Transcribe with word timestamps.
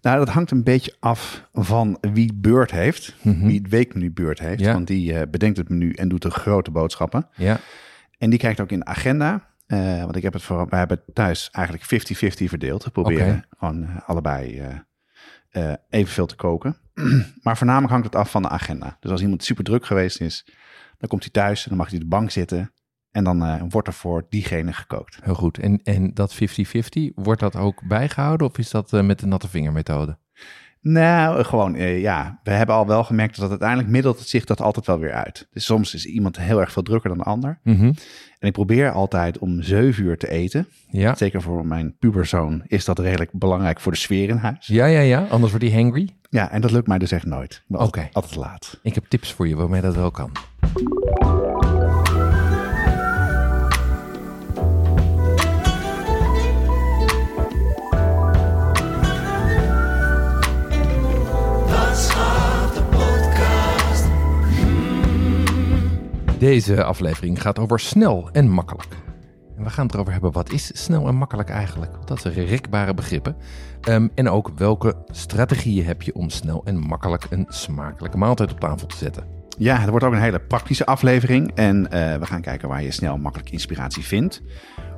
Nou, 0.00 0.18
dat 0.18 0.28
hangt 0.28 0.50
een 0.50 0.62
beetje 0.62 0.94
af 1.00 1.48
van 1.52 1.98
wie 2.00 2.32
beurt 2.34 2.70
heeft. 2.70 3.14
Wie 3.22 3.58
het 3.58 3.68
weekmenu 3.68 4.10
beurt 4.10 4.38
heeft. 4.38 4.60
Ja. 4.60 4.72
Want 4.72 4.86
die 4.86 5.14
eh, 5.14 5.30
bedenkt 5.30 5.56
het 5.56 5.68
menu 5.68 5.92
en 5.92 6.08
doet 6.08 6.22
de 6.22 6.30
grote 6.30 6.70
boodschappen. 6.70 7.28
Ja, 7.34 7.60
En 8.18 8.30
die 8.30 8.38
kijkt 8.38 8.60
ook 8.60 8.70
in 8.70 8.78
de 8.78 8.84
agenda. 8.84 9.54
Eh, 9.66 10.00
want 10.02 10.16
ik 10.16 10.22
heb 10.22 10.32
het 10.32 10.42
voor, 10.42 10.68
wij 10.68 10.78
hebben 10.78 11.00
het 11.04 11.14
thuis 11.14 11.48
eigenlijk 11.50 11.84
50-50 11.84 12.44
verdeeld. 12.44 12.84
We 12.84 12.90
proberen 12.90 13.44
gewoon 13.58 13.82
eh, 13.82 14.08
allebei 14.08 14.60
eh, 15.50 15.72
evenveel 15.88 16.26
te 16.26 16.36
koken. 16.36 16.76
maar 17.42 17.56
voornamelijk 17.56 17.92
hangt 17.92 18.06
het 18.06 18.16
af 18.16 18.30
van 18.30 18.42
de 18.42 18.48
agenda. 18.48 18.96
Dus 19.00 19.10
als 19.10 19.20
iemand 19.20 19.44
super 19.44 19.64
druk 19.64 19.86
geweest 19.86 20.20
is, 20.20 20.46
dan 20.98 21.08
komt 21.08 21.22
hij 21.22 21.32
thuis 21.32 21.62
en 21.62 21.68
dan 21.68 21.78
mag 21.78 21.86
hij 21.86 21.96
op 21.96 22.02
de 22.02 22.08
bank 22.08 22.30
zitten. 22.30 22.72
En 23.16 23.24
dan 23.24 23.44
eh, 23.44 23.62
wordt 23.68 23.88
er 23.88 23.94
voor 23.94 24.26
diegene 24.28 24.72
gekookt. 24.72 25.18
heel 25.22 25.34
goed. 25.34 25.58
En, 25.58 25.80
en 25.82 26.14
dat 26.14 26.34
50-50, 26.34 26.38
wordt 27.14 27.40
dat 27.40 27.56
ook 27.56 27.82
bijgehouden 27.88 28.46
of 28.46 28.58
is 28.58 28.70
dat 28.70 28.92
eh, 28.92 29.02
met 29.02 29.18
de 29.18 29.26
natte 29.26 29.48
vingermethode? 29.48 30.18
Nou, 30.80 31.44
gewoon, 31.44 31.74
eh, 31.74 32.00
ja, 32.00 32.40
we 32.42 32.50
hebben 32.50 32.74
al 32.74 32.86
wel 32.86 33.04
gemerkt 33.04 33.40
dat 33.40 33.50
uiteindelijk 33.50 33.88
middelt 33.88 34.18
het 34.18 34.28
zich 34.28 34.44
dat 34.44 34.60
altijd 34.60 34.86
wel 34.86 34.98
weer 34.98 35.12
uit. 35.12 35.48
Dus 35.50 35.64
soms 35.64 35.94
is 35.94 36.06
iemand 36.06 36.38
heel 36.38 36.60
erg 36.60 36.72
veel 36.72 36.82
drukker 36.82 37.08
dan 37.08 37.18
de 37.18 37.24
ander. 37.24 37.58
Mhm. 37.62 37.84
En 38.38 38.48
ik 38.48 38.52
probeer 38.52 38.90
altijd 38.90 39.38
om 39.38 39.62
7 39.62 40.04
uur 40.04 40.18
te 40.18 40.30
eten. 40.30 40.68
Ja. 40.90 41.14
Zeker 41.14 41.42
voor 41.42 41.66
mijn 41.66 41.96
puberzoon 41.98 42.62
is 42.66 42.84
dat 42.84 42.98
redelijk 42.98 43.30
belangrijk 43.32 43.80
voor 43.80 43.92
de 43.92 43.98
sfeer 43.98 44.28
in 44.28 44.36
huis. 44.36 44.66
ja, 44.66 44.86
ja, 44.86 45.00
ja, 45.00 45.26
anders 45.30 45.52
wordt 45.52 45.66
hij 45.66 45.82
hangry. 45.82 46.08
Ja, 46.30 46.50
en 46.50 46.60
dat 46.60 46.70
lukt 46.70 46.86
mij 46.86 46.98
dus 46.98 47.12
echt 47.12 47.26
nooit. 47.26 47.64
Oké. 47.68 48.08
Altijd 48.12 48.36
laat. 48.36 48.78
Ik 48.82 48.94
heb 48.94 49.04
tips 49.04 49.32
voor 49.32 49.48
je 49.48 49.56
waarmee 49.56 49.80
dat 49.80 49.94
wel 49.94 50.10
kan. 50.10 50.30
Deze 66.46 66.84
aflevering 66.84 67.42
gaat 67.42 67.58
over 67.58 67.80
snel 67.80 68.28
en 68.32 68.48
makkelijk. 68.48 68.96
En 69.56 69.64
we 69.64 69.70
gaan 69.70 69.84
het 69.84 69.94
erover 69.94 70.12
hebben, 70.12 70.32
wat 70.32 70.52
is 70.52 70.82
snel 70.84 71.08
en 71.08 71.14
makkelijk 71.14 71.48
eigenlijk? 71.48 71.92
Dat 72.04 72.20
zijn 72.20 72.34
rekbare 72.34 72.94
begrippen. 72.94 73.36
Ehm, 73.80 74.08
en 74.14 74.28
ook 74.28 74.50
welke 74.56 74.94
strategieën 75.10 75.84
heb 75.84 76.02
je 76.02 76.14
om 76.14 76.30
snel 76.30 76.62
en 76.64 76.78
makkelijk 76.78 77.26
een 77.30 77.46
smakelijke 77.48 78.18
maaltijd 78.18 78.52
op 78.52 78.60
tafel 78.60 78.86
te 78.86 78.96
zetten? 78.96 79.24
Ja, 79.58 79.76
het 79.76 79.90
wordt 79.90 80.04
ook 80.04 80.12
een 80.12 80.20
hele 80.20 80.40
praktische 80.40 80.86
aflevering. 80.86 81.52
En 81.54 81.90
eh, 81.90 82.18
we 82.18 82.26
gaan 82.26 82.40
kijken 82.40 82.68
waar 82.68 82.82
je 82.82 82.90
snel 82.90 83.14
en 83.14 83.20
makkelijk 83.20 83.50
inspiratie 83.50 84.04
vindt. 84.04 84.42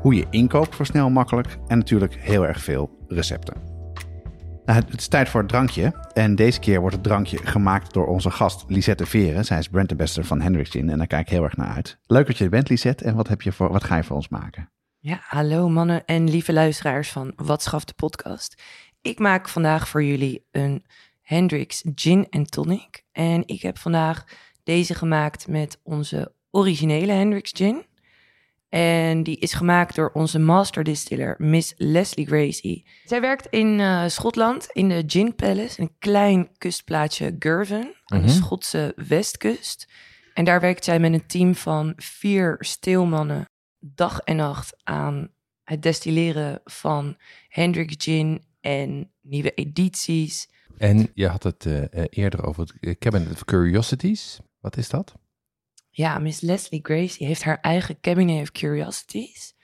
Hoe 0.01 0.15
je 0.15 0.27
inkoopt 0.31 0.75
voor 0.75 0.87
snel 0.87 1.07
en 1.07 1.13
makkelijk. 1.13 1.59
En 1.67 1.79
natuurlijk 1.79 2.17
heel 2.21 2.47
erg 2.47 2.61
veel 2.61 2.91
recepten. 3.09 3.78
Nou, 4.69 4.81
het 4.81 5.01
is 5.01 5.09
tijd 5.09 5.29
voor 5.29 5.41
het 5.41 5.49
drankje. 5.49 5.93
En 6.13 6.35
deze 6.35 6.61
keer 6.61 6.81
wordt 6.81 6.95
het 6.95 7.05
drankje 7.05 7.39
gemaakt 7.47 7.93
door 7.93 8.07
onze 8.07 8.31
gast 8.31 8.65
Lisette 8.67 9.07
Veren. 9.07 9.45
Zij 9.45 9.59
is 9.59 9.69
brandambassador 9.69 10.25
van 10.25 10.41
Hendrix 10.41 10.71
Gin. 10.71 10.91
En 10.91 10.99
daar 10.99 11.07
kijk 11.07 11.27
ik 11.27 11.33
heel 11.33 11.45
erg 11.45 11.57
naar 11.57 11.75
uit. 11.75 11.99
Leuk 12.07 12.27
dat 12.27 12.39
je 12.39 12.49
bent, 12.49 12.69
Lisette. 12.69 13.05
En 13.05 13.15
wat, 13.15 13.29
heb 13.29 13.43
je 13.43 13.53
voor, 13.53 13.73
wat 13.73 13.85
ga 13.85 13.97
je 13.97 14.05
voor 14.05 14.17
ons 14.17 14.29
maken? 14.29 14.71
Ja, 14.99 15.21
hallo 15.23 15.69
mannen 15.69 16.05
en 16.05 16.31
lieve 16.31 16.53
luisteraars 16.53 17.11
van 17.11 17.33
Wat 17.37 17.63
schaft 17.63 17.87
de 17.87 17.95
podcast. 17.95 18.63
Ik 19.01 19.19
maak 19.19 19.49
vandaag 19.49 19.89
voor 19.89 20.05
jullie 20.05 20.45
een 20.51 20.85
Hendrix 21.23 21.85
Gin 21.95 22.27
en 22.31 22.45
Tonic. 22.45 23.05
En 23.13 23.43
ik 23.47 23.63
heb 23.63 23.79
vandaag 23.79 24.25
deze 24.63 24.95
gemaakt 24.95 25.47
met 25.47 25.81
onze 25.83 26.33
originele 26.51 27.13
Hendrix 27.13 27.51
Gin. 27.55 27.85
En 28.69 29.23
die 29.23 29.37
is 29.39 29.53
gemaakt 29.53 29.95
door 29.95 30.11
onze 30.13 30.39
master 30.39 30.85
distiller, 30.85 31.35
Miss 31.39 31.75
Leslie 31.77 32.27
Gracie. 32.27 32.87
Zij 33.05 33.21
werkt 33.21 33.47
in 33.47 33.81
eh, 33.81 34.05
Schotland, 34.07 34.69
in 34.73 34.89
de 34.89 35.03
Gin 35.07 35.35
Palace, 35.35 35.81
een 35.81 35.93
klein 35.99 36.49
kustplaatsje 36.59 37.37
Girvan, 37.39 37.95
aan 38.05 38.21
de 38.21 38.27
Mhm. 38.27 38.37
Schotse 38.37 38.93
westkust. 38.97 39.89
En 40.35 40.45
daar 40.45 40.61
werkt 40.61 40.85
zij 40.85 40.99
met 40.99 41.13
een 41.13 41.27
team 41.27 41.55
van 41.55 41.93
vier 41.97 42.57
steelmannen 42.59 43.45
dag 43.81 44.21
en 44.21 44.37
nacht 44.37 44.77
aan 44.85 45.29
het 45.63 45.83
destilleren 45.83 46.61
van 46.65 47.17
Hendrix 47.49 47.95
Gin 48.05 48.45
en 48.61 49.11
nieuwe 49.23 49.55
edities. 49.55 50.49
En 50.79 51.11
je 51.15 51.27
had 51.29 51.43
het 51.43 51.67
eh, 51.67 51.83
eh, 51.93 52.05
eerder 52.11 52.45
over 52.47 52.67
het 52.81 52.99
Cabinet 52.99 53.33
of 53.33 53.45
Curiosities. 53.45 54.39
Wat 54.61 54.77
is 54.77 54.89
dat? 54.89 55.15
Ja, 55.99 56.19
Miss 56.19 56.41
Leslie 56.41 56.81
Gracie 56.83 57.27
heeft 57.27 57.43
haar 57.43 57.61
eigen 57.61 58.01
Cabinet 58.01 58.43
of 58.43 58.53
Curiosities. 58.53 59.55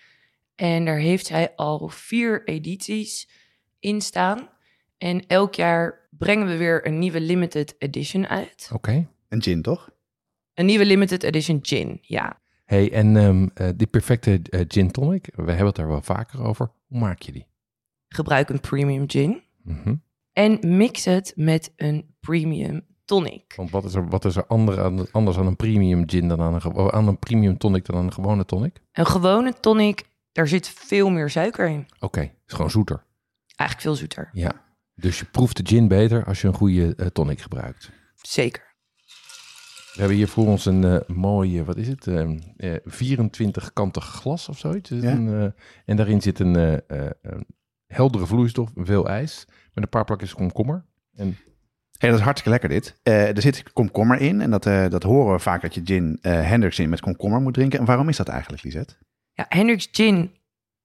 En 0.54 0.84
daar 0.84 0.98
heeft 0.98 1.26
zij 1.26 1.54
al 1.54 1.88
vier 1.88 2.48
edities 2.48 3.28
in 3.78 4.00
staan. 4.00 4.48
En 4.98 5.26
elk 5.26 5.54
jaar 5.54 6.08
brengen 6.10 6.46
we 6.46 6.56
weer 6.56 6.86
een 6.86 6.98
nieuwe 6.98 7.20
limited 7.20 7.74
edition 7.78 8.26
uit. 8.26 8.70
Oké. 8.72 9.08
Een 9.28 9.42
gin, 9.42 9.62
toch? 9.62 9.90
Een 10.54 10.66
nieuwe 10.66 10.84
limited 10.84 11.22
edition 11.22 11.58
gin, 11.62 11.98
ja. 12.02 12.40
Hey, 12.64 12.92
en 12.92 13.16
ehm, 13.16 13.48
eh, 13.54 13.68
die 13.76 13.86
perfecte 13.86 14.40
eh, 14.42 14.64
gin 14.68 14.90
tonic, 14.90 15.28
we 15.34 15.42
hebben 15.42 15.66
het 15.66 15.76
daar 15.76 15.88
wel 15.88 16.02
vaker 16.02 16.42
over. 16.42 16.70
Hoe 16.86 16.98
maak 16.98 17.22
je 17.22 17.32
die? 17.32 17.46
Gebruik 18.08 18.48
een 18.48 18.60
premium 18.60 19.10
gin. 19.10 19.42
Mhm. 19.62 19.94
En 20.32 20.76
mix 20.76 21.04
het 21.04 21.32
met 21.36 21.72
een 21.76 22.14
premium 22.20 22.86
tonic. 23.04 23.52
Want 23.56 23.70
wat 23.70 23.84
is 23.84 23.94
er, 23.94 24.08
wat 24.08 24.24
is 24.24 24.36
er 24.36 24.44
aan- 24.48 25.10
anders 25.12 25.36
aan 25.38 25.46
een 25.46 25.56
premium 25.56 26.08
gin 26.10 26.28
dan 26.28 26.40
aan 26.40 26.54
een, 26.54 26.92
aan 26.92 27.08
een 27.08 27.18
premium 27.18 27.58
tonic 27.58 27.84
dan 27.84 27.96
aan 27.96 28.04
een 28.04 28.12
gewone 28.12 28.44
tonic? 28.44 28.80
Een 28.92 29.06
gewone 29.06 29.54
tonic, 29.60 30.04
daar 30.32 30.48
zit 30.48 30.68
veel 30.68 31.10
meer 31.10 31.30
suiker 31.30 31.68
in. 31.68 31.86
Oké, 32.00 32.20
is 32.46 32.52
gewoon 32.54 32.70
zoeter. 32.70 33.04
Eigenlijk 33.56 33.80
veel 33.88 33.94
zoeter. 33.94 34.30
Ja. 34.32 34.52
Dus 34.94 35.18
je 35.18 35.24
proeft 35.24 35.56
de 35.56 35.66
gin 35.66 35.88
beter 35.88 36.24
als 36.24 36.40
je 36.40 36.48
een 36.48 36.54
goede 36.54 36.94
eh, 36.94 37.06
tonic 37.06 37.40
gebruikt. 37.40 37.90
Zeker. 38.14 38.72
We 39.94 40.00
hebben 40.00 40.16
hier 40.16 40.28
voor 40.28 40.46
ons 40.46 40.66
een 40.66 40.84
eh 40.84 41.00
mooie, 41.16 41.64
wat 41.64 41.76
is 41.76 41.88
het? 41.88 42.06
Ehm, 42.06 42.38
eh 42.56 42.74
24 42.84 43.72
kantig 43.72 44.04
glas 44.04 44.48
of 44.48 44.58
zoiets. 44.58 44.90
Ja. 44.90 44.96
een, 44.96 45.28
eh, 45.42 45.50
en 45.84 45.96
daarin 45.96 46.22
zit 46.22 46.38
een, 46.38 46.56
eh, 46.56 46.72
eh, 47.04 47.10
een 47.22 47.46
heldere 47.86 48.26
vloeistof, 48.26 48.70
veel 48.74 49.08
ijs, 49.08 49.44
met 49.72 49.84
een 49.84 49.88
paar 49.90 50.04
plakjes 50.04 50.34
komkommer. 50.34 50.84
En 51.14 51.36
Hey, 52.04 52.12
dat 52.12 52.22
is 52.22 52.28
hartstikke 52.28 52.58
lekker 52.58 52.80
dit. 52.80 53.00
Eh, 53.02 53.36
er 53.36 53.42
zit 53.42 53.72
komkommer 53.72 54.20
in. 54.20 54.40
En 54.40 54.50
dat, 54.50 54.66
eh, 54.66 54.88
dat 54.88 55.02
horen 55.02 55.32
we 55.32 55.38
vaak 55.38 55.62
dat 55.62 55.74
je 55.74 55.80
gin 55.84 56.18
eh 56.22 56.48
Hendrix 56.48 56.76
gin 56.76 56.88
met 56.88 57.00
komkommer 57.00 57.40
moet 57.40 57.54
drinken. 57.54 57.78
En 57.78 57.84
waarom 57.84 58.08
is 58.08 58.16
dat 58.16 58.28
eigenlijk, 58.28 58.62
Lisette? 58.62 58.94
Ja, 59.32 59.46
Hendrix 59.48 59.88
Gin, 59.92 60.36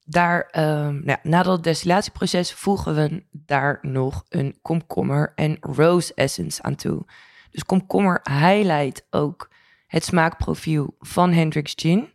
daar, 0.06 0.48
ehm, 0.52 0.94
nou 0.94 1.06
ja, 1.06 1.20
na 1.24 1.44
dat 1.44 1.64
destillatieproces 1.64 2.54
voegen 2.54 2.96
we 2.96 3.24
daar 3.32 3.80
nog 3.82 4.26
een 4.30 4.58
komkommer 4.62 5.32
en 5.36 5.58
rose 5.60 6.14
essence 6.14 6.62
aan 6.62 6.76
toe. 6.76 7.06
Dus 7.52 7.64
komkommer 7.64 8.22
highlight 8.24 9.08
ook 9.10 9.50
het 9.88 10.04
smaakprofiel 10.04 10.96
van 11.00 11.32
Hendrix 11.32 11.74
Gin. 11.76 12.10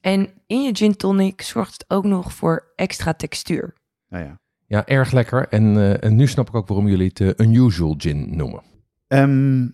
En 0.00 0.30
in 0.46 0.62
je 0.62 0.76
gin 0.76 0.96
tonic 0.96 1.42
zorgt 1.42 1.72
het 1.72 1.84
ook 1.88 2.04
nog 2.04 2.32
voor 2.32 2.72
extra 2.76 3.14
textuur. 3.14 3.74
Nou 4.08 4.24
ja. 4.24 4.40
Ja, 4.68 4.86
erg 4.86 5.12
lekker. 5.12 5.48
En, 5.48 5.76
eh, 5.76 6.04
en 6.04 6.16
nu 6.16 6.26
snap 6.26 6.48
ik 6.48 6.54
ook 6.54 6.68
waarom 6.68 6.88
jullie 6.88 7.08
het 7.14 7.20
eh, 7.20 7.46
unusual 7.46 7.94
gin 7.98 8.36
noemen. 8.36 8.62
Ehm, 9.08 9.66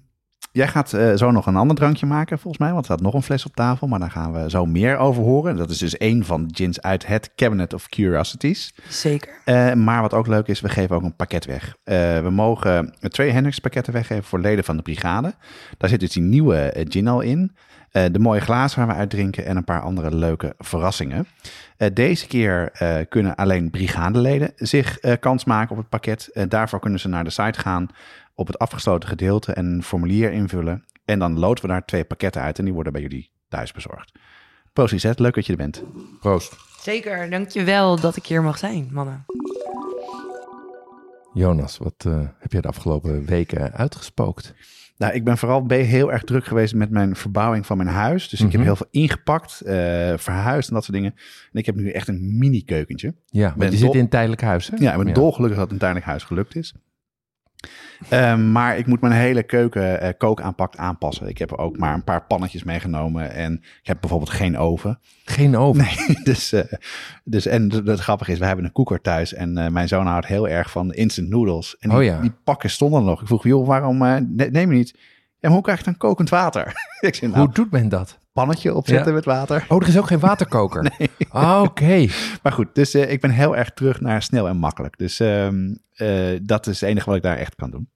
jij 0.54 0.69
gaat 0.69 0.92
eh, 0.92 1.14
zo 1.14 1.30
nog 1.30 1.46
een 1.46 1.56
ander 1.56 1.76
drankje 1.76 2.06
maken, 2.06 2.38
volgens 2.38 2.62
mij. 2.62 2.72
Want 2.72 2.80
er 2.80 2.92
staat 2.92 3.00
nog 3.00 3.14
een 3.14 3.22
fles 3.22 3.46
op 3.46 3.54
tafel. 3.54 3.86
Maar 3.86 3.98
daar 3.98 4.10
gaan 4.10 4.32
we 4.32 4.50
zo 4.50 4.66
meer 4.66 4.96
over 4.96 5.22
horen. 5.22 5.56
Dat 5.56 5.70
is 5.70 5.78
dus 5.78 5.96
één 5.96 6.24
van 6.24 6.46
de 6.46 6.54
gins 6.54 6.80
uit 6.80 7.06
het 7.06 7.32
Cabinet 7.34 7.74
of 7.74 7.88
Curiosities. 7.88 8.74
Zeker. 8.88 9.32
Eh, 9.44 9.72
maar 9.72 10.02
wat 10.02 10.14
ook 10.14 10.26
leuk 10.26 10.46
is, 10.46 10.60
we 10.60 10.69
geven 10.69 10.96
ook 10.96 11.02
een 11.02 11.16
pakket 11.16 11.44
weg. 11.44 11.76
Eh, 11.84 12.20
we 12.20 12.30
mogen 12.30 12.94
twee 13.00 13.30
Hendrix 13.30 13.58
pakketten 13.58 13.92
weggeven 13.92 14.24
voor 14.24 14.40
leden 14.40 14.64
van 14.64 14.76
de 14.76 14.82
brigade. 14.82 15.34
Daar 15.78 15.88
zit 15.88 16.00
dus 16.00 16.12
die 16.12 16.22
nieuwe 16.22 16.86
gin 16.88 17.08
al 17.08 17.20
in. 17.20 17.56
Eh, 17.94 18.05
de 18.12 18.19
mooie 18.19 18.41
glazen 18.41 18.79
waar 18.79 18.88
we 18.88 19.00
uitdrinken 19.00 19.44
en 19.44 19.56
een 19.56 19.64
paar 19.64 19.81
andere 19.81 20.14
leuke 20.14 20.55
verrassingen. 20.58 21.26
Eh, 21.76 21.88
deze 21.93 22.26
keer 22.26 22.70
eh, 22.73 22.96
kunnen 23.08 23.35
alleen 23.35 23.70
brigadeleden 23.70 24.52
zich 24.56 24.99
eh, 24.99 25.12
kans 25.20 25.44
maken 25.44 25.70
op 25.70 25.76
het 25.76 25.88
pakket. 25.88 26.31
Daarvoor 26.49 26.81
kunnen 26.81 27.00
ze 27.00 27.08
naar 27.08 27.25
de 27.25 27.31
site 27.31 27.61
gaan 27.61 27.88
op 28.35 28.46
het 28.46 28.58
afgesloten 28.58 29.08
gedeelte 29.08 29.52
en 29.52 29.67
een 29.67 29.82
formulier 29.82 30.32
invullen. 30.32 30.85
En 31.05 31.19
dan 31.19 31.38
loten 31.38 31.64
we 31.64 31.70
daar 31.70 31.85
twee 31.85 32.05
pakketten 32.05 32.43
uit 32.43 32.58
en 32.58 32.64
die 32.64 32.75
worden 32.75 32.93
bij 32.93 33.02
jullie 33.02 33.31
thuis 33.49 33.73
bezorgd. 33.73 34.12
Proost 34.73 34.93
Lisette, 34.93 35.23
leuk 35.23 35.35
dat 35.35 35.46
je 35.46 35.52
er 35.52 35.58
bent. 35.58 35.82
Proost. 36.20 36.56
Zeker, 36.81 37.31
dankjewel 37.31 38.00
dat 38.00 38.17
ik 38.17 38.26
hier 38.26 38.43
mag 38.43 38.58
zijn, 38.58 38.88
mannen. 38.93 39.25
Jonas, 41.35 41.79
wat 41.79 42.05
eh, 42.06 42.20
heb 42.38 42.52
jij 42.52 42.61
de 42.61 42.69
afgelopen 42.69 43.25
weken 43.25 43.73
uitgespookt? 43.73 44.55
Nou, 44.96 45.12
ik 45.12 45.25
ben 45.25 45.38
vooral 45.38 45.64
heel 45.69 46.12
erg 46.12 46.23
druk 46.25 46.44
geweest 46.44 46.75
met 46.75 46.91
mijn 46.91 47.17
verbouwing 47.17 47.67
van 47.67 47.76
mijn 47.76 47.88
huis. 47.88 48.29
Dus 48.29 48.41
ik 48.41 48.46
heb 48.46 48.55
Mhm. 48.55 48.64
heel 48.64 48.76
veel 48.76 48.87
ingepakt, 48.91 49.61
eh, 49.61 49.75
verhuisd 50.17 50.69
en 50.69 50.75
dat 50.75 50.85
soort 50.85 50.96
dingen. 50.96 51.14
En 51.52 51.58
ik 51.58 51.67
heb 51.67 51.75
nu 51.75 51.91
echt 51.91 52.08
een 52.08 52.38
mini 52.38 52.62
keukentje. 52.64 53.14
Ja, 53.26 53.46
want 53.46 53.58
Ben 53.58 53.70
je 53.70 53.76
zit 53.76 53.94
in 53.94 54.00
een 54.00 54.08
tijdelijk 54.08 54.41
huis, 54.43 54.70
hè? 54.70 54.76
Ja, 54.79 54.94
ik 54.94 55.05
ben 55.05 55.14
dolgelukkig 55.14 55.56
dat 55.58 55.64
het 55.64 55.73
een 55.73 55.79
tijdelijk 55.81 56.06
huis 56.06 56.23
gelukt 56.25 56.56
is. 56.56 56.75
Ehm, 58.08 58.52
maar 58.52 58.78
ik 58.78 58.87
moet 58.87 59.00
mijn 59.00 59.12
hele 59.12 59.43
keuken 59.43 60.00
eh, 60.00 60.08
kookaanpak 60.19 60.76
aanpassen. 60.76 61.28
Ik 61.28 61.38
heb 61.38 61.52
ook 61.52 61.78
maar 61.78 61.94
een 61.94 62.05
paar 62.05 62.26
pannetjes 62.26 62.64
meegenomen. 62.64 63.32
En 63.32 63.52
ik 63.55 63.87
heb 63.87 63.96
bijvoorbeeld 64.00 64.31
geen 64.31 64.58
oven. 64.58 64.99
Geen 65.25 65.56
oven. 65.56 65.84
Nee, 65.84 66.19
dus, 66.25 66.52
eh, 66.52 66.64
dus 67.25 67.46
en 67.46 67.70
het 67.84 68.00
grappige 68.00 68.32
is, 68.32 68.38
we 68.38 68.46
hebben 68.46 68.64
een 68.64 68.72
koeker 68.72 69.00
thuis. 69.00 69.34
En 69.34 69.58
eh, 69.58 69.70
mijn 69.70 69.88
zoon 69.88 70.06
houdt 70.06 70.26
heel 70.26 70.49
erg 70.49 70.70
van 70.70 70.93
instant 70.93 71.28
noodles. 71.28 71.76
En 71.78 71.88
die, 71.88 71.99
Oh 71.99 72.05
ja. 72.05 72.20
die 72.20 72.32
pakken 72.44 72.70
stonden 72.70 73.00
er 73.00 73.06
nog. 73.06 73.20
Ik 73.20 73.26
vroeg, 73.26 73.44
joh, 73.44 73.67
waarom 73.67 73.99
ne- 73.99 74.49
neem 74.50 74.70
je 74.70 74.76
niet? 74.76 74.99
Maar 75.40 75.52
hoe 75.52 75.62
krijg 75.62 75.78
je 75.78 75.84
dan 75.84 75.96
kokend 75.96 76.28
water? 76.28 76.72
ik 77.00 77.14
zei, 77.14 77.31
nou, 77.31 77.44
Hoe 77.44 77.55
doet 77.55 77.70
men 77.70 77.88
dat? 77.88 78.19
pannetje 78.32 78.75
opzetten 78.75 79.06
Ja. 79.08 79.12
met 79.14 79.25
water. 79.25 79.64
Oh, 79.69 79.82
er 79.82 79.88
is 79.88 79.99
ook 79.99 80.06
geen 80.06 80.19
waterkoker. 80.19 80.90
Ah, 81.28 81.62
Oké. 81.62 82.06
Maar 82.43 82.52
goed, 82.52 82.69
dus 82.72 82.94
ik 82.94 83.20
ben 83.20 83.31
heel 83.31 83.56
erg 83.56 83.70
terug 83.70 84.00
naar 84.00 84.22
snel 84.22 84.49
en 84.49 84.56
makkelijk. 84.56 84.99
Dus 84.99 85.20
ehm, 85.20 85.75
eh, 85.94 86.38
dat 86.43 86.67
is 86.67 86.81
het 86.81 86.88
enige 86.91 87.06
wat 87.06 87.17
ik 87.17 87.23
daar 87.23 87.37
echt 87.37 87.55
kan 87.55 87.70
doen. 87.70 87.88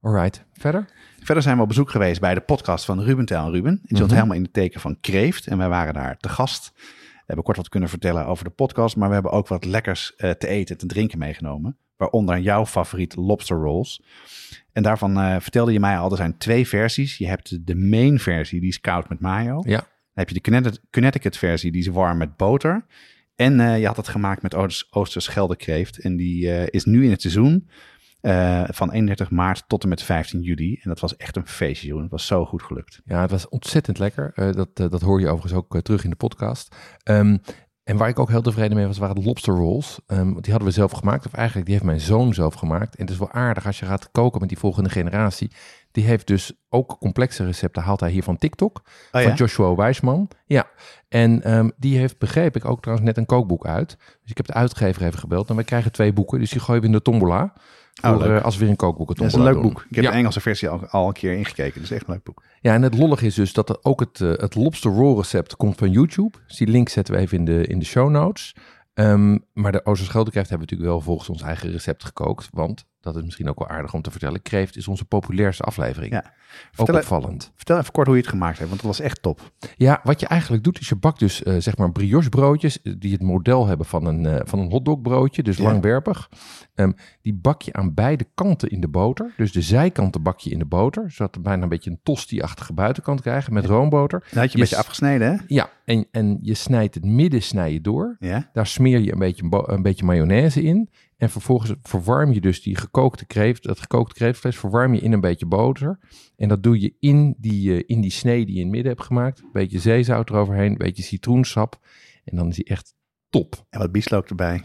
Alright. 0.00 0.44
Verder? 0.52 0.88
Verder 1.22 1.42
zijn 1.42 1.56
we 1.56 1.62
op 1.62 1.68
bezoek 1.68 1.90
geweest 1.90 2.20
bij 2.20 2.34
de 2.34 2.40
podcast 2.40 2.84
van 2.84 3.00
Ruben 3.02 3.24
Tel 3.24 3.44
en 3.44 3.50
Ruben. 3.52 3.74
Die 3.82 3.96
stond 3.96 4.00
Mhm. 4.10 4.14
helemaal 4.14 4.36
in 4.36 4.42
het 4.42 4.52
teken 4.52 4.80
van 4.80 5.00
kreeft. 5.00 5.46
En 5.46 5.58
wij 5.58 5.68
waren 5.68 5.94
daar 5.94 6.16
te 6.16 6.28
gast. 6.28 6.72
We 7.12 7.26
hebben 7.36 7.44
kort 7.44 7.56
wat 7.56 7.68
kunnen 7.68 7.88
vertellen 7.88 8.26
over 8.26 8.44
de 8.44 8.50
podcast. 8.50 8.96
Maar 8.96 9.08
we 9.08 9.14
hebben 9.14 9.32
ook 9.32 9.48
wat 9.48 9.64
lekkers 9.64 10.14
eh, 10.16 10.30
te 10.30 10.46
eten 10.48 10.74
en 10.74 10.80
te 10.80 10.86
drinken 10.86 11.18
meegenomen. 11.18 11.76
Waaronder 11.96 12.38
jouw 12.38 12.66
favoriet 12.66 13.16
lobster 13.16 13.56
rolls. 13.56 14.02
En 14.72 14.82
daarvan 14.82 15.18
eh, 15.20 15.36
vertelde 15.40 15.72
je 15.72 15.80
mij 15.80 15.98
al, 15.98 16.10
er 16.10 16.16
zijn 16.16 16.38
twee 16.38 16.68
versies. 16.68 17.18
Je 17.18 17.26
hebt 17.28 17.66
de 17.66 17.74
main 17.74 18.18
versie, 18.18 18.60
die 18.60 18.68
is 18.68 18.80
koud 18.80 19.08
met 19.08 19.20
mayo. 19.20 19.62
Ja. 19.66 19.76
Dan 19.78 19.86
heb 20.26 20.28
je 20.28 20.40
de 20.40 20.80
Connecticut 20.90 21.36
versie, 21.36 21.72
die 21.72 21.80
is 21.80 21.86
warm 21.86 22.18
met 22.18 22.36
boter. 22.36 22.84
En 23.40 23.60
eh, 23.60 23.78
je 23.78 23.86
had 23.86 23.96
het 23.96 24.08
gemaakt 24.08 24.42
met 24.42 24.54
Oosters- 24.54 24.86
Oosterschelde 24.90 25.56
kreeft. 25.56 25.98
En 25.98 26.16
die 26.16 26.52
eh, 26.52 26.66
is 26.70 26.84
nu 26.84 27.04
in 27.04 27.10
het 27.10 27.20
seizoen 27.20 27.68
eh, 28.20 28.64
van 28.68 28.92
31 28.92 29.30
maart 29.30 29.64
tot 29.66 29.82
en 29.82 29.88
met 29.88 30.02
15 30.02 30.40
juli. 30.40 30.78
En 30.82 30.88
dat 30.88 31.00
was 31.00 31.16
echt 31.16 31.36
een 31.36 31.46
feestje. 31.46 32.00
Het 32.00 32.10
was 32.10 32.26
zo 32.26 32.44
goed 32.44 32.62
gelukt. 32.62 33.00
Ja, 33.04 33.20
het 33.20 33.30
was 33.30 33.48
ontzettend 33.48 33.98
lekker. 33.98 34.32
Dat, 34.54 34.76
dat 34.76 35.00
hoor 35.00 35.20
je 35.20 35.28
overigens 35.28 35.52
ook 35.52 35.80
terug 35.82 36.04
in 36.04 36.10
de 36.10 36.16
podcast. 36.16 36.76
Ehm, 37.02 37.36
en 37.84 37.96
waar 37.96 38.08
ik 38.08 38.18
ook 38.18 38.28
heel 38.28 38.42
tevreden 38.42 38.76
mee 38.76 38.86
was, 38.86 38.98
waren 38.98 39.14
de 39.14 39.24
lobster 39.24 39.54
rolls. 39.54 40.00
Want 40.06 40.42
die 40.42 40.50
hadden 40.50 40.68
we 40.68 40.74
zelf 40.74 40.92
gemaakt. 40.92 41.26
Of 41.26 41.32
eigenlijk, 41.32 41.66
die 41.66 41.74
heeft 41.74 41.86
mijn 41.86 42.00
zoon 42.00 42.34
zelf 42.34 42.54
gemaakt. 42.54 42.96
En 42.96 43.02
het 43.02 43.12
is 43.12 43.18
wel 43.18 43.32
aardig 43.32 43.66
als 43.66 43.78
je 43.78 43.86
gaat 43.86 44.10
koken 44.10 44.40
met 44.40 44.48
die 44.48 44.58
volgende 44.58 44.90
generatie. 44.90 45.50
Die 45.92 46.04
heeft 46.04 46.26
dus 46.26 46.52
ook 46.68 46.96
complexe 46.98 47.44
recepten, 47.44 47.82
haalt 47.82 48.00
hij 48.00 48.10
hier 48.10 48.22
van 48.22 48.36
TikTok. 48.36 48.82
Oh, 49.12 49.22
van 49.22 49.34
Joshua 49.34 49.74
Wijsman. 49.74 50.28
Ja, 50.46 50.66
en 51.08 51.42
ehm, 51.42 51.70
die 51.76 51.98
heeft, 51.98 52.18
begreep 52.18 52.56
ik, 52.56 52.64
ook 52.64 52.80
trouwens 52.80 53.08
net 53.08 53.16
een 53.16 53.26
kookboek 53.26 53.66
uit. 53.66 53.96
Dus 53.98 54.30
ik 54.30 54.36
heb 54.36 54.46
de 54.46 54.52
uitgever 54.52 55.02
even 55.02 55.18
gebeld. 55.18 55.50
En 55.50 55.56
we 55.56 55.64
krijgen 55.64 55.92
twee 55.92 56.12
boeken, 56.12 56.38
dus 56.38 56.50
die 56.50 56.60
gooien 56.60 56.80
we 56.80 56.86
in 56.86 56.92
de 56.92 57.02
tombola. 57.02 57.52
Oh, 58.02 58.36
eh, 58.36 58.42
als 58.42 58.54
we 58.54 58.60
weer 58.60 58.70
een 58.70 58.76
kookboek 58.76 59.16
Dat 59.16 59.26
is 59.26 59.32
een 59.32 59.42
leuk 59.42 59.60
boek. 59.60 59.84
Ik 59.88 59.94
heb 59.94 60.04
ja. 60.04 60.10
de 60.10 60.16
Engelse 60.16 60.40
versie 60.40 60.68
al, 60.68 60.86
al 60.86 61.06
een 61.06 61.12
keer 61.12 61.32
ingekeken. 61.32 61.80
Dus 61.80 61.90
echt 61.90 62.06
een 62.06 62.12
leuk 62.12 62.22
boek. 62.22 62.42
Ja, 62.60 62.74
en 62.74 62.82
het 62.82 62.98
lollig 62.98 63.22
is 63.22 63.34
dus 63.34 63.52
dat 63.52 63.68
er 63.68 63.78
ook 63.82 64.00
het, 64.00 64.20
eh, 64.20 64.28
het 64.28 64.54
lobster 64.54 64.90
roll 64.90 65.16
recept 65.16 65.56
komt 65.56 65.76
van 65.76 65.90
YouTube. 65.90 66.38
Dus 66.46 66.56
die 66.56 66.68
link 66.68 66.88
zetten 66.88 67.14
we 67.14 67.20
even 67.20 67.38
in 67.38 67.44
de, 67.44 67.66
in 67.66 67.78
de 67.78 67.84
show 67.84 68.10
notes. 68.10 68.54
Ehm, 68.94 69.38
maar 69.52 69.72
de 69.72 69.84
Oosterscheldekreeft 69.84 70.48
hebben 70.48 70.68
we 70.68 70.74
natuurlijk 70.74 70.98
wel 70.98 71.14
volgens 71.14 71.28
ons 71.28 71.42
eigen 71.42 71.70
recept 71.70 72.04
gekookt. 72.04 72.48
Want, 72.50 72.84
dat 73.00 73.16
is 73.16 73.22
misschien 73.22 73.48
ook 73.48 73.58
wel 73.58 73.68
aardig 73.68 73.94
om 73.94 74.02
te 74.02 74.10
vertellen, 74.10 74.42
kreeft 74.42 74.76
is 74.76 74.88
onze 74.88 75.04
populairste 75.04 75.62
aflevering. 75.62 76.12
Ja. 76.12 76.18
Ook 76.52 76.66
Vertel, 76.72 76.94
opvallend. 76.96 77.52
vertel 77.56 77.78
even 77.78 77.92
kort 77.92 78.06
hoe 78.06 78.16
je 78.16 78.22
het 78.22 78.30
gemaakt 78.30 78.56
hebt, 78.58 78.68
want 78.70 78.82
dat 78.82 78.90
was 78.90 79.00
echt 79.00 79.22
top. 79.22 79.52
Ja, 79.76 80.00
wat 80.02 80.20
je 80.20 80.26
eigenlijk 80.26 80.64
doet 80.64 80.80
is 80.80 80.88
je 80.88 80.96
bakt 80.96 81.18
dus 81.18 81.42
eh, 81.42 81.54
zeg 81.58 81.76
maar 81.76 81.92
brioche 81.92 82.28
broodjes 82.28 82.82
eh, 82.82 82.92
die 82.98 83.12
het 83.12 83.22
model 83.22 83.66
hebben 83.66 83.86
van 83.86 84.04
een, 84.06 84.26
eh 84.26 84.40
van 84.44 84.58
een 84.58 84.70
hotdogbroodje, 84.70 85.42
dus 85.42 85.56
Ja. 85.56 85.64
langwerpig. 85.64 86.28
Ehm, 86.74 86.92
die 87.22 87.34
bak 87.34 87.62
je 87.62 87.72
aan 87.72 87.94
beide 87.94 88.26
kanten 88.34 88.68
in 88.70 88.80
de 88.80 88.88
boter. 88.88 89.32
Dus 89.36 89.52
de 89.52 89.60
zijkanten 89.62 90.22
bak 90.22 90.38
je 90.40 90.50
in 90.50 90.58
de 90.58 90.64
boter, 90.64 91.10
zodat 91.10 91.34
we 91.34 91.40
bijna 91.40 91.62
een 91.62 91.68
beetje 91.68 91.90
een 91.90 92.00
tosti-achtige 92.02 92.72
buitenkant 92.72 93.20
krijgen 93.20 93.52
met 93.52 93.64
roomboter. 93.66 94.20
Dat 94.20 94.30
had 94.32 94.32
je 94.32 94.40
een 94.40 94.44
Yes. 94.48 94.70
beetje 94.70 94.76
afgesneden, 94.76 95.32
hè? 95.32 95.36
Ja, 95.46 95.70
en, 95.84 96.06
en 96.10 96.38
je 96.42 96.54
snijdt 96.54 96.94
het 96.94 97.04
midden 97.04 97.42
snij 97.42 97.72
je 97.72 97.80
door. 97.80 98.16
Ja. 98.18 98.50
Daar 98.52 98.66
smeer 98.66 98.98
je 99.00 99.12
een 99.12 99.18
beetje, 99.18 99.64
een 99.66 99.82
beetje 99.82 100.04
mayonaise 100.04 100.62
in. 100.62 100.90
En 101.20 101.30
vervolgens 101.30 101.72
verwarm 101.82 102.32
je 102.32 102.40
dus 102.40 102.62
die 102.62 102.76
gekookte 102.76 103.26
kreeft, 103.26 103.62
dat 103.62 103.80
gekookte 103.80 104.14
kreeftvlees, 104.14 104.58
verwarm 104.58 104.94
je 104.94 105.00
in 105.00 105.12
een 105.12 105.20
beetje 105.20 105.46
boter. 105.46 105.98
En 106.36 106.48
dat 106.48 106.62
doe 106.62 106.80
je 106.80 106.94
in 107.00 107.34
die, 107.38 107.74
eh, 107.76 107.82
in 107.86 108.00
die 108.00 108.10
snee 108.10 108.44
die 108.46 108.54
je 108.54 108.58
in 108.60 108.66
het 108.66 108.74
midden 108.74 108.92
hebt 108.92 109.06
gemaakt. 109.06 109.40
Een 109.40 109.48
beetje 109.52 109.78
zeezout 109.78 110.30
eroverheen, 110.30 110.70
een 110.70 110.78
beetje 110.78 111.02
citroensap. 111.02 111.78
En 112.24 112.36
dan 112.36 112.48
is 112.48 112.54
die 112.54 112.64
echt 112.64 112.94
top. 113.30 113.66
En 113.70 113.78
wat 113.78 113.92
bieslook 113.92 114.28
erbij. 114.28 114.62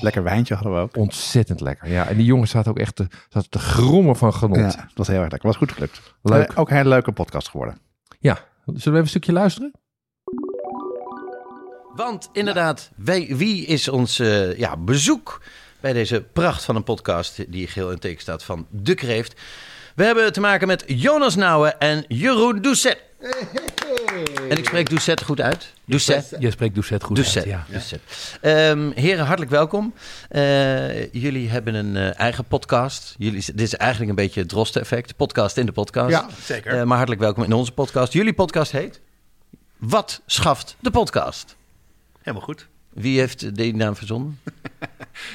Lekker 0.00 0.22
wijntje 0.22 0.54
hadden 0.54 0.72
we 0.72 0.78
ook. 0.78 0.96
Ontzettend 0.96 1.60
lekker. 1.60 1.90
Ja, 1.90 2.08
en 2.08 2.16
die 2.16 2.26
jongens 2.26 2.50
zaten 2.50 2.70
ook 2.70 2.78
echt 2.78 2.96
te, 2.96 3.06
zaten 3.28 3.50
te 3.50 3.58
grommen 3.58 4.16
van 4.16 4.34
genot. 4.34 4.56
Ja, 4.56 4.62
Ja. 4.62 4.84
het 4.88 4.98
was 4.98 5.06
heel 5.06 5.20
erg 5.20 5.30
lekker. 5.30 5.48
was 5.48 5.56
goed 5.58 5.72
gelukt. 5.72 6.14
Leuk. 6.22 6.50
Eh, 6.50 6.58
ook 6.58 6.70
een 6.70 6.76
hele 6.76 6.88
leuke 6.88 7.12
podcast 7.12 7.48
geworden. 7.48 7.78
Zullen 8.20 8.82
we 8.82 8.88
even 8.90 8.98
een 8.98 9.06
stukje 9.08 9.32
luisteren? 9.32 9.72
Want 11.94 12.28
inderdaad, 12.32 12.90
wij, 12.96 13.36
wie 13.36 13.66
is 13.66 13.88
ons 13.88 14.18
eh, 14.18 14.58
ja, 14.58 14.76
bezoek 14.76 15.42
bij 15.84 15.92
deze 15.92 16.24
pracht 16.32 16.64
van 16.64 16.76
een 16.76 16.84
podcast 16.84 17.52
die 17.52 17.66
geel 17.66 17.90
in 17.90 17.98
teken 17.98 18.20
staat 18.20 18.44
van 18.44 18.66
De 18.70 18.94
Kreeft? 18.94 19.40
We 19.94 20.04
hebben 20.04 20.32
te 20.32 20.40
maken 20.40 20.66
met 20.66 20.84
Jonas 20.86 21.34
Nouwen 21.34 21.80
en 21.80 22.04
Jeroen 22.08 22.62
Doucet. 22.62 22.98
En 24.48 24.58
ik 24.58 24.64
spreek 24.64 24.88
Doucet 24.88 25.22
goed 25.22 25.40
uit. 25.40 25.72
Doucet. 25.84 26.36
Je 26.38 26.50
spreekt 26.50 26.74
Doucet 26.74 27.04
goed 27.04 27.16
Doucet. 27.16 27.36
uit, 27.36 27.52
ja. 27.52 27.66
Doucet. 27.70 28.00
Ehm, 28.40 28.90
heren, 28.94 29.24
hartelijk 29.24 29.50
welkom. 29.50 29.94
Eh, 30.28 31.12
jullie 31.12 31.48
hebben 31.48 31.74
een 31.74 31.96
eh, 31.96 32.18
eigen 32.18 32.44
podcast. 32.44 33.14
Jullie, 33.18 33.44
dit 33.46 33.60
is 33.60 33.74
eigenlijk 33.74 34.10
een 34.10 34.16
beetje 34.16 34.40
het 34.40 34.48
Drosten-effect. 34.48 35.16
Podcast 35.16 35.56
in 35.56 35.66
de 35.66 35.72
podcast. 35.72 36.10
Ja, 36.10 36.28
zeker. 36.44 36.78
Eh, 36.78 36.82
maar 36.82 36.96
hartelijk 36.96 37.22
welkom 37.22 37.44
in 37.44 37.52
onze 37.52 37.72
podcast. 37.72 38.12
Jullie 38.12 38.34
podcast 38.34 38.72
heet... 38.72 39.00
Wat 39.76 40.22
schaft 40.26 40.76
de 40.80 40.90
podcast? 40.90 41.56
Helemaal 42.18 42.46
goed. 42.46 42.66
Wie 42.94 43.18
heeft 43.18 43.56
die 43.56 43.74
naam 43.74 43.96
verzonnen? 43.96 44.40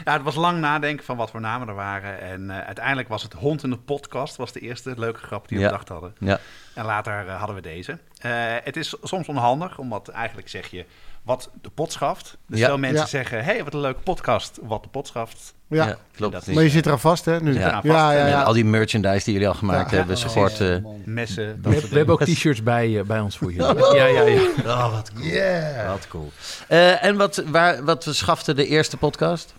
Ja, 0.05 0.13
het 0.13 0.21
was 0.21 0.35
lang 0.35 0.59
nadenken 0.59 1.05
van 1.05 1.17
wat 1.17 1.29
voor 1.31 1.39
namen 1.41 1.67
er 1.67 1.73
waren. 1.73 2.19
En 2.21 2.49
eh, 2.49 2.65
uiteindelijk 2.65 3.07
was 3.07 3.23
het 3.23 3.33
Hond 3.33 3.63
in 3.63 3.69
de 3.69 3.77
podcast. 3.77 4.35
was 4.35 4.51
de 4.51 4.59
eerste 4.59 4.93
leuke 4.97 5.19
grap 5.19 5.47
die 5.47 5.57
we 5.57 5.63
Ja. 5.63 5.69
bedacht 5.69 5.89
hadden. 5.89 6.15
Ja. 6.19 6.39
En 6.73 6.85
later 6.85 7.27
eh, 7.27 7.37
hadden 7.37 7.55
we 7.55 7.61
deze. 7.61 7.97
Eh, 8.21 8.31
het 8.63 8.77
is 8.77 8.95
soms 9.03 9.27
onhandig, 9.27 9.77
omdat 9.77 10.07
eigenlijk 10.07 10.49
zeg 10.49 10.67
je 10.67 10.85
wat 11.23 11.49
de 11.61 11.69
pot 11.69 11.91
schaft. 11.91 12.37
Dus 12.47 12.59
Ja. 12.59 12.67
veel 12.67 12.77
mensen 12.77 12.99
Ja. 12.99 13.05
zeggen, 13.05 13.43
hey, 13.43 13.63
wat 13.63 13.73
een 13.73 13.79
leuke 13.79 13.99
podcast, 14.01 14.59
wat 14.61 14.83
de 14.83 14.89
pot 14.89 15.07
schaft. 15.07 15.53
Ja. 15.67 15.87
Ja, 15.87 15.97
klopt. 16.15 16.33
Dat 16.33 16.47
Maar 16.47 16.63
je 16.63 16.69
zit 16.69 16.85
eraan 16.85 16.99
vast, 16.99 17.25
hè? 17.25 17.39
Nu. 17.41 17.53
Ja. 17.59 17.79
Ja, 17.83 18.27
ja, 18.27 18.43
al 18.43 18.53
die 18.53 18.65
merchandise 18.65 19.23
die 19.23 19.33
jullie 19.33 19.47
al 19.47 19.53
gemaakt 19.53 19.91
Ja. 19.91 19.97
hebben, 19.97 20.15
Ja, 20.17 20.27
support. 20.27 20.59
eh, 20.61 20.75
Messen, 21.05 21.61
dat 21.61 21.73
We, 21.73 21.87
we 21.89 21.95
hebben 21.97 22.13
ook 22.15 22.23
t-shirts 22.23 22.63
bij, 22.63 22.99
eh, 22.99 23.03
bij 23.05 23.19
ons 23.19 23.37
voor 23.37 23.51
jullie. 23.53 23.75
Ja, 23.95 24.05
ja, 24.05 24.21
ja. 24.21 24.41
oh, 24.65 24.91
wat 24.91 25.11
cool. 25.13 25.87
Wat 25.87 26.07
cool. 26.07 26.31
Eh, 26.67 27.03
en 27.03 27.15
wat, 27.17 27.43
waar, 27.47 27.83
wat 27.83 28.05
schafte 28.09 28.53
de 28.53 28.65
eerste 28.67 28.97
podcast? 28.97 29.53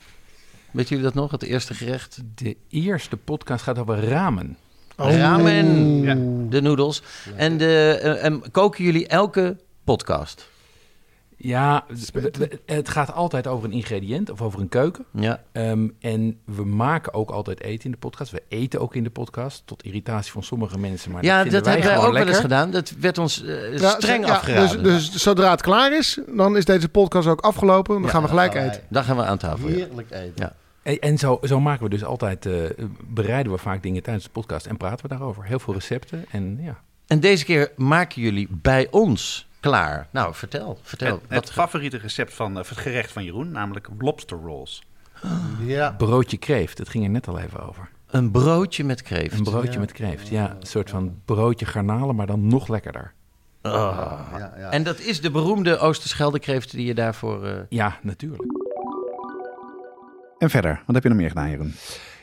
Weet 0.71 0.89
jullie 0.89 1.05
dat 1.05 1.15
nog? 1.15 1.31
Het 1.31 1.43
eerste 1.43 1.75
gerecht? 1.75 2.19
De 2.35 2.57
eerste 2.69 3.17
podcast 3.17 3.63
gaat 3.63 3.79
over 3.79 4.05
ramen. 4.09 4.57
Oh. 4.97 5.17
Ramen. 5.17 6.03
Ja. 6.03 6.15
De 6.51 6.61
noedels. 6.61 7.03
En, 7.37 7.57
de, 7.59 7.99
eh, 8.03 8.25
en 8.25 8.43
koken 8.51 8.85
jullie 8.85 9.07
elke 9.07 9.57
podcast? 9.85 10.49
Ja, 11.43 11.85
we- 12.13 12.31
we- 12.39 12.61
het 12.67 12.89
gaat 12.89 13.13
altijd 13.13 13.47
over 13.47 13.65
een 13.65 13.73
ingrediënt 13.75 14.31
of 14.31 14.43
over 14.43 14.61
een 14.61 14.69
keuken. 14.69 15.05
Ja. 15.13 15.43
Ehm, 15.53 15.89
en 16.01 16.39
we 16.45 16.65
maken 16.65 17.15
ook 17.15 17.31
altijd 17.31 17.61
eten 17.61 17.85
in 17.85 17.91
de 17.91 17.97
podcast. 17.97 18.33
We 18.33 18.43
eten 18.49 18.81
ook 18.81 18.95
in 18.95 19.03
de 19.05 19.11
podcast, 19.11 19.63
tot 19.65 19.83
irritatie 19.83 20.33
van 20.33 20.43
sommige 20.43 20.79
mensen. 20.79 21.11
Maar 21.11 21.25
Ja, 21.25 21.45
dat, 21.45 21.65
wij 21.65 21.73
hebben 21.73 21.91
wij 21.97 22.07
ook 22.07 22.13
wel 22.13 22.27
eens 22.27 22.39
gedaan. 22.39 22.71
Dat 22.71 22.91
werd 23.01 23.19
ons 23.19 23.45
eh, 23.45 23.79
Ja, 23.79 23.91
streng 23.91 24.27
ja, 24.27 24.33
afgeraden. 24.35 24.83
Dus, 24.83 25.11
dus 25.11 25.23
zodra 25.23 25.51
het 25.51 25.63
klaar 25.63 25.97
is, 25.97 26.19
dan 26.29 26.57
is 26.57 26.65
deze 26.65 26.89
podcast 26.89 27.29
ook 27.29 27.41
afgelopen. 27.41 28.01
Dan 28.01 28.11
gaan 28.11 28.23
we 28.23 28.29
gelijk 28.29 28.55
eten. 28.55 28.81
Daar 28.89 29.05
gaan 29.05 29.17
we 29.17 29.25
aan 29.25 29.39
tafel. 29.39 29.69
ja. 29.69 29.75
Heerlijk 29.75 30.11
eten. 30.11 30.33
Ja. 30.37 30.53
En, 30.83 30.99
en 30.99 31.19
zo, 31.19 31.39
zo 31.43 31.61
maken 31.61 31.85
we 31.85 31.91
dus 31.91 32.05
altijd, 32.05 32.47
eh, 32.47 32.53
bereiden 33.09 33.53
we 33.53 33.59
vaak 33.59 33.83
dingen 33.83 34.03
tijdens 34.03 34.25
de 34.25 34.31
podcast 34.31 34.67
en 34.67 34.77
praten 34.77 35.03
we 35.03 35.09
daarover. 35.09 35.45
Heel 35.45 35.59
veel 35.59 35.75
recepten 35.75 36.25
en 36.31 36.59
ja. 36.63 36.79
En 37.07 37.21
deze 37.21 37.45
keer 37.45 37.73
maken 37.77 38.23
jullie 38.23 38.49
bij 38.51 38.89
ons 38.91 39.49
klaar. 39.61 40.09
Nou, 40.11 40.35
vertel. 40.35 40.79
vertel. 40.83 41.13
Het, 41.15 41.29
wat 41.29 41.45
het 41.45 41.53
favoriete 41.53 41.97
recept 41.99 42.35
van 42.35 42.59
of 42.59 42.69
het 42.69 42.79
gerecht 42.79 43.13
van 43.13 43.25
Jeroen, 43.25 43.51
namelijk 43.51 43.89
lobster 43.99 44.39
rolls. 44.39 44.83
Ja. 45.65 45.91
Broodje 45.99 46.37
kreeft, 46.37 46.79
het 46.79 46.89
ging 46.89 47.05
er 47.05 47.11
net 47.11 47.29
al 47.29 47.39
even 47.39 47.69
over. 47.69 47.89
Een 48.07 48.31
broodje 48.31 48.85
met 48.85 49.03
kreeft. 49.03 49.39
Een 49.39 49.43
broodje 49.45 49.73
Ja. 49.73 49.79
met 49.79 49.93
kreeft, 49.93 50.29
ja. 50.29 50.57
Een 50.61 50.67
soort 50.67 50.91
van 50.91 51.21
broodje 51.25 51.67
garnalen, 51.67 52.15
maar 52.17 52.27
dan 52.27 52.47
nog 52.47 52.69
lekkerder. 52.69 53.13
Ah. 53.63 53.73
Ja, 54.39 54.53
ja. 54.59 54.71
En 54.71 54.83
dat 54.83 54.99
is 54.99 55.21
de 55.21 55.31
beroemde 55.31 55.79
Oosterscheldekreeft 55.79 56.71
die 56.71 56.87
je 56.87 56.95
daarvoor... 56.95 57.45
eh, 57.45 57.53
Ja, 57.69 57.99
natuurlijk. 58.03 58.43
En 60.39 60.51
verder, 60.51 60.83
wat 60.87 60.95
heb 60.95 61.03
je 61.03 61.09
nog 61.09 61.19
meer 61.19 61.29
gedaan, 61.29 61.51
Jeroen? 61.51 61.75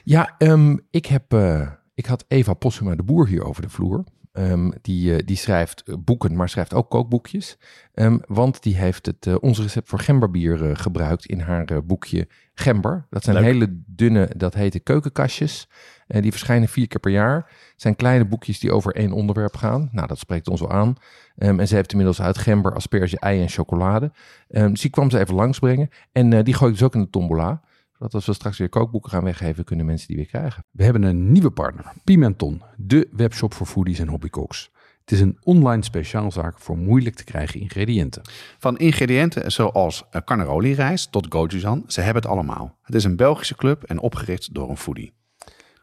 Ja, 0.03 0.35
ehm, 0.37 0.77
ik, 0.89 1.05
heb, 1.05 1.33
eh, 1.33 1.67
ik 1.93 2.05
had 2.05 2.25
Eva 2.27 2.53
Possuma 2.53 2.95
de 2.95 3.03
Boer 3.03 3.27
hier 3.27 3.43
over 3.43 3.61
de 3.61 3.69
vloer. 3.69 4.03
Ehm, 4.37 4.71
die, 4.81 5.15
eh, 5.15 5.25
die 5.25 5.35
schrijft 5.35 5.83
eh, 5.85 5.95
boeken, 5.99 6.35
maar 6.35 6.49
schrijft 6.49 6.73
ook 6.73 6.89
kookboekjes. 6.89 7.57
Ehm, 7.93 8.17
want 8.27 8.63
die 8.63 8.75
heeft 8.75 9.05
het, 9.05 9.27
eh, 9.27 9.35
ons 9.39 9.59
recept 9.59 9.89
voor 9.89 9.99
gemberbier 9.99 10.77
gebruikt 10.77 11.25
in 11.25 11.39
haar 11.39 11.85
boekje 11.85 12.27
Gember. 12.53 13.05
Dat 13.09 13.23
zijn 13.23 13.35
Leuk. 13.35 13.45
hele 13.45 13.81
dunne, 13.85 14.29
dat 14.35 14.53
heten 14.53 14.83
keukenkastjes. 14.83 15.69
En 16.07 16.21
die 16.21 16.31
verschijnen 16.31 16.67
vier 16.67 16.87
keer 16.87 16.99
per 16.99 17.11
jaar. 17.11 17.35
Het 17.35 17.81
zijn 17.81 17.95
kleine 17.95 18.25
boekjes 18.25 18.59
die 18.59 18.71
over 18.71 18.95
één 18.95 19.11
onderwerp 19.11 19.55
gaan. 19.55 19.89
Nou, 19.91 20.07
dat 20.07 20.19
spreekt 20.19 20.47
ons 20.47 20.59
wel 20.59 20.71
aan. 20.71 20.95
Ehm, 21.37 21.59
en 21.59 21.67
ze 21.67 21.75
heeft 21.75 21.91
inmiddels 21.91 22.21
uit 22.21 22.37
gember, 22.37 22.73
asperge, 22.73 23.19
ei 23.19 23.41
en 23.41 23.49
chocolade. 23.49 24.11
Dus 24.47 24.81
die 24.81 24.91
kwam 24.91 25.09
ze 25.09 25.19
even 25.19 25.35
langsbrengen. 25.35 25.89
En 26.11 26.43
die 26.43 26.53
gooi 26.53 26.71
ik 26.71 26.77
dus 26.77 26.87
ook 26.87 26.95
in 26.95 27.01
de 27.01 27.09
tombola. 27.09 27.61
Zodat 27.97 28.13
als 28.13 28.25
we 28.25 28.33
straks 28.33 28.57
weer 28.57 28.69
kookboeken 28.69 29.09
gaan 29.09 29.23
weggeven, 29.23 29.63
kunnen 29.63 29.85
mensen 29.85 30.07
die 30.07 30.15
weer 30.15 30.25
krijgen. 30.25 30.63
We 30.71 30.83
hebben 30.83 31.03
een 31.03 31.31
nieuwe 31.31 31.51
partner, 31.51 31.93
Pimenton, 32.03 32.61
de 32.75 33.07
webshop 33.11 33.53
voor 33.53 33.67
foodies 33.67 33.99
en 33.99 34.07
hobbycooks. 34.07 34.71
Het 34.99 35.11
is 35.11 35.19
een 35.21 35.37
online 35.43 35.83
speciaalzaak 35.83 36.59
voor 36.59 36.77
moeilijk 36.77 37.15
te 37.15 37.23
krijgen 37.23 37.59
ingrediënten. 37.59 38.21
Van 38.57 38.77
ingrediënten 38.77 39.51
zoals 39.51 40.03
carnaroli 40.23 40.73
rijst 40.73 41.11
tot 41.11 41.25
gochujang, 41.29 41.83
ze 41.87 42.01
hebben 42.01 42.21
het 42.21 42.31
allemaal. 42.31 42.77
Het 42.81 42.95
is 42.95 43.03
een 43.03 43.15
Belgische 43.15 43.55
club 43.55 43.83
en 43.83 43.99
opgericht 43.99 44.53
door 44.53 44.69
een 44.69 44.77
foodie. 44.77 45.13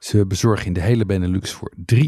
Ze 0.05 0.27
bezorgen 0.27 0.67
in 0.67 0.73
de 0.73 0.81
hele 0.81 1.07
Benelux 1.07 1.53
voor 1.53 1.73
3,95 1.95 2.01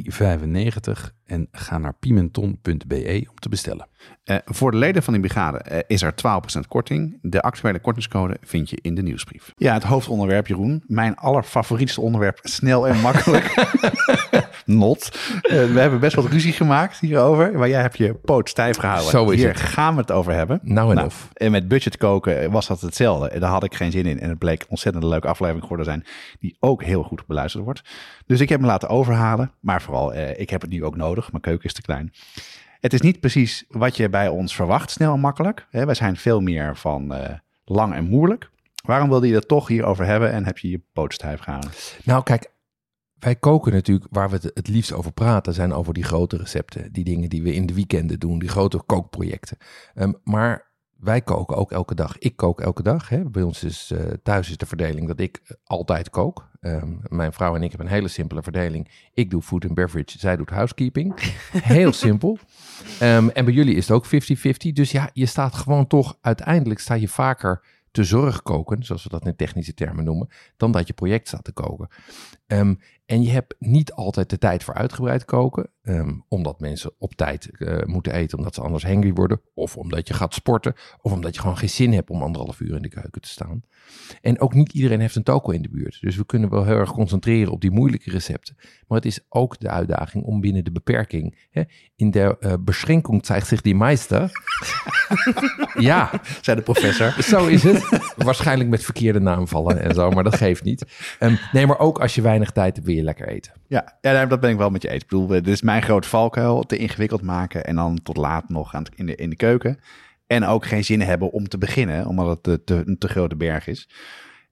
en 1.25 1.49
ga 1.53 1.79
naar 1.79 1.95
pimenton.be 1.95 3.27
om 3.31 3.39
te 3.39 3.49
bestellen. 3.49 3.89
Eh, 4.25 4.37
voor 4.45 4.71
de 4.71 4.77
leden 4.77 5.03
van 5.03 5.13
die 5.13 5.23
brigade 5.23 5.59
eh, 5.59 5.79
is 5.87 6.03
er 6.03 6.13
12% 6.13 6.69
korting. 6.69 7.19
De 7.23 7.43
actuele 7.43 7.79
kortingscode 7.79 8.37
vind 8.41 8.71
je 8.71 8.79
in 8.81 8.95
de 8.95 9.03
nieuwsbrief. 9.03 9.53
Ja, 9.57 9.75
het 9.75 9.83
hoofdonderwerp, 9.83 10.47
Jeroen. 10.47 10.83
Mijn 10.87 11.17
allerfavorietste 11.17 12.01
onderwerp, 12.01 12.39
snel 12.43 12.89
en 12.89 13.01
makkelijk. 13.01 13.45
Not. 14.67 15.19
Eh, 15.43 15.51
we 15.73 15.81
hebben 15.81 16.01
best 16.01 16.15
wat 16.17 16.25
ruzie 16.25 16.53
gemaakt 16.53 16.99
hierover. 16.99 17.59
Maar 17.59 17.69
jij 17.69 17.81
hebt 17.81 17.99
je 17.99 18.15
poot 18.15 18.49
stijf 18.49 18.77
gehouden. 18.77 19.11
Zo 19.11 19.31
is 19.31 19.39
Hier 19.39 19.49
het. 19.49 19.61
gaan 19.61 19.95
we 19.95 20.01
het 20.01 20.13
over 20.13 20.33
hebben. 20.33 20.61
Nou 20.63 20.89
en 20.91 20.95
Nou, 20.95 21.07
of. 21.07 21.29
En 21.33 21.51
met 21.51 21.69
budget 21.69 21.97
koken 21.97 22.51
was 22.51 22.67
dat 22.67 22.81
hetzelfde. 22.81 23.29
En 23.29 23.41
daar 23.41 23.51
had 23.51 23.65
ik 23.65 23.75
geen 23.75 23.91
zin 23.93 24.07
in. 24.07 24.21
En 24.21 24.29
het 24.29 24.39
bleek 24.39 24.61
een 24.63 24.69
ontzettend 24.69 25.05
leuke 25.05 25.29
aflevering 25.29 25.63
geworden 25.63 25.87
zijn. 25.87 26.05
Die 26.41 26.57
ook 26.61 26.83
heel 26.83 27.03
goed 27.03 27.27
beluisterd 27.27 27.65
wordt. 27.65 27.83
Dus 28.27 28.41
ik 28.41 28.49
heb 28.49 28.59
hem 28.59 28.69
laten 28.69 28.89
overhalen. 28.89 29.53
Maar 29.61 29.83
vooral, 29.83 30.13
eh, 30.13 30.41
ik 30.41 30.51
heb 30.51 30.61
het 30.61 30.71
nu 30.71 30.85
ook 30.85 30.97
nodig. 30.97 31.31
Mijn 31.31 31.43
keuken 31.43 31.65
is 31.65 31.73
te 31.75 31.83
klein. 31.83 32.13
Het 32.81 32.93
is 32.93 33.01
niet 33.01 33.21
precies 33.21 33.65
wat 33.69 33.97
je 33.97 34.09
bij 34.09 34.29
ons 34.29 34.55
verwacht, 34.55 34.91
snel 34.91 35.15
en 35.15 35.21
makkelijk. 35.21 35.67
Wij 35.71 35.95
zijn 35.95 36.17
veel 36.17 36.41
meer 36.41 36.77
van 36.77 37.15
eh, 37.15 37.35
lang 37.65 37.95
en 37.95 38.05
moeilijk. 38.05 38.51
Waarom 38.85 39.09
wilde 39.09 39.27
je 39.27 39.33
dat 39.33 39.49
toch 39.49 39.69
hierover 39.69 40.05
hebben 40.07 40.33
en 40.33 40.45
heb 40.45 40.59
je 40.59 40.71
je 40.71 40.81
poot 40.93 41.15
stijf 41.15 41.41
gehouden? 41.41 41.71
Nou, 42.05 42.23
kijk, 42.23 42.51
wij 43.19 43.37
koken 43.37 43.73
natuurlijk, 43.73 44.07
waar 44.11 44.29
we 44.29 44.35
het 44.35 44.51
het 44.55 44.69
liefst 44.69 44.93
over 44.93 45.13
praten, 45.13 45.55
zijn 45.55 45.73
over 45.73 45.95
die 45.95 46.05
grote 46.05 46.37
recepten. 46.37 46.93
Die 46.93 47.05
dingen 47.05 47.29
die 47.29 47.43
we 47.43 47.55
in 47.55 47.67
de 47.67 47.75
weekenden 47.75 48.19
doen, 48.19 48.39
die 48.39 48.49
grote 48.49 48.83
kookprojecten. 48.87 49.57
Ehm, 49.95 50.13
maar 50.25 50.67
wij 50.97 51.21
koken 51.21 51.57
ook 51.57 51.73
elke 51.73 51.95
dag. 51.95 52.19
Ik 52.19 52.37
kook 52.37 52.61
elke 52.61 52.83
dag. 52.83 53.09
Hè. 53.09 53.31
Bij 53.31 53.43
ons 53.43 53.65
is 53.65 53.91
eh, 53.91 54.01
thuis 54.23 54.51
is 54.51 54.57
de 54.57 54.67
verdeling 54.67 55.07
dat 55.07 55.21
ik 55.21 55.41
eh, 55.45 55.57
altijd 55.65 56.11
kook. 56.11 56.49
Ehm, 56.61 56.93
mijn 57.03 57.33
vrouw 57.33 57.55
en 57.55 57.63
ik 57.63 57.69
hebben 57.69 57.87
een 57.89 57.95
hele 57.95 58.09
simpele 58.09 58.43
verdeling. 58.43 59.09
Ik 59.13 59.31
doe 59.31 59.43
food 59.43 59.65
and 59.65 59.75
beverage, 59.75 60.19
zij 60.19 60.37
doet 60.37 60.51
housekeeping. 60.51 61.15
Heel 61.77 61.93
simpel. 61.93 62.39
Ehm, 62.99 63.29
en 63.29 63.45
bij 63.45 63.55
jullie 63.55 63.75
is 63.75 63.89
het 63.89 63.97
ook 63.97 64.07
50-50. 64.07 64.73
Dus 64.73 64.91
ja, 64.91 65.11
je 65.13 65.27
staat 65.27 65.55
gewoon 65.55 65.87
toch, 65.87 66.19
uiteindelijk 66.21 66.81
sta 66.81 66.95
je 66.95 67.09
vaker 67.09 67.63
te 67.91 68.05
zorg 68.05 68.43
koken, 68.43 68.85
zoals 68.85 69.03
we 69.03 69.09
dat 69.09 69.27
in 69.27 69.37
technische 69.37 69.75
termen 69.75 70.05
noemen, 70.05 70.29
dan 70.57 70.73
dat 70.73 70.87
je 70.87 70.93
project 70.93 71.29
staat 71.29 71.45
te 71.45 71.53
koken. 71.53 71.89
Ehm, 72.47 72.75
en 73.07 73.23
je 73.23 73.31
hebt 73.31 73.55
niet 73.59 73.93
altijd 73.93 74.31
de 74.31 74.39
tijd 74.39 74.65
voor 74.65 74.75
uitgebreid 74.75 75.25
koken, 75.25 75.71
ehm, 75.83 76.13
omdat 76.29 76.61
mensen 76.61 76.93
op 76.99 77.15
tijd 77.15 77.51
eh, 77.59 77.83
moeten 77.85 78.13
eten, 78.13 78.39
omdat 78.39 78.55
ze 78.55 78.61
anders 78.61 78.85
hangry 78.85 79.13
worden, 79.13 79.41
of 79.55 79.77
omdat 79.77 80.09
je 80.09 80.15
gaat 80.15 80.35
sporten, 80.35 80.75
of 81.01 81.13
omdat 81.13 81.35
je 81.35 81.41
gewoon 81.41 81.57
geen 81.57 81.69
zin 81.69 81.93
hebt 81.93 82.11
om 82.11 82.23
anderhalf 82.23 82.61
uur 82.61 82.77
in 82.77 82.83
de 82.83 82.89
keuken 82.89 83.21
te 83.21 83.29
staan. 83.29 83.63
En 84.21 84.41
ook 84.41 84.55
niet 84.55 84.73
iedereen 84.73 85.01
heeft 85.01 85.17
een 85.17 85.23
toko 85.23 85.51
in 85.51 85.63
de 85.63 85.69
buurt, 85.69 85.99
dus 86.01 86.17
we 86.17 86.27
kunnen 86.27 86.51
wel 86.51 86.65
heel 86.65 86.77
erg 86.77 86.93
concentreren 86.93 87.53
op 87.53 87.61
die 87.61 87.71
moeilijke 87.71 88.11
recepten. 88.11 88.57
Maar 88.87 88.99
het 88.99 89.07
is 89.07 89.21
ook 89.29 89.61
de 89.61 89.69
uitdaging 89.69 90.25
om 90.25 90.41
binnen 90.41 90.65
de 90.65 90.73
beperking, 90.73 91.47
hè, 91.51 91.63
in 91.97 92.11
de 92.11 92.37
uh, 92.41 92.53
beschränkung 92.61 93.27
zeigt 93.27 93.47
zich 93.47 93.61
die 93.61 93.75
meester. 93.75 94.31
ja, 95.79 96.11
Zei 96.41 96.57
de 96.57 96.63
professor. 96.63 97.23
zo 97.23 97.47
is 97.47 97.63
het. 97.63 98.15
Waarschijnlijk 98.17 98.71
met 98.71 98.85
verkeerde 98.85 99.21
naamvallen 99.21 99.81
en 99.81 99.95
zo, 99.95 100.11
maar 100.11 100.25
dat 100.25 100.37
geeft 100.37 100.65
niet. 100.65 100.87
Ehm, 101.19 101.35
nee, 101.53 101.67
maar 101.67 101.79
ook 101.79 102.01
als 102.01 102.15
je 102.15 102.23
weinig 102.37 102.51
tijd 102.51 102.85
wil 102.85 102.95
je 102.95 103.03
lekker 103.03 103.29
eten. 103.29 103.53
Ja, 103.67 103.99
ja, 104.01 104.27
dat 104.27 104.41
ben 104.41 104.51
ik 104.51 104.57
wel 104.57 104.71
met 104.71 104.83
je 104.83 104.89
eens. 104.89 105.03
Ik 105.03 105.09
bedoel, 105.09 105.27
dit 105.27 105.49
is 105.49 105.63
mijn 105.63 105.83
grote 105.83 106.09
valkuil. 106.09 106.63
Te 106.63 106.77
ingewikkeld 106.77 107.23
maken 107.23 107.65
en 107.65 107.75
dan 107.75 108.03
tot 108.03 108.17
laat 108.17 108.49
nog 108.49 108.75
aan 108.75 108.85
in, 108.95 109.07
de, 109.07 109.15
in 109.15 109.31
de 109.31 109.37
keuken. 109.37 109.79
En 110.27 110.45
ook 110.45 110.67
geen 110.67 110.85
zin 110.85 111.01
hebben 111.01 111.31
om 111.31 111.49
te 111.49 111.59
beginnen, 111.59 112.07
omdat 112.07 112.47
het 112.47 112.71
een 112.71 112.99
te 112.99 113.09
grote 113.09 113.37
berg 113.37 113.67
is. 113.67 113.89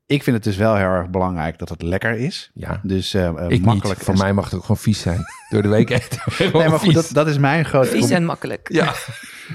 Ik 0.07 0.23
vind 0.23 0.37
het 0.37 0.45
dus 0.45 0.57
wel 0.57 0.77
heel 0.77 0.87
erg 0.87 1.11
belangrijk 1.11 1.59
dat 1.59 1.69
het 1.69 1.83
lekker 1.83 2.19
is. 2.19 2.51
Ja, 2.55 2.81
Dus 2.83 3.15
ik 3.15 3.33
makkelijk. 3.61 3.99
niet. 3.99 4.07
Voor 4.07 4.17
mij 4.17 4.33
mag 4.33 4.45
het 4.45 4.55
ook 4.55 4.61
gewoon 4.61 4.77
vies 4.77 5.01
zijn. 5.01 5.21
Door 5.51 5.63
de 5.63 5.69
week 5.69 5.91
eten. 5.91 6.19
Nee, 6.59 6.69
maar 6.69 6.79
goed, 6.79 6.95
dat, 6.95 7.11
dat 7.13 7.27
is 7.29 7.39
mijn 7.39 7.65
grote 7.65 7.89
Vies 7.89 8.11
en 8.11 8.25
makkelijk. 8.25 8.73
Ja. 8.73 8.95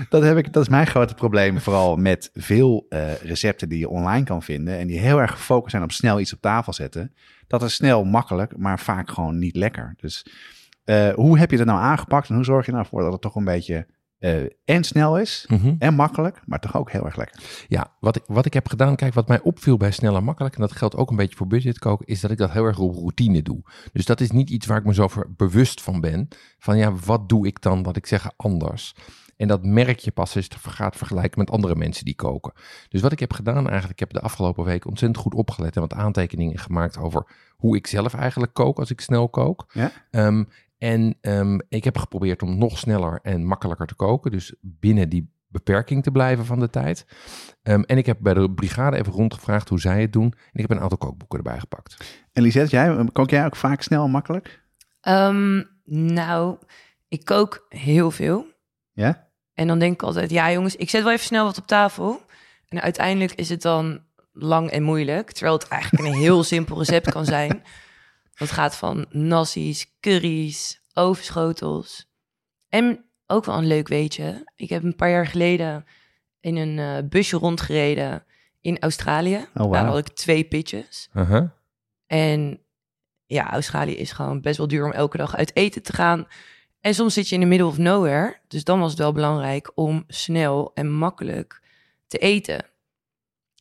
Dat, 0.10 0.24
heb 0.24 0.38
ik, 0.38 0.54
dat 0.54 0.62
is 0.64 0.70
mijn 0.70 0.88
grote 0.88 1.14
probleem, 1.14 1.60
vooral 1.60 1.96
met 1.96 2.30
veel 2.34 2.86
eh, 2.90 3.14
recepten 3.22 3.70
die 3.70 3.80
je 3.80 3.90
online 3.90 4.24
kan 4.26 4.44
vinden 4.44 4.78
en 4.78 4.88
die 4.88 5.00
heel 5.00 5.22
erg 5.22 5.32
gefocust 5.32 5.72
zijn 5.72 5.84
op 5.84 5.92
snel 5.92 6.20
iets 6.20 6.34
op 6.34 6.42
tafel 6.42 6.74
zetten. 6.74 7.14
Dat 7.48 7.64
is 7.64 7.74
snel, 7.74 8.04
makkelijk, 8.04 8.58
maar 8.58 8.80
vaak 8.80 9.10
gewoon 9.12 9.40
niet 9.40 9.56
lekker. 9.56 9.94
Dus 9.98 10.26
eh, 10.84 11.10
hoe 11.10 11.38
heb 11.38 11.52
je 11.52 11.58
dat 11.58 11.66
nou 11.66 11.80
aangepakt 11.80 12.30
en 12.30 12.36
hoe 12.36 12.44
zorg 12.44 12.66
je 12.66 12.72
nou 12.72 12.86
voor 12.86 13.02
dat 13.02 13.12
het 13.12 13.22
toch 13.22 13.36
een 13.36 13.44
beetje 13.44 13.88
eh, 14.20 14.42
en 14.66 14.84
snel 14.84 15.20
is 15.20 15.46
Mhm. 15.50 15.76
en 15.80 15.94
makkelijk, 15.94 16.42
maar 16.46 16.60
toch 16.60 16.76
ook 16.78 16.92
heel 16.92 17.06
erg 17.06 17.16
lekker? 17.16 17.66
Ja, 17.68 17.94
wat 18.00 18.16
ik, 18.16 18.24
wat 18.28 18.46
ik 18.46 18.54
heb 18.54 18.68
gedaan, 18.68 18.96
kijk, 18.96 19.14
wat 19.14 19.28
mij 19.28 19.42
opviel 19.42 19.78
bij 19.78 19.92
snel 19.92 20.16
en 20.16 20.24
makkelijk, 20.24 20.56
en 20.56 20.62
dat 20.62 20.72
geldt 20.72 20.96
ook 20.96 21.10
een 21.10 21.16
beetje 21.16 21.36
voor 21.38 21.48
budgetkoken, 21.48 22.06
is 22.06 22.20
dat 22.20 22.32
ik 22.32 22.38
dat 22.38 22.52
heel 22.52 22.66
erg 22.66 22.80
op 22.80 22.94
routine 22.96 23.42
doe. 23.42 23.62
Dus 23.94 24.06
dat 24.06 24.22
is 24.22 24.32
niet 24.32 24.50
iets 24.50 24.66
waar 24.66 24.78
ik 24.78 24.86
me 24.86 24.94
zo 24.94 25.10
bewust 25.38 25.82
van 25.82 26.02
ben. 26.02 26.28
Van 26.60 26.78
ja, 26.78 26.94
wat 27.06 27.30
doe 27.30 27.48
ik 27.48 27.62
dan, 27.62 27.84
wat 27.84 27.96
ik 27.96 28.06
zeg, 28.06 28.32
anders? 28.36 28.96
En 29.38 29.48
dat 29.48 29.64
merk 29.64 30.00
je 30.00 30.12
pas 30.12 30.36
als 30.36 30.46
je 30.46 30.54
het 30.54 30.74
gaat 30.74 30.96
vergelijken 30.96 31.40
met 31.40 31.52
andere 31.52 31.76
mensen 31.76 32.06
die 32.06 32.16
koken. 32.16 32.54
Dus 32.90 33.02
wat 33.02 33.12
ik 33.12 33.20
heb 33.20 33.34
gedaan 33.34 33.68
eigenlijk, 33.70 33.92
ik 33.92 34.00
heb 34.00 34.14
de 34.14 34.22
afgelopen 34.22 34.64
weken 34.64 34.90
ontzettend 34.90 35.22
goed 35.24 35.34
opgelet 35.34 35.76
en 35.76 35.82
wat 35.82 35.94
aantekeningen 35.94 36.58
gemaakt 36.58 36.98
over 36.98 37.28
hoe 37.58 37.76
ik 37.76 37.88
zelf 37.88 38.14
eigenlijk 38.14 38.54
kook 38.54 38.80
als 38.80 38.90
ik 38.90 39.02
snel 39.02 39.30
kook. 39.30 39.66
Ja? 39.74 39.92
Ehm, 40.12 40.44
en 40.80 41.18
ehm, 41.22 41.60
ik 41.70 41.84
heb 41.84 41.98
geprobeerd 41.98 42.42
om 42.42 42.58
nog 42.58 42.78
sneller 42.78 43.20
en 43.22 43.46
makkelijker 43.46 43.88
te 43.88 43.96
koken. 43.96 44.32
Dus 44.32 44.56
binnen 44.62 45.10
die 45.10 45.32
beperking 45.48 46.04
te 46.04 46.12
blijven 46.12 46.46
van 46.46 46.60
de 46.60 46.70
tijd. 46.70 47.06
Ehm, 47.62 47.82
en 47.82 47.98
ik 47.98 48.06
heb 48.06 48.18
bij 48.22 48.34
de 48.34 48.52
brigade 48.52 48.98
even 48.98 49.14
rondgevraagd 49.14 49.70
hoe 49.70 49.80
zij 49.80 50.02
het 50.02 50.14
doen. 50.14 50.34
En 50.34 50.52
ik 50.52 50.62
heb 50.62 50.72
een 50.72 50.80
aantal 50.80 50.98
kookboeken 50.98 51.38
erbij 51.38 51.60
gepakt. 51.60 52.20
En 52.34 52.44
Lisette, 52.44 52.76
jij, 52.76 53.06
kook 53.12 53.30
jij 53.30 53.46
ook 53.46 53.56
vaak 53.56 53.82
snel 53.82 54.04
en 54.04 54.12
makkelijk? 54.12 54.62
Ehm, 55.02 55.64
nou, 56.14 56.58
ik 57.08 57.26
kook 57.26 57.66
heel 57.70 58.12
veel. 58.12 58.46
Ja? 58.94 59.28
En 59.54 59.68
dan 59.68 59.80
denk 59.80 59.94
ik 59.94 60.04
altijd, 60.04 60.30
ja 60.30 60.52
jongens, 60.52 60.76
ik 60.76 60.90
zet 60.90 61.04
wel 61.04 61.12
even 61.12 61.26
snel 61.26 61.46
wat 61.46 61.58
op 61.58 61.68
tafel. 61.68 62.22
En 62.68 62.82
uiteindelijk 62.82 63.32
is 63.32 63.50
het 63.50 63.62
dan 63.62 64.02
lang 64.34 64.70
en 64.70 64.84
moeilijk. 64.84 65.32
Terwijl 65.32 65.58
het 65.58 65.68
eigenlijk 65.68 66.04
een 66.06 66.20
heel 66.20 66.44
simpel 66.54 66.78
recept 66.78 67.12
kan 67.12 67.26
zijn. 67.26 67.64
Dat 68.40 68.52
gaat 68.52 68.76
van 68.76 69.06
nassi's, 69.10 69.98
curry's, 70.00 70.84
overschotels. 70.94 72.10
En 72.70 73.06
ook 73.28 73.46
wel 73.46 73.58
een 73.58 73.68
leuk 73.68 73.88
weetje. 73.88 74.52
Ik 74.56 74.70
heb 74.70 74.84
een 74.84 74.96
paar 74.96 75.10
jaar 75.10 75.28
geleden 75.28 75.86
in 76.40 76.56
een 76.56 76.80
eh, 76.80 77.10
busje 77.10 77.38
rondgereden 77.38 78.24
in 78.62 78.80
Australië. 78.80 79.48
wauw. 79.54 79.72
Daar 79.72 79.86
had 79.86 79.98
ik 79.98 80.08
twee 80.08 80.44
pitches. 80.44 81.10
Uh-huh. 81.14 81.50
En 82.08 82.60
ja, 83.26 83.52
Australië 83.52 83.96
is 83.96 84.12
gewoon 84.12 84.42
best 84.42 84.58
wel 84.58 84.68
duur 84.68 84.86
om 84.86 84.92
elke 84.92 85.18
dag 85.18 85.36
uit 85.36 85.56
eten 85.56 85.84
te 85.84 85.94
gaan. 85.94 86.28
En 86.82 86.94
soms 86.94 87.14
zit 87.14 87.30
je 87.30 87.36
in 87.36 87.42
de 87.42 87.48
middle 87.48 87.68
of 87.68 87.78
nowhere. 87.78 88.38
Dus 88.48 88.64
dan 88.64 88.80
was 88.80 88.90
het 88.90 89.00
wel 89.00 89.12
belangrijk 89.12 89.72
om 89.76 90.04
snel 90.08 90.72
en 90.74 90.92
makkelijk 90.92 91.62
te 92.08 92.18
eten. 92.18 92.66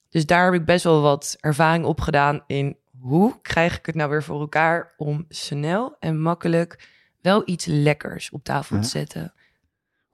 Dus 0.08 0.26
daar 0.26 0.44
heb 0.44 0.60
ik 0.60 0.66
best 0.66 0.84
wel 0.84 1.00
wat 1.00 1.36
ervaring 1.40 1.84
op 1.84 2.00
gedaan 2.00 2.44
in 2.46 2.76
hoe 3.00 3.38
krijg 3.42 3.78
ik 3.78 3.86
het 3.86 3.94
nou 3.94 4.10
weer 4.10 4.22
voor 4.22 4.40
elkaar 4.40 4.94
om 4.96 5.24
snel 5.28 5.96
en 6.00 6.20
makkelijk 6.20 6.88
wel 7.20 7.42
iets 7.44 7.66
lekkers 7.66 8.30
op 8.30 8.44
tafel 8.44 8.76
Ja. 8.76 8.82
te 8.82 8.88
zetten. 8.88 9.32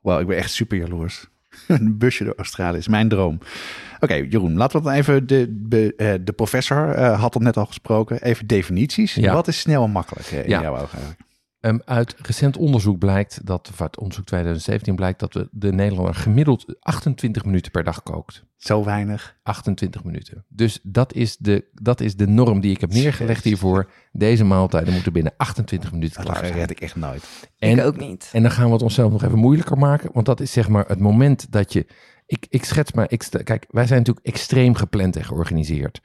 Wauw, 0.01 0.21
ik 0.21 0.27
ben 0.27 0.37
echt 0.37 0.51
super 0.53 0.77
jaloers. 0.79 1.27
Een 1.69 1.99
busje 1.99 2.25
door 2.25 2.35
Australië 2.37 2.79
is 2.79 2.89
mijn 2.89 3.09
droom. 3.09 3.39
Oké, 4.01 4.15
Jeroen, 4.15 4.57
laten 4.57 4.79
we 4.79 4.85
dan 4.85 4.95
even... 4.95 5.27
De, 5.27 5.47
de, 5.69 5.95
eh, 5.97 6.15
de 6.21 6.33
professor 6.33 6.91
eh, 6.91 7.21
had 7.21 7.35
het 7.35 7.43
net 7.43 7.57
al 7.57 7.67
gesproken. 7.67 8.23
Even 8.23 8.47
definities. 8.47 9.15
Ja. 9.15 9.33
Wat 9.35 9.49
is 9.49 9.59
snel 9.61 9.85
en 9.85 9.91
makkelijk 9.91 10.27
eh, 10.27 10.43
in 10.43 10.49
Ja. 10.49 10.61
jouw 10.61 10.79
ogen 10.79 10.99
Ehm, 11.65 11.79
uit 11.85 12.15
recent 12.19 12.57
onderzoek 12.57 12.99
blijkt 12.99 13.47
dat, 13.47 13.71
uit 13.79 13.99
onderzoek 13.99 14.25
2017 14.25 14.95
blijkt 14.95 15.21
dat 15.21 15.35
we 15.35 15.49
de 15.51 15.73
Nederlander 15.73 16.15
gemiddeld 16.15 16.75
28 16.81 17.45
minuten 17.45 17.71
per 17.71 17.85
dag 17.85 18.03
kookt. 18.03 18.45
Zo 18.57 18.85
weinig. 18.85 19.37
28 19.43 20.05
minuten. 20.05 20.45
Dus 20.49 20.81
dat 20.83 21.15
is 21.15 21.37
de, 21.37 21.65
dat 21.73 22.01
is 22.01 22.17
de 22.17 22.27
norm 22.27 22.61
die 22.61 22.71
ik 22.71 22.81
heb 22.81 22.93
neergelegd 22.93 23.45
hiervoor. 23.45 23.91
Deze 24.13 24.45
maaltijden 24.45 24.93
moeten 24.93 25.13
binnen 25.13 25.33
28 25.37 25.93
minuten 25.93 26.23
klaar 26.23 26.35
Dat 26.35 26.45
zijn. 26.45 26.59
red 26.59 26.71
ik 26.71 26.81
echt 26.81 26.97
nooit. 26.97 27.25
En, 27.59 27.79
ik 27.79 27.85
ook 27.85 27.97
niet. 27.97 28.31
en 28.33 28.43
dan 28.43 28.51
gaan 28.51 28.67
we 28.67 28.73
het 28.73 28.83
onszelf 28.83 29.13
nog 29.13 29.25
even 29.25 29.39
moeilijker 29.39 29.79
maken. 29.79 30.11
Want 30.13 30.27
dat 30.27 30.41
is 30.41 30.53
zeg 30.53 30.69
maar 30.69 30.85
het 30.87 31.01
moment 31.01 31.53
dat 31.53 31.73
je... 31.73 31.87
Ik, 32.27 32.47
ik 32.49 32.65
schets 32.65 32.93
maar... 32.93 33.07
Ik, 33.09 33.29
kijk, 33.45 33.67
wij 33.71 33.87
zijn 33.87 33.99
natuurlijk 33.99 34.27
extreem 34.27 34.75
gepland 34.75 35.17
en 35.17 35.25
georganiseerd. 35.25 36.01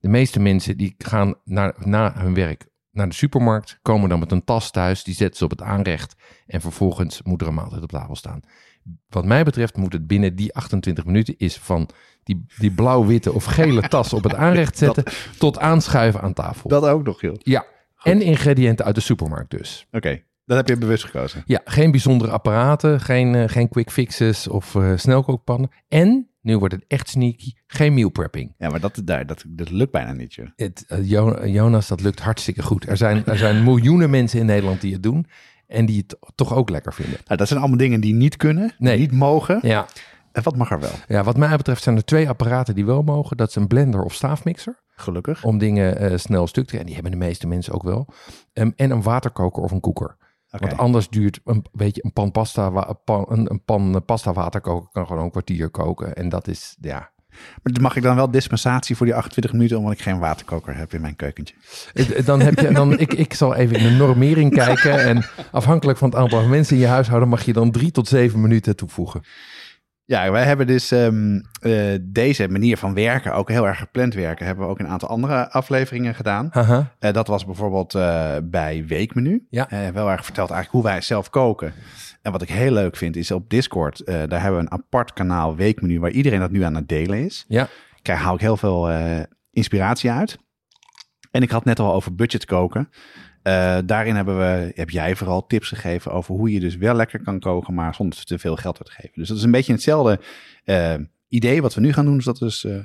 De 0.00 0.08
meeste 0.08 0.40
mensen 0.40 0.76
die 0.76 0.94
gaan 0.98 1.34
naar, 1.44 1.74
na 1.78 2.12
hun 2.16 2.34
werk 2.34 2.72
naar 2.94 3.08
de 3.08 3.14
supermarkt... 3.14 3.78
komen 3.82 4.08
dan 4.08 4.18
met 4.18 4.32
een 4.32 4.44
tas 4.44 4.70
thuis, 4.70 5.04
die 5.04 5.14
zetten 5.14 5.36
ze 5.36 5.44
op 5.44 5.50
het 5.50 5.62
aanrecht... 5.62 6.14
en 6.46 6.60
vervolgens 6.60 7.22
moet 7.22 7.40
er 7.40 7.46
een 7.46 7.54
maaltijd 7.54 7.82
op 7.82 7.90
tafel 7.90 8.16
staan. 8.16 8.40
Wat 9.08 9.24
mij 9.24 9.44
betreft 9.44 9.76
moet 9.76 9.92
het 9.92 10.06
binnen 10.06 10.36
die 10.36 10.54
28 10.54 11.04
minuten... 11.04 11.34
is 11.36 11.56
van 11.56 11.88
die, 12.22 12.44
die 12.58 12.70
blauw-witte 12.70 13.32
of 13.32 13.44
gele 13.44 13.88
tas 13.88 14.12
op 14.12 14.22
het 14.22 14.34
aanrecht 14.34 14.78
zetten... 14.78 15.04
tot 15.38 15.58
aanschuiven 15.58 16.20
aan 16.20 16.32
tafel. 16.32 16.68
Dat 16.68 16.84
ook 16.84 17.04
nog, 17.04 17.20
joh. 17.20 17.32
Oké, 17.32 17.50
Ja, 17.50 17.64
en 18.02 18.22
ingrediënten 18.22 18.84
uit 18.84 18.94
de 18.94 19.00
supermarkt 19.00 19.50
dus. 19.50 19.86
dat 20.46 20.56
heb 20.56 20.68
je 20.68 20.76
bewust 20.76 21.04
gekozen. 21.04 21.42
Ja, 21.46 21.60
geen 21.64 21.90
bijzondere 21.90 22.30
apparaten, 22.30 23.00
geen, 23.00 23.34
eh, 23.34 23.48
geen 23.48 23.68
quick 23.68 23.90
fixes 23.90 24.48
of 24.48 24.74
eh, 24.74 24.92
snelkookpannen. 24.96 25.70
En, 25.88 26.28
nu 26.44 26.58
wordt 26.58 26.74
het 26.74 26.84
echt 26.88 27.08
sneaky, 27.08 27.52
geen 27.66 27.94
meal 27.94 28.08
prepping. 28.10 28.54
Ja, 28.58 28.68
maar 28.68 28.80
dat, 28.80 29.00
daar, 29.04 29.26
dat, 29.26 29.44
dat 29.48 29.70
lukt 29.70 29.92
bijna 29.92 30.12
niet, 30.12 30.34
joh. 30.34 30.46
Het, 30.56 30.84
eh, 30.88 31.10
Jo- 31.10 31.46
Jonas, 31.46 31.88
dat 31.88 32.00
lukt 32.00 32.20
hartstikke 32.20 32.62
goed. 32.62 32.88
Er 32.88 32.96
zijn, 32.96 33.26
er 33.26 33.38
zijn 33.38 33.64
miljoenen 33.64 34.10
mensen 34.10 34.40
in 34.40 34.46
Nederland 34.46 34.80
die 34.80 34.92
het 34.92 35.02
doen 35.02 35.26
en 35.66 35.86
die 35.86 36.04
het 36.06 36.16
toch 36.34 36.54
ook 36.54 36.70
lekker 36.70 36.94
vinden. 36.94 37.18
Nou, 37.24 37.36
dat 37.38 37.48
zijn 37.48 37.60
allemaal 37.60 37.78
dingen 37.78 38.00
die 38.00 38.14
niet 38.14 38.36
kunnen, 38.36 38.72
Nee. 38.78 38.98
niet 38.98 39.12
mogen. 39.12 39.58
Ja. 39.62 39.86
En 40.32 40.42
wat 40.42 40.56
mag 40.56 40.70
er 40.70 40.80
wel? 40.80 40.90
ja, 41.08 41.22
wat 41.24 41.36
mij 41.36 41.56
betreft 41.56 41.82
zijn 41.82 41.96
er 41.96 42.04
twee 42.04 42.28
apparaten 42.28 42.74
die 42.74 42.84
wel 42.84 43.02
mogen. 43.02 43.36
Dat 43.36 43.48
is 43.48 43.54
een 43.54 43.66
blender 43.66 44.02
of 44.02 44.14
staafmixer, 44.14 44.80
Gelukkig. 44.96 45.44
om 45.44 45.58
dingen 45.58 45.98
eh, 45.98 46.16
snel 46.18 46.46
stuk 46.46 46.66
te 46.66 46.78
En 46.78 46.84
die 46.84 46.94
hebben 46.94 47.12
de 47.12 47.18
meeste 47.18 47.46
mensen 47.46 47.72
ook 47.74 47.82
wel. 47.82 48.06
Ehm, 48.52 48.70
en 48.76 48.90
een 48.90 49.02
waterkoker 49.02 49.62
of 49.62 49.70
een 49.70 49.80
koeker. 49.80 50.16
Want 50.58 50.76
anders 50.76 51.08
duurt 51.08 51.40
een, 51.44 51.64
weet 51.72 51.94
je, 51.96 52.04
een 52.04 52.12
pan 52.12 52.30
pasta, 52.30 52.86
een 53.04 53.50
een, 53.50 53.62
pan 53.64 54.02
pasta 54.06 54.32
water 54.32 54.60
koken 54.60 54.88
kan 54.92 55.06
gewoon 55.06 55.24
een 55.24 55.30
kwartier 55.30 55.68
koken. 55.70 56.14
En 56.14 56.28
dat 56.28 56.48
is, 56.48 56.76
ja, 56.80 57.10
Maar 57.62 57.80
mag 57.80 57.96
ik 57.96 58.02
dan 58.02 58.16
wel 58.16 58.30
dispensatie 58.30 58.96
voor 58.96 59.06
die 59.06 59.14
28 59.14 59.52
minuten, 59.52 59.78
omdat 59.78 59.92
ik 59.92 60.00
geen 60.00 60.18
waterkoker 60.18 60.76
heb 60.76 60.94
in 60.94 61.00
mijn 61.00 61.16
keukentje? 61.16 61.54
Eh, 61.94 62.26
Dan 62.26 62.40
heb 62.40 62.58
je, 62.58 62.72
dan, 62.72 62.98
ik, 62.98 63.12
ik 63.12 63.34
zal 63.34 63.54
even 63.54 63.76
in 63.76 63.82
de 63.82 63.90
normering 63.90 64.54
kijken. 64.54 65.04
En 65.04 65.24
afhankelijk 65.50 65.98
van 65.98 66.08
het 66.08 66.18
aantal 66.18 66.46
mensen 66.46 66.76
in 66.76 66.82
je 66.82 66.88
huishouden 66.88 67.28
mag 67.28 67.44
je 67.44 67.52
dan 67.52 67.70
drie 67.70 67.90
tot 67.90 68.08
zeven 68.08 68.40
minuten 68.40 68.76
toevoegen. 68.76 69.22
Ja, 70.06 70.30
wij 70.30 70.44
hebben 70.44 70.66
dus 70.66 70.90
ehm, 70.90 71.40
eh, 71.60 71.94
deze 72.02 72.48
manier 72.48 72.76
van 72.76 72.94
werken, 72.94 73.34
ook 73.34 73.48
heel 73.48 73.66
erg 73.66 73.78
gepland 73.78 74.14
werken, 74.14 74.46
hebben 74.46 74.64
we 74.64 74.70
ook 74.70 74.78
in 74.78 74.84
een 74.84 74.90
aantal 74.90 75.08
andere 75.08 75.50
afleveringen 75.50 76.14
gedaan. 76.14 76.50
Eh, 76.98 77.12
dat 77.12 77.26
was 77.26 77.44
bijvoorbeeld 77.44 77.94
eh, 77.94 78.36
bij 78.42 78.84
Weekmenu. 78.86 79.46
Ja. 79.50 79.68
Wel 79.92 80.10
erg 80.10 80.24
verteld 80.24 80.50
eigenlijk 80.50 80.84
hoe 80.84 80.92
wij 80.92 81.00
zelf 81.00 81.30
koken. 81.30 81.72
En 82.22 82.32
wat 82.32 82.42
ik 82.42 82.48
heel 82.48 82.72
leuk 82.72 82.96
vind 82.96 83.16
is 83.16 83.30
op 83.30 83.50
Discord, 83.50 84.02
daar 84.06 84.42
hebben 84.42 84.54
we 84.54 84.66
een 84.66 84.72
apart 84.72 85.12
kanaal 85.12 85.56
Weekmenu 85.56 86.00
waar 86.00 86.10
iedereen 86.10 86.40
dat 86.40 86.50
nu 86.50 86.62
aan 86.62 86.74
het 86.74 86.88
delen 86.88 87.24
is. 87.24 87.44
Ja. 87.48 87.68
Daar 88.02 88.16
haal 88.16 88.34
ik 88.34 88.40
heel 88.40 88.56
veel 88.56 88.90
inspiratie 89.50 90.10
uit. 90.10 90.38
En 91.30 91.42
ik 91.42 91.50
had 91.50 91.64
net 91.64 91.78
al 91.78 91.94
over 91.94 92.14
budget 92.14 92.44
koken. 92.44 92.88
Eh, 93.44 93.78
daarin 93.84 94.14
hebben 94.14 94.38
we, 94.38 94.72
heb 94.74 94.90
jij 94.90 95.16
vooral 95.16 95.46
tips 95.46 95.68
gegeven 95.68 96.12
over 96.12 96.34
hoe 96.34 96.52
je 96.52 96.60
dus 96.60 96.76
wel 96.76 96.94
lekker 96.94 97.22
kan 97.22 97.40
koken, 97.40 97.74
maar 97.74 97.94
zonder 97.94 98.24
te 98.24 98.38
veel 98.38 98.56
geld 98.56 98.76
te 98.76 98.90
geven. 98.90 99.12
Dus 99.14 99.28
dat 99.28 99.36
is 99.36 99.42
een 99.42 99.50
beetje 99.50 99.72
hetzelfde 99.72 100.20
eh, 100.64 100.94
idee 101.28 101.62
wat 101.62 101.74
we 101.74 101.80
nu 101.80 101.92
gaan 101.92 102.04
doen. 102.04 102.16
Dus 102.16 102.24
dat 102.24 102.42
is 102.42 102.64
eh, 102.64 102.78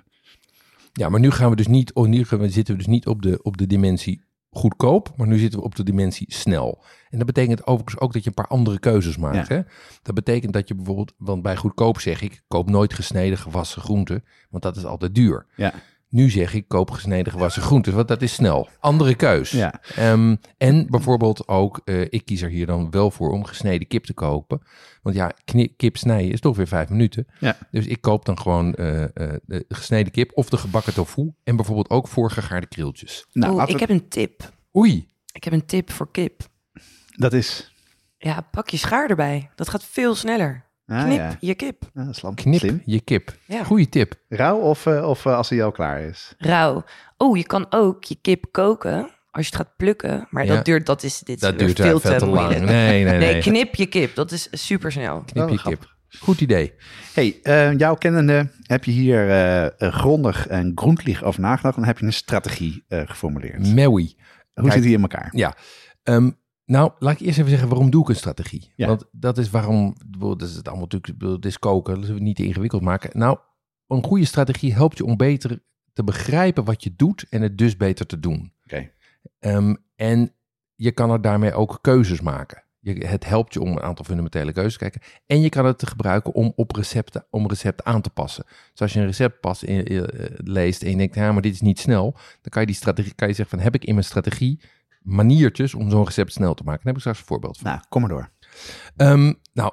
Ja, 0.94 1.10
maar 1.10 1.20
nu 1.20 1.32
gaan 1.32 1.50
we 1.50 1.56
dus 1.56 1.68
niet, 1.68 1.94
oh, 1.94 2.08
nu 2.08 2.24
gaan 2.24 2.39
we, 2.39 2.50
zitten 2.50 2.74
we 2.74 2.80
dus 2.80 2.89
niet 2.89 3.08
op 3.08 3.22
de, 3.22 3.39
op 3.44 3.58
de 3.58 3.68
dimensie 3.68 4.22
goedkoop, 4.50 5.13
maar 5.18 5.28
nu 5.28 5.38
zitten 5.38 5.60
we 5.60 5.66
op 5.66 5.75
de 5.75 5.84
dimensie 5.84 6.34
snel. 6.34 6.84
En 7.10 7.18
dat 7.18 7.28
betekent 7.28 7.68
overigens 7.68 8.00
ook 8.00 8.13
dat 8.13 8.24
je 8.24 8.30
een 8.30 8.36
paar 8.36 8.48
andere 8.48 8.80
keuzes 8.80 9.18
maakt. 9.18 9.48
Hè? 9.48 9.62
Dat 10.01 10.16
betekent 10.16 10.54
dat 10.54 10.67
je 10.67 10.76
bijvoorbeeld, 10.76 11.13
want 11.17 11.41
bij 11.41 11.56
goedkoop 11.56 12.00
zeg 12.00 12.22
ik, 12.22 12.41
koop 12.48 12.69
nooit 12.69 12.93
gesneden 12.93 13.38
gewassen 13.38 13.82
groenten, 13.82 14.24
want 14.50 14.63
dat 14.63 14.78
is 14.78 14.86
altijd 14.86 15.15
duur. 15.15 15.45
ja. 15.56 15.74
Nu 16.10 16.30
zeg 16.30 16.54
ik, 16.54 16.67
koop 16.67 16.91
gesneden 16.91 17.32
gewassen 17.34 17.62
groenten, 17.62 17.93
want 17.95 18.08
dat 18.08 18.22
is 18.22 18.34
snel. 18.34 18.69
Andere 18.80 19.15
keus. 19.15 19.50
Ja. 19.52 19.82
Ehm, 19.95 20.36
en 20.58 20.88
bijvoorbeeld 20.89 21.48
ook, 21.48 21.82
eh, 21.86 22.02
ik 22.02 22.26
kies 22.26 22.41
er 22.41 22.50
hier 22.50 22.65
dan 22.65 22.91
wel 22.91 23.12
voor 23.12 23.32
om 23.32 23.43
gesneden 23.45 23.88
kip 23.88 24.04
te 24.06 24.13
kopen. 24.13 24.62
Want 25.02 25.15
ja, 25.15 25.32
kip 25.76 25.98
snijden 25.98 26.32
is 26.32 26.39
toch 26.39 26.56
weer 26.58 26.67
vijf 26.67 26.89
minuten. 26.89 27.28
Ja. 27.39 27.58
Dus 27.72 27.86
ik 27.86 28.02
koop 28.02 28.26
dan 28.26 28.39
gewoon 28.39 28.74
eh, 28.74 29.04
eh, 29.04 29.10
de 29.45 29.65
gesneden 29.67 30.12
kip 30.12 30.32
of 30.34 30.50
de 30.50 30.58
gebakken 30.58 30.93
tofu. 30.93 31.34
En 31.43 31.56
bijvoorbeeld 31.56 31.89
ook 31.89 32.08
voorgegaarde 32.08 32.67
krieltjes. 32.67 33.26
Nou, 33.32 33.54
Oeh, 33.54 33.63
ik 33.67 33.74
we- 33.74 33.80
heb 33.80 33.89
een 33.89 34.08
tip. 34.08 34.52
Oei, 34.76 35.08
Ik 35.32 35.43
heb 35.43 35.54
een 35.54 35.65
tip 35.65 35.91
voor 35.91 36.12
kip. 36.12 36.41
dat 37.15 37.34
is. 37.34 37.74
Ja, 38.17 38.41
pak 38.52 38.69
je 38.69 38.78
schaar 38.78 39.10
erbij. 39.10 39.50
Dat 39.56 39.69
gaat 39.69 39.84
veel 39.84 40.15
sneller. 40.15 40.65
Ah, 40.89 41.04
Knip 41.04 41.17
ja. 41.17 41.36
je 41.39 41.54
kip. 41.56 41.84
Ja, 41.93 42.02
dat 42.04 42.10
is 42.13 42.17
slam. 42.19 42.36
knip 42.36 42.60
Slim. 42.60 42.82
je 42.86 42.99
kip. 43.02 43.34
Ja. 43.45 43.63
Goeie 43.63 43.89
tip. 43.89 44.13
Rauw 44.30 44.58
of, 44.60 44.86
eh, 44.86 45.08
of 45.10 45.25
eh, 45.25 45.36
als 45.36 45.49
hij 45.49 45.63
al 45.63 45.71
klaar 45.71 46.02
is? 46.02 46.34
Rauw. 46.38 46.84
Oh, 47.17 47.38
je 47.38 47.43
kan 47.45 47.65
ook 47.69 48.04
je 48.04 48.15
kip 48.21 48.45
koken 48.52 49.10
als 49.32 49.47
je 49.47 49.56
het 49.58 49.65
gaat 49.65 49.75
plukken. 49.78 50.28
Maar 50.30 50.45
Ja. 50.45 50.56
dat 50.56 50.65
duurt, 50.65 50.86
dat 50.86 51.04
is 51.04 51.19
dit 51.19 51.39
Dat 51.39 51.60
duurt 51.60 51.75
veel 51.82 51.99
veel, 51.99 52.10
veel 52.10 52.19
te 52.19 52.25
lang. 52.25 52.49
Nee, 52.49 52.60
nee, 52.60 53.04
nee. 53.17 53.17
Nee, 53.34 53.41
knip 53.41 53.75
je 53.75 53.86
kip. 53.86 54.15
Dat 54.15 54.32
is 54.32 54.47
super 54.52 54.91
snel. 54.91 55.23
Knip 55.25 55.43
Oh, 55.43 55.49
je 55.52 55.58
grappig. 55.58 55.80
kip. 55.80 55.97
Goed 56.21 56.41
idee. 56.41 56.73
Hey, 57.13 57.39
eh, 57.43 57.78
jouw 57.78 57.95
kennende 57.95 58.52
heb 58.63 58.84
je 58.84 58.91
hier 58.91 59.30
eh, 59.30 59.65
eh, 59.65 59.71
grondig 59.93 60.47
en 60.47 60.71
grondlig 60.75 61.23
over 61.23 61.41
nagedacht. 61.41 61.78
En 61.78 61.84
heb 61.84 61.99
je 61.99 62.06
een 62.06 62.13
strategie 62.13 62.84
eh, 62.88 63.02
geformuleerd. 63.06 63.73
Mewi. 63.73 64.15
Hoe 64.54 64.63
Kijk. 64.63 64.73
zit 64.73 64.84
die 64.84 64.93
in 64.95 65.02
elkaar? 65.02 65.30
Ja. 65.32 65.56
Ehm, 66.04 66.30
nou, 66.69 66.91
laat 66.99 67.13
ik 67.13 67.19
eerst 67.19 67.38
even 67.38 67.49
zeggen 67.49 67.69
waarom 67.69 67.89
doe 67.89 68.01
ik 68.01 68.10
een 68.10 68.15
strategie. 68.15 68.71
Ja. 68.75 68.88
Want 68.88 69.05
dat 69.12 69.38
is 69.38 69.49
waarom, 69.49 69.95
dat 70.17 70.41
is 70.41 70.55
het 70.55 70.67
allemaal 70.67 70.88
natuurlijk, 70.89 71.21
het 71.36 71.45
is 71.45 71.60
koken, 71.60 71.93
dat 71.93 72.03
zullen 72.03 72.19
we 72.19 72.27
niet 72.27 72.36
te 72.36 72.43
ingewikkeld 72.43 72.82
maken. 72.82 73.10
Nou, 73.13 73.38
een 73.88 74.03
goede 74.03 74.25
strategie 74.25 74.73
helpt 74.73 74.97
je 74.97 75.05
om 75.05 75.17
beter 75.17 75.63
te 75.93 76.03
begrijpen 76.03 76.63
wat 76.63 76.84
je 76.84 76.93
doet 76.95 77.25
en 77.29 77.41
het 77.41 77.58
dus 77.58 77.77
beter 77.77 78.05
te 78.05 78.19
doen. 78.19 78.53
Oké. 78.63 78.91
Ehm, 79.39 79.75
en 79.95 80.34
je 80.75 80.91
kan 80.91 81.12
er 81.12 81.21
daarmee 81.21 81.53
ook 81.53 81.79
keuzes 81.82 82.21
maken. 82.21 82.63
Je, 82.79 83.05
het 83.05 83.25
helpt 83.25 83.53
je 83.53 83.62
om 83.62 83.71
een 83.71 83.82
aantal 83.82 84.05
fundamentele 84.05 84.51
keuzes 84.51 84.73
te 84.73 84.79
kijken. 84.79 85.01
En 85.25 85.41
je 85.41 85.49
kan 85.49 85.65
het 85.65 85.88
gebruiken 85.88 86.34
om 86.34 86.53
op 86.55 86.71
recepten, 86.71 87.25
om 87.29 87.47
recepten 87.47 87.86
aan 87.86 88.01
te 88.01 88.10
passen. 88.10 88.45
Dus 88.71 88.82
als 88.82 88.93
je 88.93 88.99
een 88.99 89.05
recept 89.05 89.39
pas 89.39 89.63
in, 89.63 89.86
eh, 89.86 90.03
leest 90.38 90.84
en 90.84 90.89
je 90.89 90.97
denkt, 90.97 91.15
ja, 91.15 91.32
maar 91.32 91.41
dit 91.41 91.53
is 91.53 91.62
niet 91.62 91.79
snel. 91.79 92.12
Dan 92.12 92.49
kan 92.49 92.62
je 92.62 92.67
die 92.67 92.75
strategie, 92.75 93.13
kan 93.13 93.27
je 93.27 93.34
zeggen 93.34 93.58
van, 93.58 93.65
heb 93.65 93.75
ik 93.75 93.86
in 93.86 93.93
mijn 93.93 94.05
strategie 94.05 94.62
maniertjes 95.10 95.74
om 95.74 95.89
zo'n 95.89 96.06
recept 96.06 96.34
snel 96.34 96.54
te 96.54 96.63
maken? 96.63 96.84
Daar 96.84 96.93
heb 96.93 96.95
ik 96.95 97.00
straks 97.02 97.19
een 97.19 97.26
voorbeeld 97.26 97.58
van. 97.58 97.72
Nou, 97.72 97.82
kom 97.89 98.02
maar 98.02 98.10
door. 98.10 98.30
Ehm, 98.95 99.34
nou, 99.54 99.72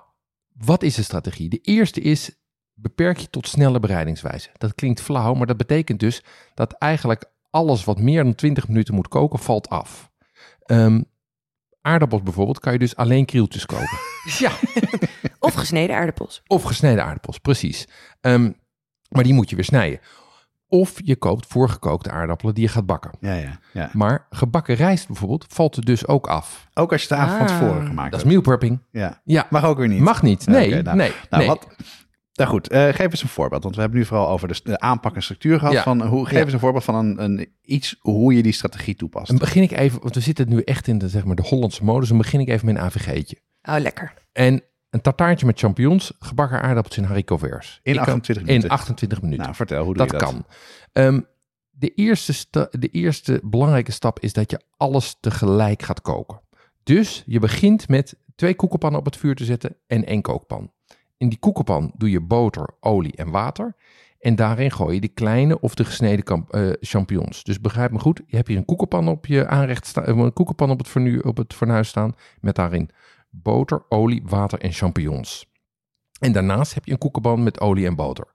wat 0.53 0.83
is 0.83 0.95
de 0.95 1.03
strategie? 1.03 1.49
De 1.49 1.59
eerste 1.61 2.01
is, 2.01 2.31
beperk 2.75 3.19
je 3.19 3.31
tot 3.31 3.49
snelle 3.49 3.81
bereidingswijze. 3.81 4.49
Dat 4.59 4.75
klinkt 4.75 5.01
flauw, 5.01 5.35
maar 5.35 5.47
dat 5.47 5.57
betekent 5.57 6.01
dus 6.01 6.23
dat 6.55 6.73
eigenlijk 6.73 7.25
alles 7.51 7.85
wat 7.85 8.01
meer 8.01 8.23
dan 8.25 8.35
20 8.35 8.69
minuten 8.69 8.95
moet 8.95 9.09
koken, 9.09 9.39
valt 9.39 9.69
af. 9.69 10.11
Ehm, 10.63 11.03
aardappels 11.81 12.23
bijvoorbeeld 12.23 12.59
kan 12.61 12.73
je 12.73 12.79
dus 12.79 12.97
alleen 12.97 13.25
krieltjes 13.25 13.67
koken. 13.67 13.99
ja, 14.39 14.53
Of 15.39 15.55
gesneden 15.55 15.97
aardappels. 15.97 16.43
of 16.47 16.63
gesneden 16.63 17.05
aardappels, 17.05 17.39
precies. 17.39 17.89
Ehm, 18.21 18.53
maar 19.09 19.25
die 19.25 19.35
moet 19.35 19.51
je 19.51 19.57
weer 19.57 19.65
snijden. 19.65 20.01
Of 20.69 21.01
je 21.05 21.17
koopt 21.17 21.47
voorgekookte 21.47 22.11
aardappelen 22.11 22.55
die 22.55 22.65
je 22.65 22.71
gaat 22.71 22.87
bakken. 22.87 23.11
Ja, 23.21 23.35
ja, 23.35 23.59
ja. 23.73 23.91
Maar 23.93 24.27
gebakken 24.31 24.75
rijst 24.75 25.07
bijvoorbeeld 25.07 25.45
valt 25.49 25.77
er 25.77 25.85
dus 25.85 26.07
ook 26.07 26.27
af. 26.27 26.69
Ook 26.75 26.93
als 26.93 27.03
je 27.03 27.09
het 27.15 27.19
avond 27.19 27.37
van 27.39 27.47
Ah. 27.47 27.59
tevoren 27.63 27.87
gemaakt 27.87 28.11
Dat 28.11 28.21
is 28.21 28.27
hebt. 28.27 28.29
meal 28.29 28.41
prepping. 28.41 28.83
Ja. 28.91 29.21
Ja, 29.25 29.47
Mag 29.51 29.65
ook 29.65 29.79
weer 29.79 29.89
niet. 29.89 30.01
mag 30.01 30.23
niet. 30.23 30.47
Nee, 30.47 30.83
nou, 30.83 30.97
nee, 30.97 31.13
Nou, 31.31 31.43
nee. 31.43 31.47
wat? 31.47 31.67
Nou 32.35 32.51
goed, 32.51 32.69
eh, 32.69 32.85
geef 32.89 33.11
eens 33.11 33.23
een 33.23 33.29
voorbeeld. 33.29 33.63
Want 33.63 33.75
we 33.75 33.81
hebben 33.81 33.99
nu 33.99 34.05
vooral 34.07 34.29
over 34.29 34.49
de, 34.49 34.61
de 34.63 34.81
aanpak 34.81 35.15
en 35.15 35.23
structuur 35.23 35.59
gehad. 35.59 35.75
Ja. 35.75 35.83
Van 35.83 36.03
hoe, 36.07 36.25
geef 36.27 36.39
Ja. 36.39 36.45
eens 36.45 36.53
een 36.53 36.59
voorbeeld 36.59 36.85
van 36.85 36.95
een, 36.95 37.23
een, 37.23 37.49
iets 37.63 37.97
hoe 38.01 38.35
je 38.37 38.43
die 38.43 38.53
strategie 38.53 38.95
toepast. 38.95 39.27
Dan 39.29 39.39
begin 39.39 39.63
ik 39.63 39.71
even, 39.71 40.01
want 40.03 40.15
we 40.15 40.21
zitten 40.21 40.49
nu 40.49 40.61
echt 40.61 40.87
in 40.89 40.99
de, 40.99 41.09
zeg 41.09 41.25
maar, 41.25 41.37
de 41.37 41.43
Hollandse 41.43 41.85
modus. 41.85 42.09
Dan 42.09 42.19
begin 42.19 42.41
ik 42.41 42.49
even 42.49 42.67
met 42.67 42.75
een 42.77 42.81
AVG'tje. 42.83 43.39
Oh, 43.63 43.77
lekker. 43.79 44.13
En 44.33 44.63
een 44.91 45.01
tartaartje 45.01 45.47
met 45.47 45.59
champignons, 45.59 46.13
gebakken 46.19 46.63
aardappeltjes 46.63 47.03
en 47.05 47.09
haricots 47.09 47.43
verts. 47.43 47.81
In 47.83 47.93
Ik 47.93 47.99
kan- 47.99 48.07
28 48.07 48.45
minuten. 48.45 48.69
In 48.69 48.75
28 48.75 49.21
minuten. 49.23 49.43
Nou, 49.45 49.57
vertel, 49.57 49.85
hoe 49.85 49.95
doe 49.95 50.07
dat, 50.07 50.13
je 50.13 50.19
dat? 50.27 50.33
kan. 50.33 50.47
Ehm, 50.93 51.21
de, 51.71 51.89
eerste 51.95 52.33
sta- 52.33 52.69
de 52.71 52.89
eerste 52.89 53.41
belangrijke 53.45 53.93
stap 53.93 54.21
is 54.21 54.33
dat 54.33 54.51
je 54.51 54.61
alles 54.77 55.17
tegelijk 55.21 55.83
gaat 55.83 56.01
koken. 56.03 56.41
Dus 56.83 57.23
je 57.27 57.39
begint 57.39 57.89
met 57.89 58.17
twee 58.35 58.55
koekenpannen 58.55 59.01
op 59.01 59.07
het 59.07 59.17
vuur 59.17 59.35
te 59.35 59.45
zetten 59.45 59.77
en 59.87 60.05
één 60.07 60.23
kookpan. 60.23 60.71
In 61.17 61.29
die 61.29 61.39
koekenpan 61.39 61.93
doe 61.97 62.11
je 62.11 62.21
boter, 62.21 62.69
olie 62.81 63.17
en 63.17 63.31
water. 63.31 63.75
En 64.21 64.37
daarin 64.37 64.71
gooi 64.71 64.95
je 64.95 65.01
de 65.01 65.09
kleine 65.09 65.61
of 65.61 65.75
de 65.75 65.85
gesneden 65.85 66.25
kamp- 66.25 66.53
eh, 66.53 66.69
champignons. 66.81 67.43
Dus 67.45 67.61
begrijp 67.61 67.91
me 67.91 67.99
goed, 67.99 68.21
je 68.27 68.37
hebt 68.37 68.49
hier 68.49 68.57
een 68.57 68.65
koekenpan 68.65 69.09
op 69.09 69.27
je 69.27 69.47
aanrecht 69.47 69.87
staan, 69.87 70.19
een 70.19 70.33
koekenpan 70.33 70.71
op 70.71 70.79
het, 70.79 70.89
fornu, 70.89 71.19
op 71.19 71.37
het 71.37 71.55
fornuis 71.55 71.89
staan 71.89 72.15
met 72.41 72.55
daarin 72.55 72.91
boter, 73.43 73.85
olie, 73.89 74.23
water 74.25 74.61
en 74.61 74.73
champignons. 74.73 75.47
En 76.21 76.33
daarnaast 76.33 76.75
heb 76.75 76.85
je 76.85 76.93
een 76.93 76.99
koekenpan 76.99 77.43
met 77.43 77.61
olie 77.61 77.87
en 77.87 77.95
boter. 77.97 78.27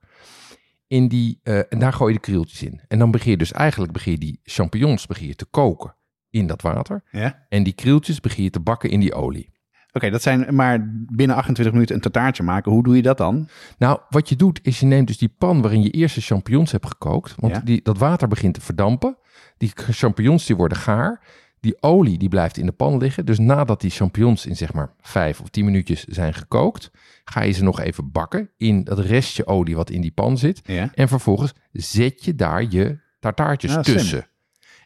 In 0.86 1.08
die, 1.08 1.40
eh, 1.42 1.58
en 1.72 1.78
daar 1.78 1.92
gooi 1.92 2.12
je 2.12 2.18
de 2.18 2.24
krieltjes 2.24 2.62
in. 2.62 2.80
En 2.88 2.98
dan 2.98 3.10
begin 3.10 3.30
je 3.30 3.36
dus 3.36 3.52
eigenlijk 3.52 3.92
begin 3.92 4.12
je 4.12 4.18
die 4.18 4.40
champignons 4.42 5.06
begin 5.06 5.26
je 5.26 5.34
te 5.34 5.44
koken 5.44 5.96
in 6.30 6.46
dat 6.46 6.62
water. 6.62 7.02
Ja? 7.10 7.46
En 7.48 7.62
die 7.62 7.72
krieltjes 7.72 8.20
begin 8.20 8.42
je 8.44 8.50
te 8.50 8.60
bakken 8.60 8.90
in 8.90 9.00
die 9.00 9.14
olie. 9.14 9.50
Oké, 9.92 10.10
dat 10.10 10.22
zijn 10.22 10.54
maar 10.54 10.78
binnen 11.10 11.36
28 11.36 11.74
minuten 11.74 11.94
een 11.94 12.00
tartaartje 12.00 12.42
maken. 12.42 12.72
Hoe 12.72 12.82
doe 12.82 12.96
je 12.96 13.02
dat 13.02 13.18
dan? 13.18 13.48
Nou, 13.78 14.00
wat 14.08 14.28
je 14.28 14.36
doet 14.36 14.60
is 14.62 14.80
je 14.80 14.86
neemt 14.86 15.06
dus 15.06 15.18
die 15.18 15.34
pan 15.38 15.62
waarin 15.62 15.82
je 15.82 15.90
eerst 15.90 16.14
de 16.14 16.20
champignons 16.20 16.72
hebt 16.72 16.86
gekookt. 16.86 17.34
Want 17.36 17.54
Ja. 17.54 17.60
die, 17.60 17.82
dat 17.82 17.98
water 17.98 18.28
begint 18.28 18.54
te 18.54 18.60
verdampen. 18.60 19.16
Die 19.56 19.70
champignons 19.74 20.46
die 20.46 20.56
worden 20.56 20.78
gaar. 20.78 21.24
Die 21.62 21.82
olie 21.82 22.18
die 22.18 22.28
blijft 22.28 22.56
in 22.56 22.66
de 22.66 22.72
pan 22.72 22.96
liggen. 22.96 23.26
Dus 23.26 23.38
nadat 23.38 23.80
die 23.80 23.90
champignons 23.90 24.46
in 24.46 24.56
zeg 24.56 24.72
maar 24.72 24.94
vijf 25.00 25.40
of 25.40 25.48
tien 25.48 25.64
minuutjes 25.64 26.04
zijn 26.04 26.34
gekookt, 26.34 26.90
ga 27.24 27.42
je 27.42 27.52
ze 27.52 27.62
nog 27.62 27.80
even 27.80 28.12
bakken 28.12 28.50
in 28.56 28.84
dat 28.84 28.98
restje 28.98 29.46
olie 29.46 29.76
wat 29.76 29.90
in 29.90 30.00
die 30.00 30.10
pan 30.10 30.38
zit. 30.38 30.60
Ja. 30.64 30.90
En 30.94 31.08
vervolgens 31.08 31.52
zet 31.72 32.24
je 32.24 32.34
daar 32.34 32.64
je 32.68 32.98
tartaartjes 33.20 33.72
slim. 33.72 33.82
tussen. 33.82 34.26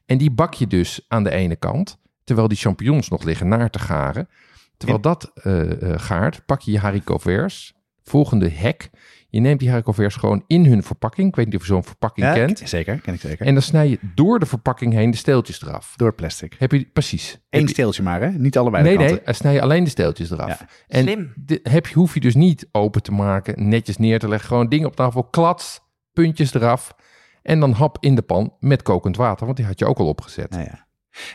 En 0.06 0.18
die 0.18 0.30
bak 0.30 0.54
je 0.54 0.66
dus 0.66 1.04
aan 1.08 1.24
de 1.24 1.30
ene 1.30 1.56
kant, 1.56 1.98
terwijl 2.24 2.48
die 2.48 2.58
champignons 2.58 3.08
nog 3.08 3.22
liggen 3.24 3.48
naar 3.48 3.70
te 3.70 3.78
garen. 3.78 4.28
Terwijl 4.76 5.00
dat 5.00 5.30
eh, 5.34 5.62
gaart, 5.96 6.46
pak 6.46 6.60
je 6.60 6.70
je 6.70 6.78
haricots 6.78 7.22
verts. 7.22 7.74
Volgende 8.02 8.48
hek. 8.48 8.90
Je 9.36 9.42
neemt 9.42 9.60
die 9.60 9.68
haricots 9.70 10.16
gewoon 10.16 10.42
in 10.46 10.66
hun 10.66 10.82
verpakking. 10.82 11.28
Ik 11.28 11.36
weet 11.36 11.46
niet 11.46 11.54
of 11.54 11.60
je 11.60 11.66
zo'n 11.66 11.84
verpakking 11.84 12.26
Ja, 12.26 12.32
kent. 12.32 12.62
Zeker, 12.64 13.00
ken 13.00 13.14
ik 13.14 13.20
zeker. 13.20 13.46
En 13.46 13.52
dan 13.52 13.62
snij 13.62 13.88
je 13.88 13.98
door 14.14 14.38
de 14.38 14.46
verpakking 14.46 14.92
heen 14.92 15.10
de 15.10 15.16
steeltjes 15.16 15.62
eraf. 15.62 15.92
Door 15.96 16.14
plastic. 16.14 16.54
Heb 16.58 16.72
je 16.72 16.84
precies? 16.92 17.38
Eén 17.50 17.60
je- 17.60 17.68
steeltje 17.68 18.02
maar, 18.02 18.20
hè? 18.20 18.30
Niet 18.30 18.58
allebei 18.58 18.82
Nee, 18.84 18.98
de 18.98 19.04
nee, 19.04 19.20
dan 19.24 19.34
snij 19.34 19.52
je 19.52 19.60
alleen 19.62 19.84
de 19.84 19.90
steeltjes 19.90 20.30
eraf. 20.30 20.48
Ja. 20.48 20.68
En 20.88 21.02
Slim. 21.02 21.32
di- 21.36 21.60
heb 21.62 21.86
je, 21.86 21.94
hoef 21.94 22.14
je 22.14 22.20
dus 22.20 22.34
niet 22.34 22.68
open 22.72 23.02
te 23.02 23.12
maken, 23.12 23.68
netjes 23.68 23.96
neer 23.96 24.18
te 24.18 24.28
leggen. 24.28 24.48
Gewoon 24.48 24.68
dingen 24.68 24.86
op 24.86 24.96
tafel, 24.96 25.24
klats, 25.24 25.80
puntjes 26.12 26.54
eraf. 26.54 26.94
En 27.42 27.60
dan 27.60 27.72
hap 27.72 27.96
in 28.00 28.14
de 28.14 28.22
pan 28.22 28.54
met 28.60 28.82
kokend 28.82 29.16
water, 29.16 29.44
want 29.44 29.56
die 29.58 29.66
had 29.66 29.78
je 29.78 29.86
ook 29.86 29.98
al 29.98 30.06
opgezet. 30.08 30.54
Ja, 30.54 30.60
ja. 30.60 30.86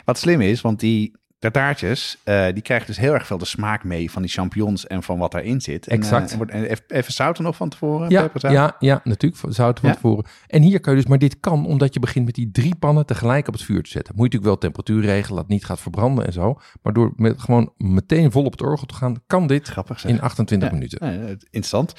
Wat 0.06 0.18
slim 0.18 0.42
is, 0.42 0.62
want 0.62 0.80
die 0.80 1.20
tartaartjes, 1.42 2.18
eh, 2.24 2.46
die 2.54 2.62
krijgen 2.62 2.88
dus 2.88 2.98
heel 2.98 3.14
erg 3.14 3.26
veel 3.28 3.38
de 3.38 3.46
smaak 3.46 3.84
mee 3.84 4.12
van 4.12 4.22
die 4.22 4.32
champignons 4.32 4.88
en 4.88 5.04
van 5.04 5.18
wat 5.18 5.32
daarin 5.32 5.62
zit. 5.62 5.88
En, 5.88 5.98
Exact. 5.98 6.32
eh, 6.32 6.38
wordt- 6.38 6.52
en 6.52 6.64
even, 6.64 6.84
even 6.88 7.14
zouten 7.14 7.44
nog 7.44 7.56
van 7.56 7.70
tevoren? 7.70 8.10
Ja, 8.10 8.30
ja, 8.42 8.76
ja, 8.80 9.02
natuurlijk. 9.04 9.42
Zout 9.54 9.80
van 9.80 9.90
Ja? 9.90 9.96
tevoren. 9.96 10.26
En 10.48 10.62
hier 10.62 10.80
kan 10.80 10.94
je 10.94 11.00
dus, 11.00 11.10
maar 11.10 11.18
dit 11.18 11.40
kan 11.40 11.66
omdat 11.66 11.94
je 11.94 12.00
begint 12.00 12.26
met 12.26 12.36
die 12.36 12.52
drie 12.52 12.76
pannen 12.76 13.06
tegelijk 13.06 13.48
op 13.48 13.54
het 13.54 13.64
vuur 13.64 13.84
te 13.84 13.90
zetten. 13.90 14.16
Moet 14.16 14.32
je 14.32 14.38
natuurlijk 14.38 14.62
wel 14.62 14.72
temperatuur 14.72 15.02
regelen, 15.14 15.36
dat 15.36 15.44
het 15.44 15.54
niet 15.54 15.66
gaat 15.66 15.80
verbranden 15.80 16.26
en 16.26 16.34
zo. 16.34 16.60
Maar 16.82 16.94
door 16.94 17.14
met 17.16 17.42
gewoon 17.42 17.74
meteen 17.78 18.32
vol 18.32 18.44
op 18.46 18.52
het 18.52 18.62
orgel 18.62 18.86
te 18.88 18.94
gaan, 18.94 19.16
kan 19.28 19.48
dit 19.48 19.68
Grappig 19.68 20.00
zeg. 20.00 20.12
in 20.12 20.22
28 20.22 20.68
Ja. 20.70 20.74
minuten. 20.74 21.12
Ja, 21.14 21.28
interessant. 21.28 21.94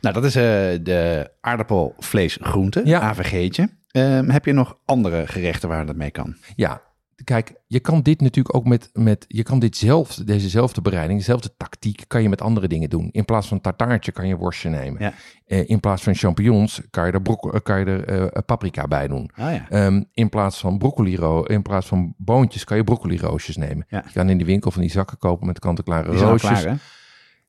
Nou, 0.00 0.14
dat 0.14 0.24
is 0.24 0.34
eh, 0.36 0.42
de 0.82 1.30
aardappelvleesgroente, 1.40 2.82
Ja. 2.84 3.00
AVG'tje. 3.00 3.68
Ehm, 3.90 4.28
heb 4.30 4.44
je 4.44 4.52
nog 4.52 4.78
andere 4.84 5.26
gerechten 5.26 5.68
waar 5.68 5.86
dat 5.86 5.96
mee 5.96 6.10
kan? 6.10 6.36
Ja, 6.56 6.82
kijk, 7.24 7.54
je 7.66 7.80
kan 7.80 8.02
dit 8.02 8.20
natuurlijk 8.20 8.56
ook 8.56 8.64
met, 8.64 8.90
met 8.92 9.24
je 9.28 9.42
kan 9.42 9.58
dit 9.58 9.76
zelf, 9.76 10.14
dezezelfde 10.14 10.80
bereiding, 10.82 11.18
dezelfde 11.18 11.50
tactiek, 11.56 12.04
kan 12.06 12.22
je 12.22 12.28
met 12.28 12.40
andere 12.42 12.68
dingen 12.68 12.90
doen. 12.90 13.08
In 13.12 13.24
plaats 13.24 13.48
van 13.48 13.60
tartaartje 13.60 14.12
kan 14.12 14.28
je 14.28 14.36
worstje 14.36 14.68
nemen. 14.68 15.02
Ja. 15.02 15.12
Eh, 15.46 15.68
in 15.68 15.80
plaats 15.80 16.02
van 16.02 16.14
champignons 16.14 16.80
kan 16.90 17.06
je 17.06 17.12
er, 17.12 17.20
eh, 17.52 17.60
kan 17.62 17.78
je 17.78 17.84
er 17.84 18.04
eh, 18.32 18.42
paprika 18.46 18.86
bij 18.86 19.08
doen. 19.08 19.30
Ah 19.34 19.52
ja. 19.52 19.66
Ehm, 19.70 20.02
in 20.12 20.28
plaats 20.28 20.58
van 20.58 20.78
broccoli, 20.78 21.16
ro- 21.16 21.42
in 21.42 21.62
plaats 21.62 21.86
van 21.86 22.14
boontjes 22.16 22.64
kan 22.64 22.76
je 22.76 22.84
broccoli 22.84 23.18
roosjes 23.18 23.56
nemen. 23.56 23.86
Ja. 23.88 24.02
Je 24.06 24.12
kan 24.12 24.28
in 24.30 24.38
de 24.38 24.44
winkel 24.44 24.70
van 24.70 24.80
die 24.82 24.90
zakken 24.90 25.18
kopen 25.18 25.46
met 25.46 25.58
kant-en-klare 25.58 26.12
roosjes. 26.16 26.60
klaar? 26.62 26.78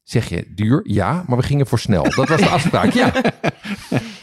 Zeg 0.03 0.29
je 0.29 0.51
duur? 0.55 0.81
Ja, 0.83 1.23
maar 1.27 1.37
we 1.37 1.43
gingen 1.43 1.67
voor 1.67 1.79
snel. 1.79 2.03
Dat 2.03 2.27
was 2.29 2.39
de 2.41 2.49
afspraak. 2.49 2.91
ja. 2.91 3.11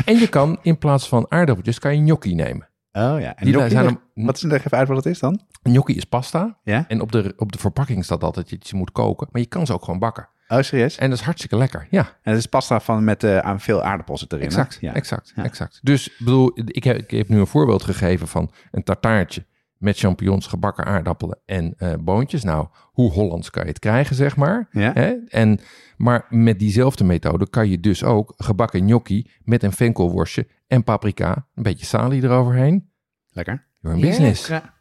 En 0.05 0.19
je 0.19 0.29
kan 0.29 0.59
in 0.63 0.79
plaats 0.79 1.09
van 1.09 1.27
aardappeltjes 1.29 1.79
kan 1.79 1.97
je 1.97 2.03
gnocchi 2.03 2.35
nemen. 2.35 2.69
Oh 2.97 3.21
ja. 3.21 3.37
En 3.37 3.45
Die 3.45 3.53
gnocchi, 3.55 3.71
zijn 3.71 3.85
leg- 3.85 4.25
wat 4.27 4.37
is 4.37 4.43
leg 4.43 4.65
even 4.67 4.79
uit 4.79 4.89
wat 4.89 4.97
het 4.97 5.07
is 5.07 5.19
dan? 5.19 5.41
Gnocchi 5.63 5.95
is 5.97 6.05
pasta. 6.05 6.59
Ja? 6.65 6.85
En 6.89 7.01
op 7.01 7.13
de, 7.13 7.33
op 7.37 7.53
de 7.53 7.59
verpakking 7.59 8.05
staat 8.05 8.23
altijd 8.25 8.51
dat 8.51 8.63
je 8.63 8.69
ze 8.69 8.77
moet 8.77 8.93
koken. 8.93 9.29
Maar 9.33 9.41
je 9.41 9.47
kan 9.49 9.67
ze 9.67 9.73
ook 9.73 9.85
gewoon 9.85 9.99
bakken. 10.01 10.29
Oh, 10.49 10.61
serieus? 10.61 10.97
En 10.99 11.11
dat 11.11 11.19
is 11.19 11.25
hartstikke 11.25 11.57
lekker. 11.57 11.87
Ja, 11.91 12.01
En 12.23 12.31
het 12.33 12.39
is 12.39 12.47
pasta 12.47 12.81
van 12.81 13.05
met 13.05 13.25
eh, 13.25 13.39
aan 13.39 13.61
veel 13.61 13.83
aardappels 13.83 14.25
erin. 14.29 14.39
hè? 14.39 14.45
exact. 14.45 14.79
Ja. 14.81 14.95
Exact, 14.95 15.33
Ja. 15.37 15.45
exact. 15.45 15.81
Dus 15.83 16.17
bedoel, 16.19 16.51
ik 16.55 16.85
heb, 16.85 16.97
ik 16.97 17.11
heb 17.11 17.29
nu 17.29 17.39
een 17.39 17.47
voorbeeld 17.47 17.83
gegeven 17.83 18.29
van 18.29 18.51
een 18.71 18.83
tartaartje 18.83 19.45
met 19.85 19.99
champignons, 19.99 20.47
gebakken 20.47 20.85
aardappelen 20.85 21.39
en 21.45 21.75
eh, 21.77 21.93
boontjes. 22.01 22.45
Nou, 22.45 22.67
hoe 22.93 23.13
Hollands 23.13 23.51
kan 23.51 23.63
je 23.63 23.69
het 23.69 23.79
krijgen, 23.79 24.17
zeg 24.17 24.37
maar. 24.37 24.69
Ja? 24.71 24.93
Hè? 24.93 25.15
En, 25.29 25.61
maar 25.97 26.27
met 26.29 26.59
diezelfde 26.59 27.05
methode 27.05 27.51
kan 27.51 27.69
je 27.69 27.81
dus 27.81 28.05
ook 28.05 28.35
gebakken 28.37 28.81
gnocchi 28.81 29.31
met 29.43 29.63
een 29.63 29.73
venkelworstje 29.73 30.47
en 30.67 30.85
paprika, 30.85 31.47
een 31.55 31.63
beetje 31.63 31.87
salie 31.87 32.23
eroverheen. 32.23 32.91
Lekker. 33.29 33.67
You're 33.81 33.97
in 33.97 34.03
business. 34.03 34.47
Ja. 34.47 34.75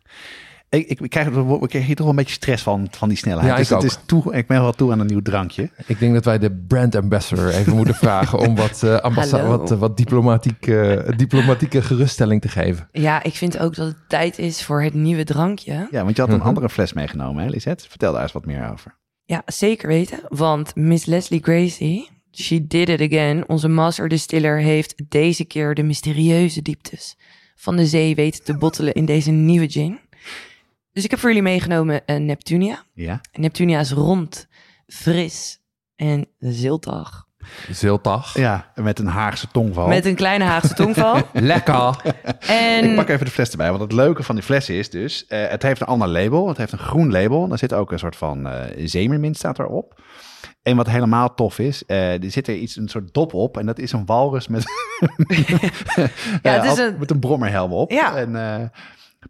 Ik, 0.73 0.87
ik, 0.87 0.99
ik, 1.01 1.09
krijg, 1.09 1.27
ik 1.27 1.67
krijg 1.69 1.85
hier 1.85 1.95
toch 1.95 1.97
wel 2.05 2.09
een 2.09 2.15
beetje 2.15 2.33
stress 2.33 2.63
van, 2.63 2.87
van 2.91 3.09
die 3.09 3.17
snelheid. 3.17 3.47
Ja, 3.47 3.55
dus 3.55 3.69
ik 3.71 3.75
het 3.75 3.83
is 3.83 3.97
toe, 4.05 4.33
ik 4.35 4.47
ben 4.47 4.61
wel 4.61 4.71
toe 4.71 4.91
aan 4.91 4.99
een 4.99 5.05
nieuw 5.07 5.21
drankje. 5.21 5.69
Ik 5.85 5.99
denk 5.99 6.13
dat 6.13 6.25
wij 6.25 6.39
de 6.39 6.51
brand 6.67 6.95
ambassador 6.95 7.49
even 7.49 7.75
moeten 7.75 7.95
vragen 8.05 8.39
om 8.39 8.55
wat, 8.55 8.83
eh, 8.83 8.95
ambassa- 8.97 9.37
Hallo. 9.39 9.57
wat, 9.57 9.71
eh, 9.71 9.77
wat 9.77 9.97
diplomatiek, 9.97 10.67
eh, 10.67 10.99
diplomatieke 11.17 11.81
geruststelling 11.81 12.41
te 12.41 12.47
geven. 12.47 12.87
Ja, 12.91 13.23
ik 13.23 13.33
vind 13.35 13.57
ook 13.59 13.75
dat 13.75 13.87
het 13.87 13.97
tijd 14.07 14.39
is 14.39 14.63
voor 14.63 14.81
het 14.83 14.93
nieuwe 14.93 15.23
drankje. 15.23 15.87
Ja, 15.91 16.03
want 16.03 16.15
je 16.15 16.21
had 16.21 16.31
een 16.31 16.37
Mhm. 16.37 16.47
andere 16.47 16.69
fles 16.69 16.93
meegenomen, 16.93 17.43
hè, 17.43 17.49
Lisette? 17.49 17.89
Vertel 17.89 18.13
daar 18.13 18.21
eens 18.21 18.31
wat 18.31 18.45
meer 18.45 18.71
over. 18.71 18.95
Ja, 19.25 19.41
zeker 19.45 19.87
weten. 19.87 20.19
Want 20.27 20.75
Miss 20.75 21.05
Leslie 21.05 21.43
Gracie, 21.43 22.09
she 22.31 22.67
did 22.67 22.89
it 22.89 23.01
again. 23.01 23.43
Onze 23.49 23.67
master 23.67 24.07
distiller 24.07 24.57
heeft 24.57 25.03
deze 25.09 25.45
keer 25.45 25.73
de 25.73 25.83
mysterieuze 25.83 26.61
dieptes 26.61 27.17
van 27.55 27.75
de 27.75 27.85
zee 27.85 28.15
weten 28.15 28.43
te 28.43 28.57
bottelen 28.57 28.93
in 28.93 29.05
deze 29.05 29.31
nieuwe 29.31 29.69
gin. 29.69 29.99
Dus 30.93 31.03
ik 31.03 31.09
heb 31.11 31.19
voor 31.19 31.29
jullie 31.29 31.43
meegenomen 31.43 32.01
een 32.05 32.25
Neptunia. 32.25 32.83
Ja? 32.93 33.21
Neptunia 33.33 33.79
is 33.79 33.91
rond, 33.91 34.47
fris 34.87 35.59
en 35.95 36.27
ziltig. 36.39 37.25
Ziltag. 37.69 38.37
Ja, 38.37 38.71
met 38.75 38.99
een 38.99 39.07
Haagse 39.07 39.47
tongval. 39.51 39.87
Met 39.87 40.05
een 40.05 40.15
kleine 40.15 40.43
Haagse 40.43 40.73
tongval. 40.73 41.21
Lekker. 41.33 41.95
en 42.47 42.89
Ik 42.89 42.95
pak 42.95 43.09
even 43.09 43.25
de 43.25 43.31
fles 43.31 43.49
erbij, 43.51 43.69
want 43.69 43.81
het 43.81 43.91
leuke 43.91 44.23
van 44.23 44.35
die 44.35 44.43
fles 44.43 44.69
is 44.69 44.89
dus... 44.89 45.25
eh, 45.25 45.47
het 45.47 45.63
heeft 45.63 45.81
een 45.81 45.87
ander 45.87 46.07
label, 46.07 46.47
het 46.47 46.57
heeft 46.57 46.71
een 46.71 46.77
groen 46.79 47.11
label. 47.11 47.47
Daar 47.47 47.57
zit 47.57 47.73
ook 47.73 47.91
een 47.91 47.99
soort 47.99 48.15
van 48.15 48.47
eh 48.47 48.85
zeemermint 48.87 49.37
staat 49.37 49.59
erop. 49.59 50.01
En 50.61 50.75
wat 50.75 50.89
helemaal 50.89 51.33
tof 51.33 51.59
is, 51.59 51.85
eh, 51.85 52.23
er 52.23 52.31
zit 52.31 52.47
er 52.47 52.55
iets, 52.55 52.75
een 52.75 52.87
soort 52.89 53.13
dop 53.13 53.33
op. 53.33 53.57
En 53.57 53.65
dat 53.65 53.79
is 53.79 53.91
een 53.91 54.05
walrus 54.05 54.47
met, 54.47 54.63
Ja, 56.41 56.51
het 56.51 56.63
eh, 56.63 56.71
is 56.71 56.77
een- 56.77 56.95
met 56.99 57.11
een 57.11 57.19
brommerhelm 57.19 57.71
op. 57.73 57.91
Ja. 57.91 58.15
En, 58.15 58.35
eh, 58.35 58.67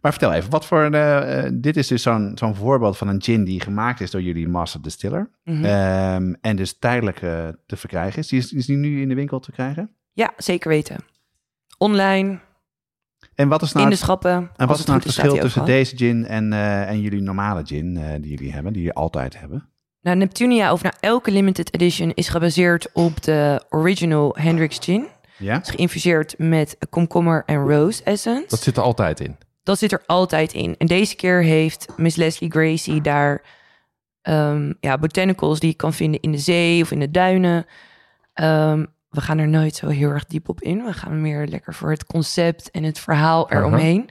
maar 0.00 0.12
vertel 0.12 0.32
even, 0.32 0.50
wat 0.50 0.66
voor... 0.66 0.84
eh, 0.84 1.50
dit 1.52 1.76
is 1.76 1.86
dus 1.86 2.02
zo'n 2.02 2.32
zo'n 2.34 2.54
voorbeeld 2.54 2.96
van 2.96 3.08
een 3.08 3.22
gin 3.22 3.44
die 3.44 3.60
gemaakt 3.60 4.00
is 4.00 4.10
door 4.10 4.22
jullie 4.22 4.48
master 4.48 4.82
distiller. 4.82 5.30
Mhm. 5.44 5.64
Ehm, 5.64 6.34
en 6.40 6.56
dus 6.56 6.78
tijdelijk 6.78 7.22
eh, 7.22 7.48
te 7.66 7.76
verkrijgen 7.76 8.18
is. 8.18 8.28
Die 8.28 8.38
is. 8.38 8.52
Is 8.52 8.66
die 8.66 8.76
nu 8.76 9.00
in 9.00 9.08
de 9.08 9.14
winkel 9.14 9.40
te 9.40 9.52
krijgen? 9.52 9.90
ja, 10.12 10.32
zeker 10.36 10.68
weten. 10.68 10.96
Online, 11.78 12.38
En 13.34 13.48
wat 13.48 13.62
is 13.62 13.72
nou 13.72 13.84
in 13.84 13.90
de 13.90 13.96
het 13.96 14.04
schappen. 14.04 14.50
En 14.56 14.66
wat 14.66 14.78
is 14.78 14.84
nou 14.84 14.98
het 14.98 15.12
verschil 15.12 15.38
tussen 15.38 15.64
deze 15.64 15.96
gin 15.96 16.26
en, 16.26 16.52
eh, 16.52 16.88
en 16.88 17.00
jullie 17.00 17.20
normale 17.20 17.62
gin 17.64 17.96
eh, 17.96 18.12
die 18.20 18.30
jullie 18.30 18.52
hebben, 18.52 18.72
die 18.72 18.82
jullie 18.82 18.96
altijd 18.96 19.38
hebben? 19.38 19.68
Nou, 20.00 20.16
Neptunia, 20.16 20.72
of 20.72 20.82
nou, 20.82 20.94
elke 21.00 21.30
limited 21.30 21.74
edition 21.74 22.12
is 22.14 22.28
gebaseerd 22.28 22.88
op 22.92 23.22
de 23.22 23.64
original 23.68 24.36
Hendrix 24.38 24.78
gin. 24.78 25.06
Ja? 25.38 25.60
is 25.62 25.70
geïnfuseerd 25.70 26.34
met 26.38 26.76
komkommer 26.90 27.42
en 27.46 27.68
rose 27.68 28.02
essence. 28.02 28.46
Dat 28.48 28.62
zit 28.62 28.76
er 28.76 28.82
altijd 28.82 29.20
in. 29.20 29.36
Dat 29.64 29.78
zit 29.78 29.92
er 29.92 30.02
altijd 30.06 30.52
in. 30.52 30.74
En 30.78 30.86
deze 30.86 31.16
keer 31.16 31.42
heeft 31.42 31.86
Miss 31.96 32.16
Leslie 32.16 32.50
Gracie 32.50 33.00
daar 33.00 33.42
ehm, 34.22 34.72
ja, 34.80 34.98
botanicals 34.98 35.60
die 35.60 35.70
je 35.70 35.76
kan 35.76 35.92
vinden 35.92 36.20
in 36.20 36.32
de 36.32 36.38
zee 36.38 36.82
of 36.82 36.90
in 36.90 37.00
de 37.00 37.10
duinen. 37.10 37.66
Ehm, 38.32 38.84
we 39.08 39.20
gaan 39.20 39.38
er 39.38 39.48
nooit 39.48 39.74
zo 39.74 39.88
heel 39.88 40.10
erg 40.10 40.24
diep 40.26 40.48
op 40.48 40.60
in. 40.60 40.84
We 40.84 40.92
gaan 40.92 41.20
meer 41.20 41.46
lekker 41.46 41.74
voor 41.74 41.90
het 41.90 42.06
concept 42.06 42.70
en 42.70 42.82
het 42.82 42.98
verhaal 42.98 43.50
eromheen. 43.50 44.10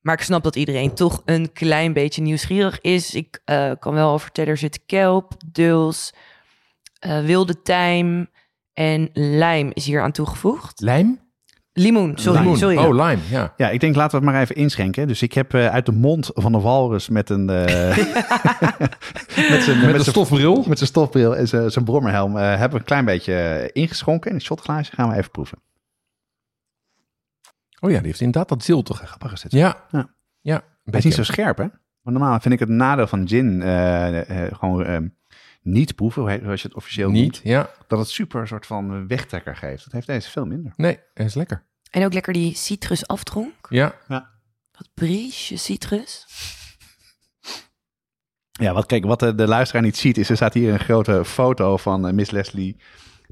Maar 0.00 0.14
ik 0.14 0.22
snap 0.22 0.42
dat 0.42 0.56
iedereen 0.56 0.94
toch 0.94 1.22
een 1.24 1.52
klein 1.52 1.92
beetje 1.92 2.22
nieuwsgierig 2.22 2.80
is. 2.80 3.14
Ik 3.14 3.40
eh, 3.44 3.72
kan 3.78 3.94
wel 3.94 4.10
al 4.10 4.18
vertellen, 4.18 4.50
er 4.50 4.56
zit 4.56 4.86
kelp, 4.86 5.32
duls, 5.46 6.14
eh, 6.98 7.24
wilde 7.24 7.62
tijm 7.62 8.30
en 8.72 9.10
lijm 9.12 9.70
is 9.74 9.86
hier 9.86 10.02
aan 10.02 10.12
toegevoegd. 10.12 10.80
Lijm? 10.80 11.25
Limoen, 11.78 12.12
sorry. 12.16 12.38
Limoen. 12.38 12.56
sorry. 12.56 12.76
Oh, 12.76 12.90
lime, 13.06 13.18
ja. 13.30 13.52
Ja, 13.56 13.70
ik 13.70 13.80
denk 13.80 13.94
laten 13.96 14.18
we 14.18 14.24
het 14.24 14.34
maar 14.34 14.42
even 14.42 14.54
inschenken. 14.54 15.08
Dus 15.08 15.22
ik 15.22 15.32
heb 15.32 15.54
eh, 15.54 15.66
uit 15.68 15.86
de 15.86 15.92
mond 15.92 16.30
van 16.34 16.52
de 16.52 16.60
walrus 16.60 17.08
met 17.08 17.30
een... 17.30 17.50
eh, 17.50 17.96
met 19.50 19.62
zijn 19.62 19.92
Met 19.92 20.04
stofbril. 20.04 20.64
Met 20.68 20.78
zijn 20.78 20.90
stofbril 20.90 21.36
en 21.36 21.48
zijn 21.48 21.70
zijn 21.70 21.84
brommerhelm 21.84 22.36
eh, 22.36 22.42
hebben 22.48 22.70
we 22.70 22.78
een 22.78 22.84
klein 22.84 23.04
beetje 23.04 23.70
ingeschonken. 23.72 24.30
In 24.30 24.36
een 24.36 24.42
shotglaasje 24.42 24.92
gaan 24.92 25.08
we 25.08 25.16
even 25.16 25.30
proeven. 25.30 25.58
Oh 27.80 27.90
ja, 27.90 27.96
die 27.96 28.06
heeft 28.06 28.20
inderdaad 28.20 28.48
dat 28.48 28.62
ziltige. 28.62 29.06
Grappig 29.06 29.32
is 29.32 29.40
dit. 29.40 29.52
Ja. 29.52 29.76
Ja. 29.90 30.08
Ja. 30.40 30.62
Hij 30.84 30.98
is 30.98 31.04
niet 31.04 31.14
zo 31.14 31.22
scherp, 31.22 31.56
hè? 31.56 31.66
Want 32.02 32.18
normaal 32.18 32.40
vind 32.40 32.54
ik 32.54 32.60
het 32.60 32.68
nadeel 32.68 33.06
van 33.06 33.28
gin 33.28 33.62
eh, 33.62 34.44
eh, 34.44 34.54
gewoon 34.54 34.84
ehm, 34.84 35.08
niet 35.66 35.94
proeven, 35.94 36.40
zoals 36.42 36.62
je 36.62 36.68
het 36.68 36.76
officieel 36.76 37.10
Niet, 37.10 37.22
noemt, 37.22 37.40
ja. 37.44 37.70
dat 37.86 37.98
het 37.98 38.08
super 38.08 38.40
een 38.40 38.46
soort 38.46 38.66
van 38.66 39.06
wegtrekker 39.06 39.56
geeft. 39.56 39.84
Dat 39.84 39.92
heeft 39.92 40.06
deze 40.06 40.30
veel 40.30 40.46
minder. 40.46 40.72
Nee, 40.76 40.98
hij 41.14 41.24
is 41.24 41.34
lekker. 41.34 41.64
En 41.90 42.04
ook 42.04 42.12
lekker 42.12 42.32
die 42.32 42.54
citrusafdronk. 42.54 43.66
Ja. 43.68 43.94
Wat 44.08 44.88
briesje 44.94 45.56
citrus. 45.56 46.26
Ja, 48.52 48.72
wat, 48.72 48.86
kijk, 48.86 49.04
wat 49.04 49.20
de, 49.20 49.34
de 49.34 49.46
luisteraar 49.46 49.82
niet 49.82 49.96
ziet, 49.96 50.18
is 50.18 50.28
er 50.28 50.36
staat 50.36 50.54
hier 50.54 50.72
een 50.72 50.78
grote 50.80 51.24
foto 51.24 51.76
van 51.76 52.06
eh, 52.06 52.12
Miss 52.12 52.30
Leslie. 52.30 52.76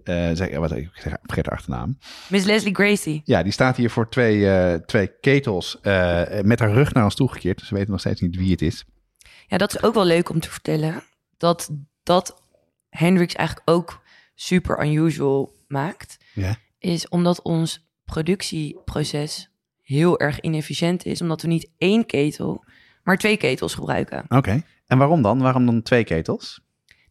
eh, 0.04 0.30
zeg, 0.32 0.50
ja, 0.50 0.58
wat, 0.58 0.72
ik 0.72 0.90
zeg, 0.94 1.12
ik 1.12 1.18
vergeet 1.22 1.44
de 1.44 1.50
achternaam. 1.50 1.98
Miss 2.28 2.44
Leslie 2.46 2.74
Gracie. 2.74 3.22
Ja, 3.24 3.42
die 3.42 3.52
staat 3.52 3.76
hier 3.76 3.90
voor 3.90 4.08
twee, 4.10 4.50
eh, 4.50 4.74
twee 4.74 5.10
ketels 5.20 5.80
eh, 5.80 6.40
met 6.42 6.58
haar 6.58 6.72
rug 6.72 6.92
naar 6.92 7.04
ons 7.04 7.14
toegekeerd. 7.14 7.58
Dus 7.58 7.68
we 7.68 7.74
weten 7.76 7.90
nog 7.90 8.00
steeds 8.00 8.20
niet 8.20 8.36
wie 8.36 8.50
het 8.50 8.62
is. 8.62 8.84
Ja, 9.46 9.56
dat 9.58 9.74
is 9.74 9.82
ook 9.82 9.94
wel 9.94 10.04
leuk 10.04 10.28
om 10.28 10.40
te 10.40 10.50
vertellen. 10.50 11.02
Dat 11.36 11.70
dat 12.04 12.42
Hendrix 12.88 13.34
eigenlijk 13.34 13.70
ook 13.70 14.02
super 14.34 14.84
unusual 14.84 15.52
maakt. 15.68 16.16
Ja. 16.32 16.56
Is 16.78 17.08
omdat 17.08 17.42
ons 17.42 17.88
productieproces 18.04 19.50
heel 19.82 20.18
erg 20.20 20.40
inefficiënt 20.40 21.04
is. 21.04 21.20
Omdat 21.20 21.42
we 21.42 21.48
niet 21.48 21.70
één 21.78 22.06
ketel, 22.06 22.64
maar 23.02 23.16
twee 23.18 23.36
ketels 23.36 23.74
gebruiken. 23.74 24.24
Oké. 24.28 24.62
En 24.86 24.98
waarom 24.98 25.22
dan? 25.22 25.38
Waarom 25.38 25.66
dan 25.66 25.82
twee 25.82 26.04
ketels? 26.04 26.60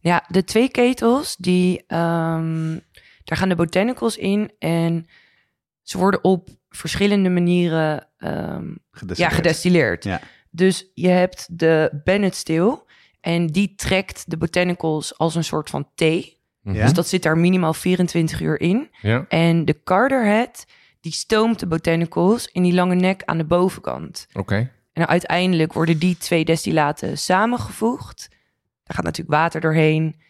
Ja, 0.00 0.24
de 0.28 0.44
twee 0.44 0.68
ketels, 0.70 1.36
die, 1.36 1.84
ehm, 1.86 2.78
daar 3.24 3.38
gaan 3.38 3.48
de 3.48 3.54
botanicals 3.54 4.16
in. 4.16 4.52
En 4.58 5.06
ze 5.82 5.98
worden 5.98 6.24
op 6.24 6.48
verschillende 6.68 7.28
manieren 7.30 8.08
ehm, 8.16 8.66
ja, 8.68 8.76
Gedestilleerd. 8.90 9.34
gedestilleerd. 9.34 10.04
Ja. 10.04 10.20
Dus 10.50 10.90
je 10.94 11.08
hebt 11.08 11.58
de 11.58 12.00
Bennett 12.04 12.34
Still. 12.34 12.78
En 13.24 13.46
die 13.46 13.74
trekt 13.74 14.30
de 14.30 14.36
botanicals 14.36 15.18
als 15.18 15.34
een 15.34 15.44
soort 15.44 15.70
van 15.70 15.88
thee. 15.94 16.38
Mhm. 16.60 16.76
Ja. 16.76 16.82
Dus 16.82 16.92
dat 16.92 17.08
zit 17.08 17.22
daar 17.22 17.38
minimaal 17.38 17.74
24 17.74 18.40
uur 18.40 18.60
in. 18.60 18.90
Ja. 19.02 19.24
En 19.28 19.64
de 19.64 19.82
Carterhead, 19.84 20.64
die 21.00 21.12
stoomt 21.12 21.58
de 21.60 21.66
botanicals 21.66 22.46
in 22.46 22.62
die 22.62 22.72
lange 22.74 22.94
nek 22.94 23.22
aan 23.24 23.38
de 23.38 23.44
bovenkant. 23.44 24.26
Oké. 24.32 24.70
En 24.92 25.06
uiteindelijk 25.08 25.72
worden 25.72 25.98
die 25.98 26.16
twee 26.16 26.44
destillaten 26.44 27.18
samengevoegd. 27.18 28.28
Daar 28.84 28.96
gaat 28.96 29.04
natuurlijk 29.04 29.36
water 29.36 29.60
doorheen. 29.60 30.20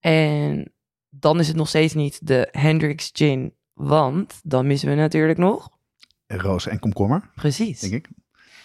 En 0.00 0.72
dan 1.10 1.40
is 1.40 1.48
het 1.48 1.56
nog 1.56 1.68
steeds 1.68 1.94
niet 1.94 2.26
de 2.26 2.48
Hendrix 2.52 3.10
Gin. 3.12 3.54
Want 3.72 4.40
dan 4.42 4.66
missen 4.66 4.88
we 4.88 4.94
natuurlijk 4.94 5.38
nog. 5.38 5.68
Roos 6.26 6.66
en 6.66 6.78
komkommer, 6.78 7.30
Precies. 7.34 7.80
denk 7.80 7.92
ik. 7.92 8.08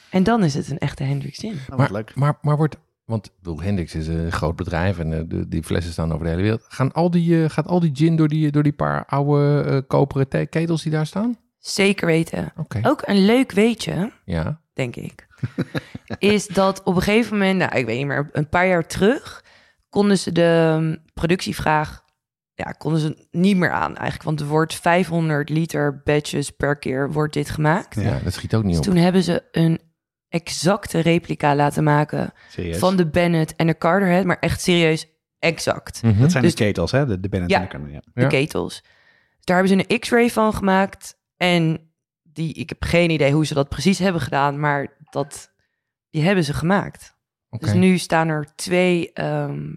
En 0.09 0.23
dan 0.23 0.43
is 0.43 0.53
het 0.53 0.69
een 0.69 0.77
echte 0.77 1.03
Hendrix 1.03 1.37
Gin. 1.37 1.53
Nou, 1.53 1.63
wat 1.67 1.77
Maar, 1.77 1.91
leuk. 1.91 2.15
maar, 2.15 2.37
maar 2.41 2.57
wordt... 2.57 2.75
Want 3.09 3.25
ik 3.25 3.31
bedoel, 3.37 3.61
Hendrix 3.61 3.95
is 3.95 4.07
een 4.07 4.31
groot 4.31 4.55
bedrijf 4.55 4.99
en 4.99 5.13
eh, 5.13 5.19
de, 5.27 5.47
die 5.47 5.63
flessen 5.63 5.91
staan 5.91 6.11
over 6.11 6.23
de 6.23 6.29
hele 6.29 6.41
wereld. 6.41 6.65
Gaan 6.67 6.91
al 6.91 7.11
die, 7.11 7.43
eh, 7.43 7.49
gaat 7.49 7.67
al 7.67 7.79
die 7.79 7.91
gin 7.93 8.15
door 8.15 8.27
die, 8.27 8.51
door 8.51 8.63
die 8.63 8.71
paar 8.73 9.05
oude 9.05 9.61
eh, 9.63 9.77
koperen 9.87 10.49
ketels 10.49 10.83
die 10.83 10.91
daar 10.91 11.05
staan? 11.05 11.37
Zeker 11.57 12.05
weten. 12.05 12.51
Oké. 12.57 12.79
Ook 12.83 13.01
een 13.05 13.25
leuk 13.25 13.51
weetje, 13.51 14.11
Ja. 14.25 14.61
denk 14.73 14.95
ik, 14.95 15.27
is 16.19 16.47
dat 16.47 16.83
op 16.83 16.95
een 16.95 17.01
gegeven 17.01 17.37
moment, 17.37 17.57
nou, 17.59 17.77
ik 17.77 17.85
weet 17.85 17.97
niet 17.97 18.07
meer, 18.07 18.29
een 18.31 18.49
paar 18.49 18.67
jaar 18.67 18.87
terug, 18.87 19.43
konden 19.89 20.17
ze 20.17 20.31
de 20.31 20.73
um, 20.79 20.97
productievraag, 21.13 22.03
ja, 22.53 22.71
konden 22.71 22.99
ze 23.01 23.27
niet 23.31 23.57
meer 23.57 23.71
aan 23.71 23.95
eigenlijk. 23.95 24.23
Want 24.23 24.39
er 24.39 24.45
wordt 24.47 24.75
500 24.75 25.49
liter 25.49 26.01
batches 26.03 26.49
per 26.49 26.77
keer 26.77 27.11
wordt 27.11 27.33
dit 27.33 27.49
gemaakt. 27.49 27.95
Ja. 28.01 28.19
dat 28.23 28.33
schiet 28.33 28.55
ook 28.55 28.63
niet 28.63 28.77
Dus 28.77 28.87
op. 28.87 28.93
toen 28.93 29.03
hebben 29.03 29.23
ze 29.23 29.43
een 29.51 29.79
exacte 30.29 30.99
replica 30.99 31.55
laten 31.55 31.83
maken 31.83 32.33
Serieus. 32.49 32.77
van 32.77 32.95
de 32.95 33.07
Bennett 33.09 33.55
en 33.55 33.67
de 33.67 33.77
Carterhead, 33.77 34.25
maar 34.25 34.39
echt 34.39 34.61
serieus 34.61 35.07
exact. 35.39 36.03
Mhm. 36.03 36.21
dat 36.21 36.31
zijn 36.31 36.43
dus- 36.43 36.55
de 36.55 36.63
ketels, 36.63 36.91
hè? 36.91 37.05
De, 37.05 37.19
de 37.19 37.29
Bennett 37.29 37.51
Ja. 37.51 37.57
en 37.57 37.63
de 37.63 37.69
Cannon, 37.71 37.91
ja. 37.91 38.01
de 38.13 38.21
Ja. 38.21 38.27
ketels. 38.27 38.81
Dus 38.81 39.43
daar 39.43 39.57
hebben 39.57 39.77
ze 39.79 39.85
een 39.89 39.99
X-ray 39.99 40.29
van 40.29 40.53
gemaakt. 40.53 41.17
En 41.37 41.91
die, 42.23 42.53
ik 42.53 42.69
heb 42.69 42.83
geen 42.83 43.09
idee 43.09 43.31
hoe 43.33 43.45
ze 43.45 43.53
dat 43.53 43.69
precies 43.69 43.99
hebben 43.99 44.21
gedaan, 44.21 44.59
maar 44.59 44.97
dat, 45.09 45.53
die 46.09 46.23
hebben 46.23 46.43
ze 46.43 46.53
gemaakt. 46.53 47.17
Dus 47.49 47.73
nu 47.73 47.97
staan 47.97 48.27
er 48.27 48.47
twee, 48.55 49.13
ehm, 49.13 49.73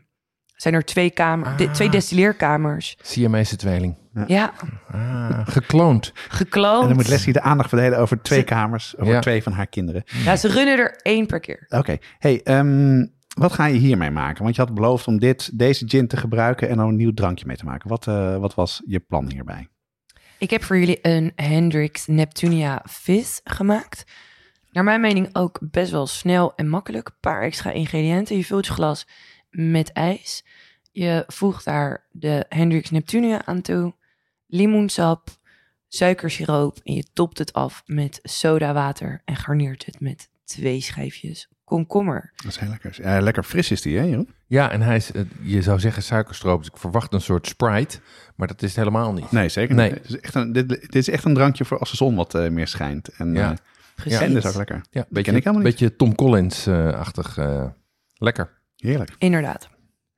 zijn 0.56 0.74
er 0.74 0.84
twee, 0.84 1.10
kamer, 1.10 1.56
de- 1.56 1.66
Ah. 1.68 1.72
twee 1.74 1.88
destilleerkamers. 1.90 2.96
Siamese 3.02 3.56
tweeling. 3.56 3.96
Ja, 4.26 4.52
Ah, 4.90 5.40
gekloond. 5.46 6.12
gekloond. 6.14 6.80
En 6.82 6.86
dan 6.88 6.96
moet 6.96 7.08
Leslie 7.08 7.32
de 7.32 7.40
aandacht 7.40 7.68
verdelen 7.68 7.98
over 7.98 8.22
twee 8.22 8.38
Ze- 8.38 8.44
kamers, 8.44 8.96
over 8.98 9.12
Ja. 9.12 9.20
twee 9.20 9.42
van 9.42 9.52
haar 9.52 9.66
kinderen. 9.66 10.02
Ja, 10.24 10.36
ze 10.36 10.48
runnen 10.48 10.78
er 10.78 11.00
één 11.02 11.26
per 11.26 11.40
keer. 11.40 11.66
Oké. 11.68 11.96
Hey, 12.18 12.40
ehm, 12.42 13.06
wat 13.34 13.52
ga 13.52 13.66
je 13.66 13.78
hiermee 13.78 14.10
maken? 14.10 14.42
Want 14.42 14.56
je 14.56 14.62
had 14.62 14.74
beloofd 14.74 15.06
om 15.06 15.18
dit, 15.18 15.58
deze 15.58 15.88
gin 15.88 16.06
te 16.08 16.16
gebruiken 16.16 16.68
en 16.68 16.76
dan 16.76 16.88
een 16.88 16.96
nieuw 16.96 17.14
drankje 17.14 17.46
mee 17.46 17.56
te 17.56 17.64
maken. 17.64 17.88
Wat, 17.88 18.06
eh, 18.06 18.36
wat 18.36 18.54
was 18.54 18.82
je 18.86 19.00
plan 19.00 19.30
hierbij? 19.30 19.68
Ik 20.38 20.50
heb 20.50 20.64
voor 20.64 20.78
jullie 20.78 20.98
een 21.02 21.32
Hendrix 21.36 22.06
Neptunia 22.06 22.82
Fizz 22.90 23.40
gemaakt. 23.44 24.04
Naar 24.70 24.84
mijn 24.84 25.00
mening 25.00 25.28
ook 25.32 25.58
best 25.70 25.90
wel 25.90 26.06
snel 26.06 26.52
en 26.56 26.68
makkelijk. 26.68 27.08
Een 27.08 27.14
paar 27.20 27.42
extra 27.42 27.70
ingrediënten. 27.70 28.36
Je 28.36 28.44
vult 28.44 28.66
je 28.66 28.72
glas 28.72 29.06
met 29.50 29.92
ijs. 29.92 30.44
Je 30.92 31.24
voegt 31.26 31.64
daar 31.64 32.06
de 32.10 32.44
Hendrix 32.48 32.90
Neptunia 32.90 33.44
aan 33.44 33.60
toe. 33.60 33.94
Limoensap, 34.56 35.28
suikersiroop. 35.88 36.78
En 36.84 36.94
je 36.94 37.04
topt 37.12 37.38
het 37.38 37.52
af 37.52 37.82
met 37.86 38.18
sodawater. 38.22 39.22
En 39.24 39.36
garneert 39.36 39.86
het 39.86 40.00
met 40.00 40.28
twee 40.44 40.80
schijfjes 40.80 41.48
komkommer. 41.64 42.32
Dat 42.36 42.46
is 42.46 42.58
heel 42.58 42.68
lekker. 42.68 42.98
Ja, 43.02 43.20
lekker 43.20 43.42
fris 43.42 43.70
is 43.70 43.82
die, 43.82 43.98
hè 43.98 44.04
Jeroen? 44.04 44.28
Ja, 44.46 44.70
en 44.70 44.80
hij 44.80 44.96
is, 44.96 45.12
eh, 45.12 45.22
je 45.42 45.62
zou 45.62 45.80
zeggen 45.80 46.02
suikerstroop. 46.02 46.58
Dus 46.58 46.68
ik 46.68 46.76
verwacht 46.76 47.12
een 47.12 47.20
soort 47.20 47.46
Sprite, 47.46 47.98
maar 48.36 48.48
dat 48.48 48.62
is 48.62 48.68
het 48.68 48.78
helemaal 48.78 49.12
niet. 49.12 49.30
Nee, 49.32 49.48
zeker 49.48 49.74
Nee. 49.74 49.88
niet. 49.92 49.98
Het 49.98 50.08
is 50.08 50.20
echt 50.20 50.34
een, 50.34 50.52
dit, 50.52 50.68
dit 50.68 50.94
is 50.94 51.08
echt 51.08 51.24
een 51.24 51.34
drankje 51.34 51.64
voor 51.64 51.78
als 51.78 51.90
de 51.90 51.96
zon 51.96 52.14
wat 52.16 52.34
eh, 52.34 52.48
meer 52.50 52.68
schijnt. 52.68 53.08
En, 53.08 53.34
Ja. 53.34 53.40
ja. 53.40 53.56
Precies. 53.94 54.20
en 54.20 54.34
dat 54.34 54.44
is 54.44 54.50
ook 54.50 54.56
lekker. 54.56 54.84
Ja, 54.90 55.00
ik 55.00 55.06
beetje, 55.08 55.30
helemaal 55.30 55.54
niet. 55.54 55.62
beetje 55.62 55.96
Tom 55.96 56.14
Collins-achtig. 56.14 57.36
eh, 57.38 57.66
lekker. 58.14 58.60
Heerlijk. 58.76 59.10
Inderdaad. 59.18 59.68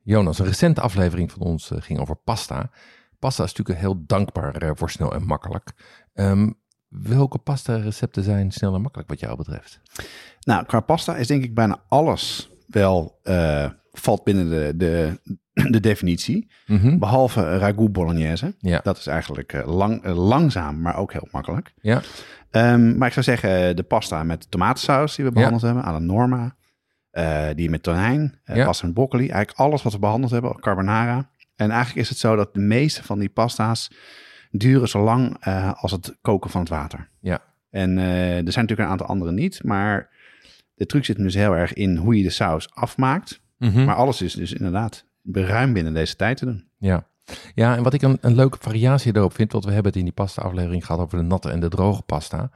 Jonas, 0.03 0.39
een 0.39 0.47
recente 0.47 0.81
aflevering 0.81 1.31
van 1.33 1.41
ons 1.41 1.71
ging 1.79 1.99
over 1.99 2.17
pasta. 2.17 2.71
Pasta 3.25 3.45
is 3.45 3.55
natuurlijk 3.55 3.87
heel 3.87 4.05
dankbaar 4.07 4.57
eh, 4.57 4.71
voor 4.75 4.91
snel 4.91 5.15
en 5.15 5.25
makkelijk. 5.25 5.73
Ehm, 6.15 6.51
welke 6.89 7.39
pasta 7.39 7.77
recepten 7.77 8.23
zijn 8.23 8.53
snel 8.53 8.75
en 8.75 8.81
makkelijk 8.81 9.09
wat 9.09 9.21
jou 9.21 9.37
betreft? 9.37 9.81
Nou, 10.41 10.65
qua 10.65 10.81
pasta 10.81 11.17
is 11.17 11.27
denk 11.27 11.45
ik 11.45 11.55
bijna 11.55 11.79
alles 11.89 12.51
wel 12.67 13.19
eh, 13.23 13.71
valt 13.93 14.25
binnen 14.25 14.51
de, 14.51 14.73
de, 14.77 15.21
de 15.75 15.81
definitie. 15.81 16.51
Mhm. 16.67 16.99
Behalve 16.99 17.59
ragout 17.59 17.93
bolognese. 17.93 18.55
Ja. 18.59 18.81
Dat 18.83 18.99
is 18.99 19.07
eigenlijk 19.07 19.53
eh, 19.53 19.67
lang, 19.67 20.05
langzaam, 20.07 20.81
maar 20.81 20.97
ook 20.97 21.13
heel 21.13 21.29
makkelijk. 21.31 21.75
Ja. 21.81 22.03
Ehm, 22.51 22.99
maar 22.99 23.07
ik 23.07 23.15
zou 23.15 23.25
zeggen 23.25 23.77
de 23.77 23.83
pasta 23.83 24.23
met 24.23 24.51
tomatensaus 24.51 25.15
die 25.17 25.25
we 25.25 25.33
behandeld 25.33 25.63
hebben. 25.63 25.85
à 25.85 25.93
la 25.93 25.99
Norma. 25.99 26.57
Die 27.55 27.71
met 27.71 27.83
tonijn. 27.83 28.41
Ja. 28.45 28.65
Pasta 28.65 28.87
met 28.87 28.95
broccoli. 28.95 29.29
Eigenlijk 29.29 29.59
alles 29.59 29.83
wat 29.83 29.93
we 29.93 29.99
behandeld 29.99 30.33
hebben. 30.33 30.61
Carbonara. 30.61 31.31
En 31.57 31.71
eigenlijk 31.71 32.01
is 32.01 32.09
het 32.09 32.19
zo 32.19 32.37
dat 32.37 32.55
de 32.55 32.61
meeste 32.61 33.03
van 33.03 33.19
die 33.19 33.29
pasta's 33.29 33.91
duren 34.51 34.89
zo 34.89 35.05
lang 35.05 35.37
eh, 35.41 35.73
als 35.83 35.93
het 35.93 36.19
koken 36.21 36.51
van 36.51 36.61
het 36.61 36.71
water. 36.71 37.09
Ja. 37.21 37.43
En 37.71 37.99
eh, 37.99 38.37
er 38.47 38.53
zijn 38.53 38.65
natuurlijk 38.65 38.81
een 38.81 38.87
aantal 38.87 39.07
andere 39.07 39.33
niet. 39.33 39.65
Maar 39.65 40.11
de 40.75 40.87
truc 40.87 41.05
zit 41.05 41.17
dus 41.17 41.35
heel 41.35 41.57
erg 41.57 41.73
in 41.73 41.97
hoe 41.97 42.17
je 42.17 42.23
de 42.23 42.31
saus 42.31 42.75
afmaakt. 42.75 43.43
Mhm. 43.59 43.85
Maar 43.85 43.95
alles 43.95 44.23
is 44.23 44.35
dus 44.35 44.53
inderdaad 44.53 45.05
ruim 45.33 45.73
binnen 45.73 45.95
deze 45.95 46.17
tijd 46.17 46.37
te 46.37 46.45
doen. 46.45 46.69
Ja. 46.79 47.07
ja, 47.55 47.77
en 47.77 47.83
wat 47.83 47.95
ik 47.95 48.03
een, 48.03 48.19
een 48.21 48.35
leuke 48.35 48.59
variatie 48.61 49.13
daarop 49.13 49.35
vind, 49.35 49.53
want 49.53 49.65
we 49.65 49.73
hebben 49.73 49.91
het 49.91 50.01
in 50.01 50.07
die 50.07 50.15
pasta-aflevering 50.15 50.87
gehad 50.87 51.01
over 51.01 51.19
de 51.19 51.25
natte 51.25 51.51
en 51.51 51.61
de 51.61 51.69
droge 51.69 52.03
pasta. 52.03 52.51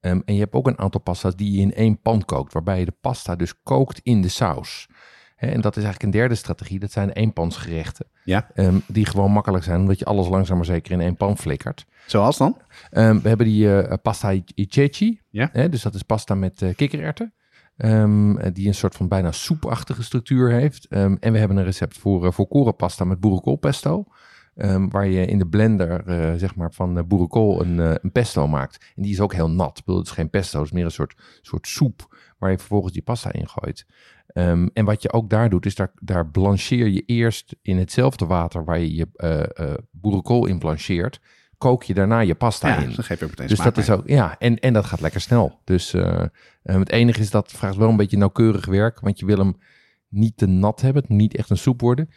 Ehm, 0.00 0.20
en 0.24 0.34
je 0.34 0.40
hebt 0.40 0.54
ook 0.54 0.66
een 0.66 0.78
aantal 0.78 1.00
pasta's 1.00 1.36
die 1.36 1.52
je 1.52 1.60
in 1.60 1.74
één 1.74 2.00
pan 2.00 2.24
kookt, 2.24 2.52
waarbij 2.52 2.78
je 2.78 2.84
de 2.84 2.96
pasta 3.00 3.36
dus 3.36 3.62
kookt 3.62 4.00
in 4.02 4.22
de 4.22 4.28
saus. 4.28 4.88
En 5.36 5.60
dat 5.60 5.76
is 5.76 5.82
eigenlijk 5.82 6.02
een 6.02 6.20
derde 6.20 6.34
strategie, 6.34 6.78
dat 6.78 6.92
zijn 6.92 7.10
eenpansgerechten. 7.10 8.06
Ja. 8.24 8.50
Ehm, 8.54 8.78
die 8.86 9.06
gewoon 9.06 9.30
makkelijk 9.32 9.64
zijn, 9.64 9.80
omdat 9.80 9.98
je 9.98 10.04
alles 10.04 10.28
langzaam 10.28 10.56
maar 10.56 10.66
zeker 10.66 10.92
in 10.92 11.00
één 11.00 11.16
pan 11.16 11.36
flikkert. 11.38 11.86
Zoals 12.06 12.36
dan? 12.38 12.56
Ehm, 12.90 13.20
we 13.20 13.28
hebben 13.28 13.46
die 13.46 13.78
eh, 13.82 13.94
pasta 14.02 14.32
i- 14.32 14.44
i 14.56 14.66
ceci. 14.68 15.20
Ja. 15.30 15.50
Dus 15.68 15.82
dat 15.82 15.94
is 15.94 16.02
pasta 16.02 16.34
met 16.34 16.62
eh, 16.62 16.74
kikkererwten. 16.74 17.34
Ehm, 17.76 18.36
eh, 18.36 18.50
die 18.52 18.66
een 18.66 18.74
soort 18.74 18.94
van 18.94 19.08
bijna 19.08 19.32
soepachtige 19.32 20.02
structuur 20.02 20.50
heeft. 20.50 20.86
En 20.88 21.18
we 21.32 21.38
hebben 21.38 21.56
een 21.56 21.64
recept 21.64 21.98
voor, 21.98 22.24
uh, 22.24 22.30
voor 22.32 22.46
korenpasta 22.48 23.04
met 23.04 23.20
boerenkoolpesto. 23.20 24.04
Waar 24.88 25.06
je 25.06 25.26
in 25.26 25.38
de 25.38 25.46
blender 25.46 26.02
zeg 26.38 26.54
maar 26.56 26.72
van 26.72 26.96
uh, 26.98 27.02
boerenkool 27.04 27.60
een, 27.60 27.76
uh, 27.78 27.94
een 28.00 28.12
pesto 28.12 28.48
maakt. 28.48 28.92
En 28.96 29.02
die 29.02 29.12
is 29.12 29.20
ook 29.20 29.32
heel 29.34 29.50
nat. 29.50 29.78
Ik 29.78 29.84
bedoel, 29.84 30.00
het 30.00 30.08
is 30.10 30.14
geen 30.14 30.30
pesto, 30.30 30.58
het 30.58 30.66
is 30.66 30.72
meer 30.72 30.84
een 30.84 30.90
soort, 30.90 31.14
soort 31.40 31.66
soep 31.66 32.16
waar 32.38 32.50
je 32.50 32.58
vervolgens 32.58 32.92
die 32.92 33.02
pasta 33.02 33.32
in 33.32 33.48
gooit. 33.48 33.86
Um, 34.34 34.70
en 34.72 34.84
wat 34.84 35.02
je 35.02 35.12
ook 35.12 35.30
daar 35.30 35.50
doet, 35.50 35.66
is 35.66 35.74
daar, 35.74 35.92
daar 36.00 36.26
blancheer 36.26 36.88
je 36.88 37.02
eerst 37.06 37.56
in 37.62 37.78
hetzelfde 37.78 38.26
water 38.26 38.64
waar 38.64 38.78
je 38.78 38.94
je 38.94 39.08
uh, 39.60 39.74
boerenkool 39.90 40.46
in 40.46 40.58
blancheert 40.58 41.20
kook 41.58 41.82
je 41.82 41.94
daarna 41.94 42.20
je 42.20 42.34
pasta 42.34 42.68
Ja, 42.68 42.76
in. 42.76 42.92
dan 42.94 43.04
geef 43.04 43.18
je 43.18 43.24
ook 43.24 43.30
meteen 43.30 43.46
Dus 43.46 43.58
dat 43.58 43.76
is 43.76 43.90
ook, 43.90 44.08
ja, 44.08 44.38
en, 44.38 44.58
en 44.58 44.72
dat 44.72 44.84
gaat 44.84 45.00
lekker 45.00 45.20
snel. 45.20 45.60
Dus 45.64 45.94
eh, 45.94 46.22
eh, 46.62 46.78
het 46.78 46.90
enige 46.90 47.20
is 47.20 47.30
dat 47.30 47.52
vraagt 47.52 47.76
wel 47.76 47.88
een 47.88 47.96
beetje 47.96 48.16
nauwkeurig 48.16 48.66
werk, 48.66 49.00
want 49.00 49.18
je 49.18 49.26
wil 49.26 49.38
hem 49.38 49.56
niet 50.08 50.36
te 50.36 50.46
nat 50.46 50.80
hebben, 50.80 51.02
het 51.02 51.10
moet 51.10 51.20
niet 51.20 51.36
echt 51.36 51.50
een 51.50 51.56
soep 51.56 51.80
worden, 51.80 52.10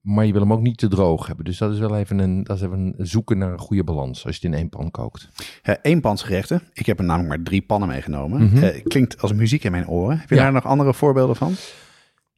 maar 0.00 0.26
je 0.26 0.32
wil 0.32 0.40
hem 0.40 0.52
ook 0.52 0.60
niet 0.60 0.78
te 0.78 0.88
droog 0.88 1.26
hebben. 1.26 1.44
Dus 1.44 1.58
dat 1.58 1.72
is 1.72 1.78
wel 1.78 1.96
even 1.96 2.18
een, 2.18 2.42
dat 2.44 2.56
is 2.56 2.62
even 2.62 2.94
een 2.96 3.06
zoeken 3.06 3.38
naar 3.38 3.52
een 3.52 3.58
goede 3.58 3.84
balans 3.84 4.26
als 4.26 4.36
je 4.36 4.46
het 4.46 4.52
in 4.54 4.58
één 4.60 4.68
pan 4.68 4.90
kookt. 4.90 5.28
Uh, 5.64 5.74
eenpansgerechten. 5.82 6.62
Ik 6.72 6.86
heb 6.86 6.98
er 6.98 7.04
namelijk 7.04 7.28
maar 7.36 7.42
drie 7.42 7.62
pannen 7.62 7.88
meegenomen. 7.88 8.42
Mhm. 8.44 8.64
Eh, 8.64 8.82
klinkt 8.84 9.20
als 9.22 9.32
muziek 9.32 9.64
in 9.64 9.70
mijn 9.70 9.88
oren. 9.88 10.18
Heb 10.18 10.28
je 10.28 10.34
Ja. 10.34 10.42
daar 10.42 10.52
nog 10.52 10.64
andere 10.66 10.94
voorbeelden 10.94 11.36
van? 11.36 11.52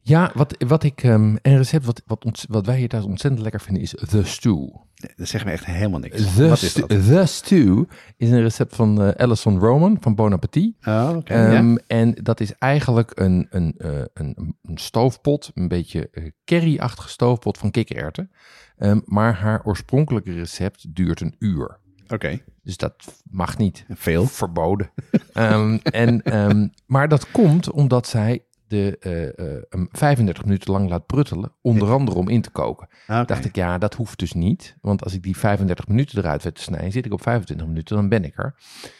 Ja, 0.03 0.31
wat, 0.33 0.55
wat 0.67 0.83
ik, 0.83 1.03
ehm, 1.03 1.35
een 1.41 1.57
recept 1.57 1.85
wat, 1.85 2.01
wat, 2.49 2.65
wij 2.65 2.77
hier 2.77 2.87
thuis 2.89 3.03
ontzettend 3.03 3.41
lekker 3.43 3.61
vinden 3.61 3.81
is 3.83 3.95
The 4.09 4.23
Stew. 4.23 4.55
Nee, 4.95 5.11
Dat 5.15 5.27
zegt 5.27 5.45
me 5.45 5.51
echt 5.51 5.65
helemaal 5.65 5.99
niks. 5.99 6.35
The, 6.35 6.47
Wat 6.47 6.61
is 6.61 6.73
dat? 6.73 6.89
The 6.89 7.23
Stew 7.25 7.83
is 8.17 8.29
een 8.29 8.41
recept 8.41 8.75
van 8.75 9.01
eh 9.01 9.23
Alison 9.25 9.59
Roman 9.59 9.97
van 9.99 10.15
Bon 10.15 10.33
Appetit. 10.33 10.73
Oh, 10.85 11.13
oké. 11.15 11.33
ja. 11.33 11.53
Ehm, 11.53 11.75
En 11.87 12.13
dat 12.23 12.39
is 12.39 12.53
eigenlijk 12.57 13.11
een, 13.19 13.47
een, 13.49 13.73
eh, 13.77 13.89
een, 14.13 14.55
een 14.61 14.77
stoofpot, 14.77 15.51
een 15.53 15.67
beetje 15.67 16.09
eh, 16.11 16.25
curry-achtige 16.45 17.09
stoofpot 17.09 17.57
van 17.57 17.71
kikkererwten. 17.71 18.31
Ehm, 18.77 18.99
maar 19.05 19.33
haar 19.33 19.61
oorspronkelijke 19.65 20.33
recept 20.33 20.95
duurt 20.95 21.21
een 21.21 21.35
uur. 21.39 21.79
Oké, 22.07 22.39
Dus 22.63 22.77
dat 22.77 23.23
mag 23.29 23.57
niet. 23.57 23.85
veel. 23.89 24.25
Verboden. 24.25 24.91
En, 25.83 26.73
maar 26.85 27.07
dat 27.07 27.31
komt 27.31 27.71
omdat 27.71 28.07
zij 28.07 28.43
de, 28.71 28.97
eh, 28.99 29.55
eh, 29.55 29.61
hem 29.69 29.87
35 29.91 30.45
minuten 30.45 30.71
lang 30.71 30.89
laat 30.89 31.05
pruttelen. 31.05 31.51
Onder 31.61 31.91
andere 31.91 32.17
om 32.17 32.29
in 32.29 32.41
te 32.41 32.49
koken. 32.49 32.87
Oké. 33.07 33.25
Dacht 33.25 33.45
ik, 33.45 33.55
ja, 33.55 33.77
dat 33.77 33.93
hoeft 33.93 34.19
dus 34.19 34.33
niet. 34.33 34.75
Want 34.81 35.03
als 35.03 35.13
ik 35.13 35.23
die 35.23 35.37
35 35.37 35.87
minuten 35.87 36.17
eruit 36.17 36.43
weet 36.43 36.55
te 36.55 36.61
snijden, 36.61 36.91
zit 36.91 37.05
ik 37.05 37.13
op 37.13 37.21
25 37.21 37.67
minuten, 37.67 37.95
dan 37.95 38.09
ben 38.09 38.23
ik 38.23 38.37
er. 38.37 38.55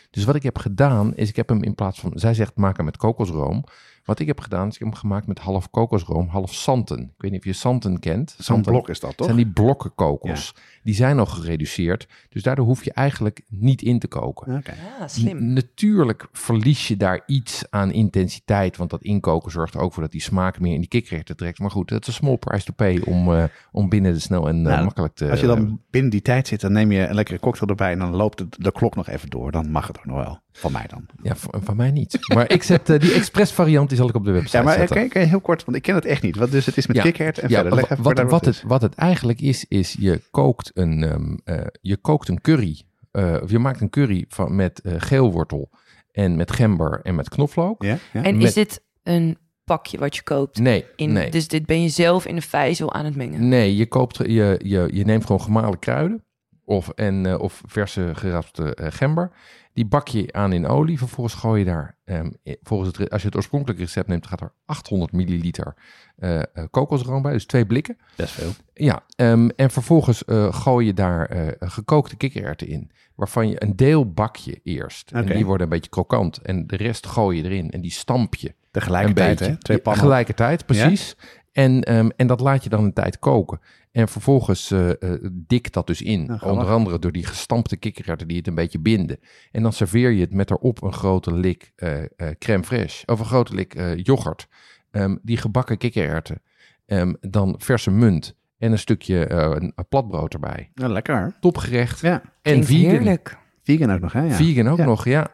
Dus 0.10 0.24
wat 0.24 0.36
ik 0.36 0.44
heb 0.44 0.58
gedaan, 0.58 1.16
is 1.16 1.30
ik 1.30 1.36
heb 1.36 1.50
hem 1.50 1.64
in 1.64 1.76
plaats 1.76 2.00
van, 2.00 2.12
zij 2.16 2.34
zegt 2.34 2.56
maak 2.56 2.76
hem 2.76 2.86
met 2.86 2.98
kokosroom. 2.98 3.64
Wat 4.06 4.20
ik 4.20 4.28
heb 4.28 4.40
gedaan, 4.40 4.68
is 4.68 4.74
ik 4.74 4.80
heb 4.80 4.88
hem 4.90 4.98
gemaakt 4.98 5.28
met 5.28 5.40
half 5.40 5.70
kokosroom, 5.70 6.28
half 6.28 6.54
santen. 6.54 7.00
Ik 7.00 7.10
weet 7.22 7.32
niet 7.32 7.40
of 7.40 7.46
je 7.46 7.54
santen 7.54 8.00
kent. 8.00 8.30
Zo'n 8.30 8.44
Santen 8.44 8.72
blok 8.72 8.90
is 8.90 9.00
dat, 9.00 9.18
toch? 9.18 9.26
zijn 9.26 9.38
die 9.38 9.48
blokken 9.52 9.96
kokos. 9.96 10.56
Die 10.84 10.94
zijn 10.96 11.20
al 11.20 11.26
gereduceerd. 11.26 12.08
Dus 12.30 12.44
daardoor 12.44 12.66
hoef 12.66 12.84
je 12.84 12.92
eigenlijk 12.94 13.42
niet 13.50 13.82
in 13.82 14.00
te 14.00 14.08
koken. 14.08 14.56
Oké. 14.58 14.72
Ah, 15.00 15.08
slim. 15.08 15.38
N- 15.38 15.54
Natuurlijk 15.54 16.28
verlies 16.32 16.88
je 16.88 16.98
daar 16.98 17.24
iets 17.26 17.64
aan 17.70 17.92
intensiteit, 17.92 18.78
want 18.78 18.90
dat 18.90 19.02
inkoken 19.04 19.52
zorgt 19.52 19.74
er 19.74 19.80
ook 19.80 19.94
voor 19.94 20.04
dat 20.04 20.12
die 20.12 20.22
smaak 20.22 20.60
meer 20.60 20.74
in 20.74 20.80
die 20.80 20.90
kikkererwten 20.90 21.36
trekt. 21.38 21.60
Maar 21.60 21.72
goed, 21.72 21.90
het 21.90 22.02
is 22.02 22.08
een 22.08 22.14
small 22.14 22.38
price 22.38 22.66
to 22.66 22.74
pay 22.76 23.00
om, 23.06 23.34
eh, 23.36 23.44
om 23.72 23.90
binnen 23.90 24.14
de 24.14 24.20
snel 24.20 24.48
en 24.48 24.56
eh, 24.58 24.62
Nou, 24.72 24.84
makkelijk 24.84 25.16
te... 25.16 25.30
Als 25.30 25.40
je 25.40 25.48
dan 25.48 25.80
binnen 25.90 26.12
die 26.12 26.22
tijd 26.22 26.48
zit, 26.48 26.62
dan 26.62 26.72
neem 26.72 26.92
je 26.92 27.08
een 27.08 27.16
lekkere 27.16 27.40
cocktail 27.40 27.70
erbij 27.70 27.92
en 27.92 28.00
dan 28.00 28.16
loopt 28.16 28.38
de, 28.38 28.48
de 28.58 28.72
klok 28.72 28.96
nog 28.96 29.08
even 29.08 29.30
door. 29.30 29.52
Dan 29.52 29.72
mag 29.72 29.88
het 29.88 29.98
ook 29.98 30.06
nog 30.06 30.18
wel. 30.24 30.40
Van 30.54 30.72
mij 30.72 30.86
dan. 30.88 31.06
Ja, 31.24 31.36
van, 31.36 31.62
van 31.64 31.76
mij 31.76 31.92
niet. 31.92 32.18
Maar 32.36 32.52
ik 32.52 32.64
zet 32.64 32.90
eh, 32.90 33.00
die 33.00 33.14
express 33.14 33.52
variant, 33.52 33.91
die 33.92 34.00
zal 34.00 34.10
ik 34.10 34.16
op 34.16 34.26
de 34.26 34.32
website 34.32 34.58
Ja, 34.58 34.64
maar 34.64 34.78
zetten. 34.78 35.10
kijk, 35.10 35.28
heel 35.28 35.42
kort, 35.42 35.66
want 35.66 35.78
ik 35.78 35.84
ken 35.84 35.96
het 35.96 36.06
echt 36.06 36.22
niet. 36.22 36.36
Wat, 36.36 36.52
dus 36.52 36.66
het 36.66 36.78
is 36.78 36.88
met 36.88 36.96
Ja. 36.96 37.02
kikkerd 37.04 37.38
en 37.40 37.50
Ja, 37.50 37.62
verder. 37.62 37.74
Even 37.80 37.90
wat, 37.90 37.98
wat, 38.06 38.16
daar 38.16 38.40
het, 38.42 38.64
wat 38.68 38.82
het 38.82 38.96
eigenlijk 38.96 39.42
is, 39.42 39.66
is 39.68 39.96
je 40.00 40.22
kookt 40.32 40.72
een, 40.74 41.04
ehm, 41.04 41.36
eh, 41.44 41.66
je 41.82 41.98
kookt 41.98 42.28
een 42.28 42.42
curry. 42.42 42.82
eh, 43.12 43.38
of 43.44 43.52
je 43.52 43.60
maakt 43.60 43.82
een 43.82 43.90
curry 43.90 44.26
van, 44.28 44.56
met 44.56 44.80
eh, 44.82 44.94
geelwortel 44.98 45.70
en 46.12 46.36
met 46.36 46.52
gember 46.52 47.00
en 47.04 47.16
met 47.16 47.30
knoflook. 47.30 47.84
Ja? 47.84 47.98
ja? 48.14 48.24
En 48.24 48.38
met- 48.38 48.48
is 48.48 48.54
dit 48.54 48.84
een 49.04 49.38
pakje 49.64 49.98
wat 49.98 50.16
je 50.16 50.24
koopt? 50.24 50.60
Nee, 50.60 50.86
In, 50.96 51.12
nee. 51.12 51.32
Dus 51.32 51.48
dit 51.48 51.66
ben 51.66 51.82
je 51.82 51.90
zelf 51.90 52.26
in 52.26 52.36
de 52.36 52.42
vijzel 52.42 52.94
aan 52.94 53.06
het 53.06 53.16
mengen? 53.16 53.48
Nee, 53.48 53.76
je, 53.76 53.86
koopt, 53.88 54.18
je, 54.18 54.60
je, 54.64 54.90
je 54.94 55.06
neemt 55.06 55.26
gewoon 55.26 55.42
gemalen 55.42 55.80
kruiden 55.80 56.24
of, 56.72 56.90
en, 56.90 57.26
eh, 57.26 57.40
of 57.40 57.62
verse 57.66 58.12
gerapte 58.14 58.76
eh, 58.76 58.88
gember. 58.90 59.32
Die 59.74 59.86
bak 59.86 60.08
je 60.08 60.34
aan 60.34 60.54
in 60.54 60.68
olie. 60.68 60.98
Vervolgens 60.98 61.36
gooi 61.36 61.60
je 61.60 61.66
daar, 61.66 61.98
ehm, 62.04 62.30
volgens 62.64 62.98
het, 62.98 63.10
als 63.10 63.22
je 63.22 63.28
het 63.28 63.36
oorspronkelijke 63.36 63.84
recept 63.84 64.08
neemt, 64.08 64.28
gaat 64.28 64.42
er 64.42 64.54
800 64.66 65.12
milliliter 65.12 65.74
eh, 66.18 66.42
kokosroom 66.72 67.22
bij. 67.22 67.32
Dus 67.32 67.46
twee 67.46 67.66
blikken. 67.66 67.98
Best 68.16 68.34
veel. 68.34 68.52
Ja, 68.74 69.04
ehm, 69.16 69.50
en 69.56 69.72
vervolgens 69.72 70.24
gooi 70.50 70.86
je 70.86 70.94
daar 70.94 71.56
gekookte 71.60 72.16
kikkererwten 72.16 72.68
in. 72.68 72.92
Waarvan 73.16 73.50
je 73.50 73.64
een 73.64 73.76
deel 73.76 74.12
bak 74.12 74.36
je 74.36 74.60
eerst. 74.64 75.12
En 75.12 75.26
die 75.26 75.46
worden 75.46 75.64
een 75.64 75.74
beetje 75.74 75.90
krokant. 75.90 76.38
En 76.38 76.68
de 76.68 76.76
rest 76.76 77.08
gooi 77.08 77.38
je 77.38 77.44
erin. 77.44 77.72
En 77.72 77.82
die 77.82 77.92
stamp 77.92 78.36
je 78.36 78.54
Tegelijkertijd, 78.72 79.40
hè? 79.40 79.58
Twee 79.58 79.78
pannen. 79.78 80.02
Tegelijkertijd, 80.02 80.66
precies. 80.66 81.16
En, 81.52 81.82
ehm, 81.84 82.10
en 82.16 82.28
dat 82.28 82.40
laat 82.40 82.64
je 82.64 82.70
dan 82.70 82.84
een 82.84 82.94
tijd 82.94 83.20
koken. 83.20 83.60
En 83.92 84.08
vervolgens 84.08 84.72
eh 84.72 84.90
eh, 84.90 85.20
dik 85.32 85.74
dat 85.74 85.88
dus 85.88 86.02
in. 86.02 86.26
Nou. 86.26 86.50
Onder 86.50 86.68
andere 86.68 87.00
door 87.00 87.12
die 87.12 87.26
gestampte 87.26 87.78
kikkererwten 87.78 88.28
die 88.28 88.38
het 88.38 88.48
een 88.48 88.56
beetje 88.56 88.80
binden. 88.80 89.20
En 89.52 89.64
dan 89.64 89.74
serveer 89.74 90.10
je 90.10 90.22
het 90.22 90.34
met 90.34 90.50
erop 90.50 90.84
een 90.84 90.94
grote 90.94 91.34
lik 91.34 91.72
eh, 91.76 92.00
eh, 92.00 92.08
crème 92.40 92.64
fraîche. 92.64 93.06
Of 93.06 93.20
een 93.20 93.26
grote 93.26 93.56
lik 93.56 93.76
eh, 93.76 93.98
yoghurt. 93.98 94.48
Ehm, 94.92 95.16
die 95.22 95.38
gebakken 95.38 95.78
kikkererwten. 95.78 96.42
Ehm, 96.86 97.14
dan 97.22 97.56
verse 97.58 97.92
munt. 97.92 98.36
En 98.58 98.72
een 98.72 98.80
stukje 98.80 99.26
eh, 99.26 99.38
een, 99.38 99.72
een 99.76 99.88
platbrood 99.90 100.34
erbij. 100.34 100.72
Nou, 100.74 100.92
lekker. 100.92 101.38
Topgerecht. 101.40 102.00
Ja. 102.00 102.22
En 102.42 102.64
vegan. 102.64 102.90
heerlijk. 102.90 103.38
Vegan 103.64 103.92
ook 103.92 104.00
nog, 104.00 104.14
hè? 104.14 104.22
Ja. 104.22 104.32
Vegan 104.34 104.68
ook 104.68 104.78
Ja. 104.78 104.86
nog, 104.86 105.06
ja. 105.06 105.28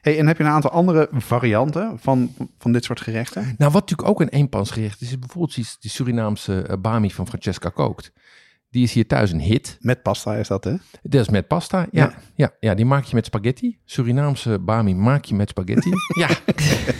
Hey, 0.00 0.18
en 0.18 0.26
heb 0.26 0.36
je 0.38 0.44
een 0.44 0.50
aantal 0.50 0.70
andere 0.70 1.08
varianten 1.12 1.98
van, 2.00 2.34
van 2.58 2.72
dit 2.72 2.84
soort 2.84 3.00
gerechten? 3.00 3.42
Nou, 3.58 3.72
wat 3.72 3.80
natuurlijk 3.80 4.08
ook 4.08 4.20
een 4.20 4.28
eenpansgerecht 4.28 5.00
is, 5.00 5.08
is 5.08 5.18
bijvoorbeeld 5.18 5.54
die, 5.54 5.90
Surinaamse 5.90 6.62
eh, 6.62 6.76
bami 6.80 7.10
van 7.10 7.26
Francesca 7.28 7.68
kookt. 7.68 8.12
Die 8.70 8.82
is 8.82 8.92
hier 8.92 9.06
thuis 9.06 9.32
een 9.32 9.40
hit. 9.40 9.76
Met 9.80 10.02
pasta 10.02 10.34
is 10.34 10.48
dat, 10.48 10.64
hè? 10.64 10.74
Dat 11.02 11.20
is 11.20 11.28
met 11.28 11.46
pasta. 11.46 11.78
Ja, 11.90 12.04
ja. 12.04 12.12
Ja. 12.34 12.50
ja, 12.60 12.74
die 12.74 12.84
maak 12.84 13.04
je 13.04 13.14
met 13.14 13.24
spaghetti. 13.24 13.78
Surinaamse 13.84 14.58
bami 14.58 14.94
maak 14.94 15.24
je 15.24 15.34
met 15.34 15.48
spaghetti. 15.48 15.90
ja, 16.22 16.28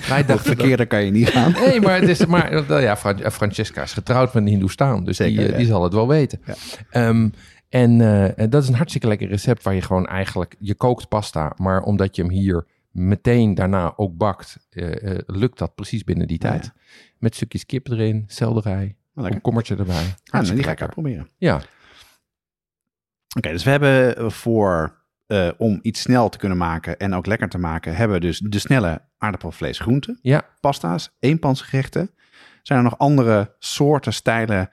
wij 0.09 0.25
dachten... 0.25 0.47
verkeerder 0.57 0.87
kan 0.87 1.05
je 1.05 1.11
niet 1.11 1.29
gaan. 1.29 1.53
Nee, 1.53 1.81
maar, 1.81 2.01
het 2.01 2.09
is, 2.09 2.27
maar 2.27 2.81
ja, 2.81 2.97
Fran- 2.97 3.31
Francesca 3.33 3.83
is 3.83 3.93
getrouwd 3.93 4.35
met 4.35 4.43
een 4.43 4.49
Hindoestaan. 4.49 5.05
Dus 5.05 5.17
die, 5.17 5.27
Zeker, 5.27 5.45
eh, 5.45 5.51
ja. 5.51 5.57
die 5.57 5.67
zal 5.67 5.83
het 5.83 5.93
wel 5.93 6.09
weten. 6.09 6.41
Ja. 6.45 6.55
Ehm, 6.91 7.29
en 7.71 8.01
eh, 8.01 8.47
dat 8.49 8.63
is 8.63 8.69
een 8.69 8.75
hartstikke 8.75 9.07
lekker 9.07 9.29
recept 9.29 9.63
waar 9.63 9.75
je 9.75 9.83
gewoon 9.83 10.07
eigenlijk... 10.07 10.57
Je 10.59 10.75
kookt 10.75 11.09
pasta, 11.09 11.53
maar 11.57 11.83
omdat 11.83 12.17
je 12.17 12.23
hem 12.23 12.31
hier 12.31 12.67
meteen 12.91 13.55
daarna 13.55 13.93
ook 13.97 14.17
bakt... 14.17 14.67
eh, 14.71 15.11
eh, 15.11 15.19
lukt 15.27 15.59
dat 15.59 15.75
precies 15.75 16.05
binnen 16.05 16.27
die 16.27 16.43
Ja, 16.43 16.51
tijd. 16.51 16.73
Met 17.19 17.35
stukjes 17.35 17.67
kip 17.67 17.89
erin, 17.89 18.25
selderij, 18.27 18.97
Lekker. 19.15 19.35
een 19.35 19.41
kommertje 19.41 19.77
erbij. 19.77 20.15
Ah, 20.25 20.43
nou, 20.43 20.55
die 20.55 20.65
ga 20.65 20.71
ik 20.71 20.81
uitproberen. 20.81 21.29
Ja, 21.39 21.61
Oké, 23.37 23.51
dus 23.51 23.65
we 23.65 23.71
hebben 23.71 24.33
voor, 24.33 24.97
om 25.59 25.79
iets 25.83 26.01
snel 26.01 26.29
te 26.29 26.39
kunnen 26.39 26.59
maken 26.59 26.99
en 26.99 27.15
ook 27.15 27.27
lekker 27.27 27.49
te 27.49 27.59
maken, 27.59 27.97
hebben 27.97 28.21
we 28.21 28.27
dus 28.27 28.39
de 28.39 28.59
snelle 28.59 29.03
aardappelvlees 29.19 29.79
groenten, 29.79 30.19
ja. 30.23 30.45
pasta's, 30.61 31.17
eenpansgerechten. 31.19 32.11
Zijn 32.63 32.79
er 32.79 32.85
nog 32.85 32.99
andere 32.99 33.55
soorten, 33.59 34.13
stijlen, 34.13 34.71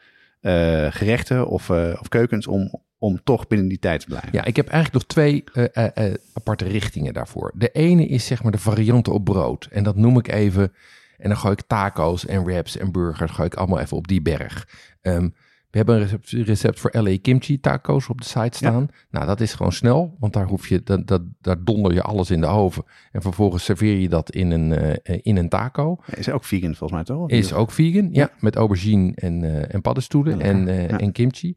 gerechten 0.90 1.48
of, 1.48 1.70
of 1.70 2.08
keukens 2.10 2.48
om, 2.48 2.82
om 3.00 3.24
toch 3.24 3.48
binnen 3.48 3.68
die 3.68 3.80
tijd 3.80 4.00
te 4.00 4.06
blijven? 4.06 4.30
Ja, 4.32 4.46
ik 4.46 4.56
heb 4.56 4.68
eigenlijk 4.68 4.94
nog 4.94 5.14
twee 5.14 5.44
eh, 5.54 5.86
eh, 5.86 6.08
eh, 6.08 6.14
aparte 6.34 6.66
richtingen 6.66 7.14
daarvoor. 7.14 7.52
De 7.56 7.72
ene 7.72 8.08
is 8.08 8.26
zeg 8.26 8.44
maar 8.44 8.52
de 8.52 8.58
varianten 8.58 9.14
op 9.14 9.24
brood. 9.24 9.68
En 9.72 9.84
dat 9.84 9.96
noem 9.96 10.18
ik 10.18 10.28
even. 10.28 10.74
En 11.18 11.30
dan 11.30 11.38
gooi 11.38 11.54
ik 11.54 11.64
taco's 11.68 12.26
en 12.26 12.44
wraps 12.44 12.78
en 12.78 12.92
burgers. 12.92 13.32
Gooi 13.32 13.48
ik 13.48 13.56
allemaal 13.56 13.80
even 13.80 13.98
op 13.98 14.08
die 14.08 14.22
berg. 14.22 14.68
Ehm, 15.02 15.30
we 15.70 15.78
hebben 15.78 15.96
een 15.96 16.02
recept, 16.02 16.48
recept 16.48 16.80
voor 16.80 16.92
LA 16.94 17.18
kimchi 17.22 17.60
taco's 17.60 18.10
op 18.10 18.22
de 18.22 18.28
site 18.28 18.58
staan. 18.58 18.88
Nou, 19.10 19.26
dat 19.26 19.42
is 19.42 19.54
gewoon 19.54 19.72
snel. 19.72 20.16
Want 20.20 20.34
daar, 20.34 20.46
hoef 20.46 20.68
je, 20.68 20.84
dat, 20.84 21.08
dat, 21.08 21.22
daar 21.42 21.64
donder 21.64 21.94
je 21.94 22.02
alles 22.02 22.32
in 22.32 22.42
de 22.42 22.48
oven. 22.48 22.84
En 23.12 23.22
vervolgens 23.22 23.64
serveer 23.64 23.98
je 23.98 24.10
dat 24.10 24.32
in 24.32 24.52
een, 24.52 25.02
in 25.04 25.38
een 25.38 25.50
taco. 25.50 25.98
Is 26.16 26.30
ook 26.30 26.44
vegan 26.44 26.76
volgens 26.76 26.92
mij 26.92 27.04
toch? 27.04 27.30
Is 27.30 27.54
ook 27.54 27.72
vegan, 27.72 28.10
ja. 28.12 28.32
Met 28.40 28.56
aubergine 28.56 29.12
en, 29.16 29.70
en 29.72 29.82
paddenstoelen 29.82 30.38
Ja, 30.38 30.44
en, 30.44 30.90
en 31.00 31.12
kimchi. 31.12 31.56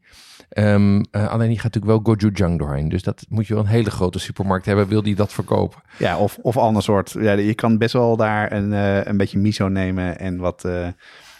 Ehm, 0.51 1.03
eh, 1.11 1.27
alleen 1.27 1.47
die 1.47 1.59
gaat 1.59 1.73
natuurlijk 1.73 2.05
wel 2.05 2.15
gochujang 2.15 2.59
doorheen. 2.59 2.89
Dus 2.89 3.03
dat 3.03 3.25
moet 3.29 3.47
je 3.47 3.53
wel 3.53 3.63
een 3.63 3.69
hele 3.69 3.91
grote 3.91 4.19
supermarkt 4.19 4.65
hebben. 4.65 4.87
Wil 4.87 5.01
die 5.01 5.15
dat 5.15 5.33
verkopen? 5.33 5.81
Ja, 5.97 6.17
of, 6.17 6.37
of 6.41 6.57
ander 6.57 6.83
soort. 6.83 7.11
Ja, 7.11 7.31
je 7.31 7.53
kan 7.53 7.77
best 7.77 7.93
wel 7.93 8.17
daar 8.17 8.51
een, 8.51 8.73
eh, 8.73 9.05
een 9.05 9.17
beetje 9.17 9.39
miso 9.39 9.67
nemen 9.67 10.19
en 10.19 10.37
wat, 10.37 10.65
eh 10.65 10.87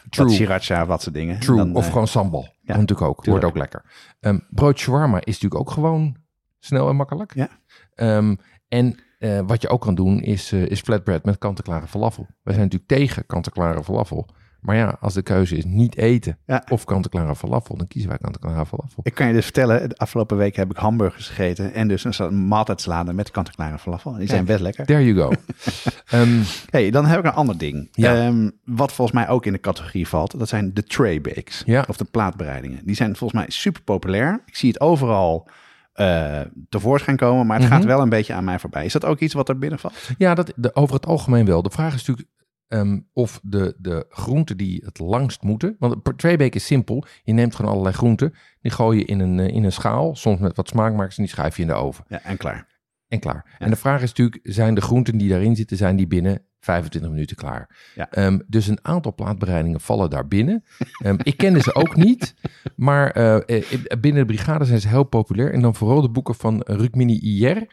True. 0.10 0.26
wat 0.26 0.36
sriracha, 0.36 0.86
wat 0.86 1.02
soort 1.02 1.15
dingen. 1.15 1.39
True. 1.39 1.58
Dan, 1.58 1.76
of 1.76 1.88
gewoon 1.88 2.08
sambal. 2.08 2.41
Ja, 2.62 2.78
natuurlijk 2.78 3.02
ook. 3.02 3.24
tuurlijk. 3.24 3.43
Wordt 3.43 3.45
ook 3.45 3.71
lekker. 3.71 3.91
Ehm, 4.19 4.39
brood 4.50 4.80
shawarma 4.80 5.17
is 5.17 5.39
natuurlijk 5.39 5.62
ook 5.62 5.71
gewoon 5.71 6.15
snel 6.60 6.89
en 6.89 6.95
makkelijk. 6.95 7.36
Ja. 7.36 7.50
Ehm, 7.95 8.36
en 8.67 9.00
wat 9.45 9.62
je 9.62 9.70
ook 9.70 9.82
kan 9.82 9.95
doen 9.95 10.22
is, 10.22 10.53
is 10.53 10.80
flatbread 10.80 11.26
met 11.26 11.38
kant-en-klare 11.38 11.88
falafel. 11.88 12.28
Wij 12.43 12.53
zijn 12.53 12.66
natuurlijk 12.66 12.91
tegen 12.91 13.26
kant-en-klare 13.26 13.84
falafel. 13.84 14.28
Maar 14.62 14.76
ja, 14.76 14.97
als 14.99 15.14
de 15.14 15.22
keuze 15.22 15.57
is 15.57 15.66
niet 15.66 15.95
eten 15.97 16.38
Ja. 16.45 16.64
of 16.70 16.86
kant-en-klare 16.86 17.36
falafel, 17.36 17.78
dan 17.78 17.88
kiezen 17.88 18.09
wij 18.09 18.18
kant-en-klare 18.20 18.66
falafel. 18.66 18.99
Ik 19.03 19.14
kan 19.14 19.28
je 19.28 19.34
dus 19.34 19.43
vertellen, 19.43 19.89
de 19.89 19.97
afgelopen 19.97 20.38
week 20.38 20.55
heb 20.55 20.72
ik 20.72 20.78
hamburgers 20.78 21.28
gegeten 21.28 21.74
en 21.74 21.88
dus 21.88 22.03
een 22.03 22.14
soort 22.14 22.32
maaltijdsalade 22.32 23.14
met 23.14 23.32
kant-en-klare 23.32 23.80
falafel. 23.80 24.14
Die 24.14 24.28
zijn 24.28 24.45
best 24.45 24.62
lekker. 24.62 24.86
There 24.86 25.05
you 25.14 25.18
go. 25.30 25.32
Ehm, 26.18 26.39
Hey, 26.70 26.89
dan 26.91 27.05
heb 27.05 27.20
ik 27.20 27.26
een 27.26 27.32
ander 27.32 27.57
ding. 27.57 27.88
Ja. 27.91 28.16
Ehm, 28.26 28.49
wat 28.66 28.93
volgens 28.93 29.18
mij 29.18 29.30
ook 29.30 29.45
in 29.45 29.51
de 29.53 29.59
categorie 29.59 30.07
valt. 30.07 30.39
Dat 30.39 30.49
zijn 30.49 30.74
de 30.74 30.84
tray 30.84 31.22
bakes. 31.22 31.64
Ja. 31.66 31.86
Of 31.88 31.97
de 31.97 32.05
plaatbereidingen. 32.12 32.80
Die 32.86 32.95
zijn 32.95 33.16
volgens 33.16 33.39
mij 33.41 33.49
super 33.49 33.82
populair. 33.82 34.41
Ik 34.45 34.55
zie 34.55 34.70
het 34.70 34.80
overal 34.82 35.47
eh, 35.93 36.39
tevoorschijn 36.70 37.18
komen. 37.18 37.45
Maar 37.47 37.57
het 37.59 37.66
Mhm. 37.68 37.76
gaat 37.76 37.86
wel 37.86 38.01
een 38.01 38.09
beetje 38.09 38.34
aan 38.34 38.43
mij 38.43 38.59
voorbij. 38.59 38.86
Is 38.86 38.93
dat 38.93 39.05
ook 39.05 39.20
iets 39.20 39.34
wat 39.34 39.49
er 39.49 39.57
binnen 39.57 39.80
valt? 39.80 40.09
Ja, 40.18 40.34
dat, 40.36 40.53
de, 40.55 40.76
over 40.76 40.95
het 40.95 41.05
algemeen 41.05 41.45
wel. 41.45 41.62
De 41.62 41.70
vraag 41.70 41.93
is 41.93 42.05
natuurlijk 42.05 42.28
ehm, 42.72 42.99
of 43.13 43.39
de, 43.43 43.76
de 43.78 44.05
groenten 44.09 44.57
die 44.57 44.82
het 44.86 44.99
langst 44.99 45.41
moeten. 45.41 45.76
Want 45.80 45.95
weken 46.22 46.51
is 46.59 46.65
simpel. 46.65 47.05
Je 47.24 47.34
neemt 47.34 47.55
gewoon 47.55 47.72
allerlei 47.72 47.95
groenten. 47.95 48.34
Die 48.61 48.72
gooi 48.72 48.97
je 48.99 49.05
in 49.05 49.19
een, 49.19 49.39
eh, 49.39 49.47
in 49.55 49.63
een 49.63 49.72
schaal. 49.72 50.15
Soms 50.15 50.39
met 50.39 50.55
wat 50.55 50.67
smaakmakers. 50.67 51.17
En 51.17 51.24
die 51.24 51.32
schuif 51.32 51.55
je 51.55 51.61
in 51.61 51.67
de 51.67 51.74
oven. 51.74 52.05
Ja, 52.07 52.22
en 52.24 52.38
klaar. 52.38 52.67
En 53.07 53.19
klaar. 53.19 53.55
En 53.59 53.69
de 53.69 53.76
vraag 53.76 54.01
is 54.01 54.07
natuurlijk, 54.09 54.39
zijn 54.43 54.76
de 54.76 54.82
groenten 54.82 55.17
die 55.17 55.30
daarin 55.30 55.55
zitten, 55.55 55.78
zijn 55.78 55.95
die 55.95 56.07
binnen 56.07 56.41
25 56.59 57.11
minuten 57.11 57.36
klaar? 57.36 57.91
Ja. 57.95 58.09
Ehm, 58.11 58.39
dus 58.47 58.67
een 58.67 58.80
aantal 58.82 59.13
plaatbereidingen 59.15 59.80
vallen 59.82 60.09
daar 60.09 60.28
binnen. 60.28 60.63
Ehm, 61.03 61.15
ik 61.24 61.38
kende 61.38 61.59
ze 61.61 61.76
ook 61.76 61.95
niet, 61.95 62.34
maar 62.76 63.11
eh, 63.11 63.36
eh, 63.59 63.63
binnen 63.99 64.28
de 64.28 64.34
brigade 64.34 64.65
zijn 64.65 64.80
ze 64.82 64.88
heel 64.88 65.03
populair. 65.03 65.53
En 65.53 65.61
dan 65.61 65.76
vooral 65.76 66.01
de 66.01 66.09
boeken 66.09 66.36
van 66.36 66.61
Rukmini 66.65 67.19
IR. 67.19 67.67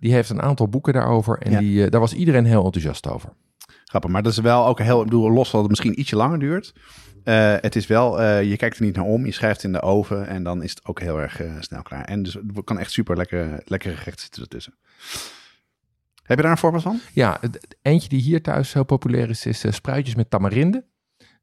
Die 0.00 0.12
heeft 0.12 0.30
een 0.30 0.42
aantal 0.42 0.68
boeken 0.68 0.92
daarover 0.92 1.38
en 1.38 1.50
Ja. 1.50 1.58
die, 1.58 1.90
daar 1.90 2.00
was 2.00 2.14
iedereen 2.14 2.44
heel 2.44 2.64
enthousiast 2.64 3.08
over. 3.08 3.32
Grappig, 3.90 4.10
maar 4.10 4.22
dat 4.22 4.32
is 4.32 4.38
wel 4.38 4.66
ook 4.66 4.78
heel, 4.80 4.98
ik 4.98 5.04
bedoel, 5.04 5.30
los 5.30 5.50
dat 5.50 5.60
het 5.60 5.70
misschien 5.70 6.00
ietsje 6.00 6.16
langer 6.16 6.38
duurt. 6.38 6.74
Eh, 7.24 7.54
het 7.60 7.76
is 7.76 7.86
wel, 7.86 8.20
eh, 8.20 8.42
je 8.42 8.56
kijkt 8.56 8.76
er 8.78 8.84
niet 8.84 8.96
naar 8.96 9.04
om, 9.04 9.24
je 9.26 9.32
schrijft 9.32 9.62
in 9.64 9.72
de 9.72 9.82
oven 9.82 10.26
en 10.26 10.42
dan 10.42 10.62
is 10.62 10.70
het 10.70 10.84
ook 10.86 11.00
heel 11.00 11.20
erg 11.20 11.40
eh, 11.40 11.52
snel 11.60 11.82
klaar. 11.82 12.04
En 12.04 12.22
dus 12.22 12.34
het 12.34 12.64
kan 12.64 12.78
echt 12.78 12.90
super 12.90 13.16
lekker, 13.16 13.62
lekkere 13.64 13.96
gerechten 13.96 14.22
zitten 14.22 14.42
ertussen. 14.42 14.74
Heb 16.22 16.36
je 16.36 16.42
daar 16.42 16.52
een 16.52 16.58
voorbeeld 16.58 16.82
van? 16.82 17.00
Ja, 17.12 17.36
het- 17.40 17.76
eentje 17.82 18.08
die 18.08 18.20
hier 18.20 18.42
thuis 18.42 18.72
heel 18.72 18.84
populair 18.84 19.28
is, 19.30 19.46
is 19.46 19.64
spruitjes 19.70 20.14
met 20.14 20.30
tamarinde. 20.30 20.84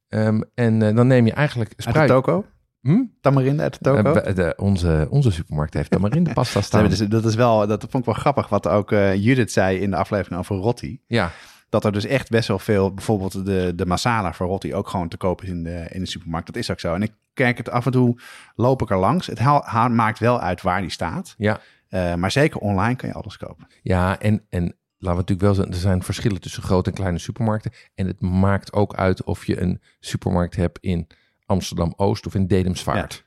Ehm, 0.08 0.42
en 0.54 0.80
dan 0.96 1.08
neem 1.08 1.26
je 1.26 1.34
eigenlijk 1.34 1.70
Uit 1.70 1.84
de 1.84 1.90
spruit... 1.90 2.10
toko? 2.10 2.46
Hm? 2.82 3.04
Tamarinde 3.22 3.64
uit 3.64 3.74
de 3.74 3.80
toko? 3.82 4.14
Bij 4.14 4.34
de- 4.34 4.54
onze, 4.58 5.08
onze 5.10 5.32
supermarkt 5.32 5.74
heeft 5.74 5.90
tamarinde 5.92 6.34
pasta 6.34 6.60
Ze 6.62 6.66
staan. 6.68 7.10
dat 7.10 7.26
is 7.26 7.36
wel, 7.36 7.68
dat 7.68 7.82
vond 7.90 7.96
ik 7.96 8.06
wel 8.06 8.14
grappig, 8.22 8.50
wat 8.50 8.68
ook 8.68 8.90
Judith 9.16 9.52
zei 9.52 9.78
in 9.80 9.90
de 9.90 9.96
aflevering 9.98 10.40
over 10.40 10.56
Rotti. 10.56 11.00
Ja, 11.08 11.32
Dat 11.74 11.86
er 11.86 11.92
dus 11.92 12.06
echt 12.06 12.30
best 12.30 12.48
wel 12.48 12.60
veel, 12.60 12.94
bijvoorbeeld 12.94 13.46
de, 13.46 13.74
de 13.76 13.86
masala 13.86 14.34
voor 14.34 14.48
Rotti 14.48 14.76
ook 14.76 14.88
gewoon 14.88 15.08
te 15.08 15.18
koop 15.18 15.42
is 15.44 15.50
in 15.50 15.64
de, 15.64 15.86
in 15.90 16.00
de 16.00 16.08
supermarkt. 16.08 16.48
Dat 16.48 16.56
is 16.56 16.72
ook 16.72 16.80
zo. 16.80 16.94
En 16.94 17.02
ik 17.02 17.14
kijk 17.34 17.58
het 17.58 17.70
af 17.70 17.86
en 17.86 17.92
toe, 17.92 18.20
loop 18.56 18.82
ik 18.82 18.90
er 18.90 18.98
langs. 18.98 19.28
Het 19.28 19.40
haal- 19.40 19.64
haal- 19.66 19.90
maakt 19.90 20.20
wel 20.20 20.40
uit 20.40 20.62
waar 20.62 20.82
die 20.82 20.90
staat. 20.90 21.36
ja. 21.38 21.60
Eh, 21.90 22.16
maar 22.16 22.32
zeker 22.32 22.60
online 22.60 22.96
kan 22.96 23.10
je 23.10 23.16
alles 23.16 23.38
kopen. 23.38 23.68
Ja, 23.82 24.20
en, 24.20 24.46
en 24.50 24.64
laten 24.64 24.76
we 24.98 25.08
natuurlijk 25.08 25.42
wel 25.42 25.54
zeggen, 25.54 25.74
er 25.74 25.80
zijn 25.80 26.04
verschillen 26.04 26.42
tussen 26.42 26.64
grote 26.64 26.90
en 26.90 26.96
kleine 26.96 27.18
supermarkten. 27.20 27.72
En 27.96 28.08
het 28.08 28.22
maakt 28.22 28.74
ook 28.74 28.96
uit 28.96 29.24
of 29.24 29.46
je 29.46 29.62
een 29.62 29.82
supermarkt 30.00 30.56
hebt 30.56 30.80
in 30.82 31.08
Amsterdam-Oost 31.46 32.26
of 32.26 32.36
in 32.36 32.48
Dedemsvaart. 32.48 33.24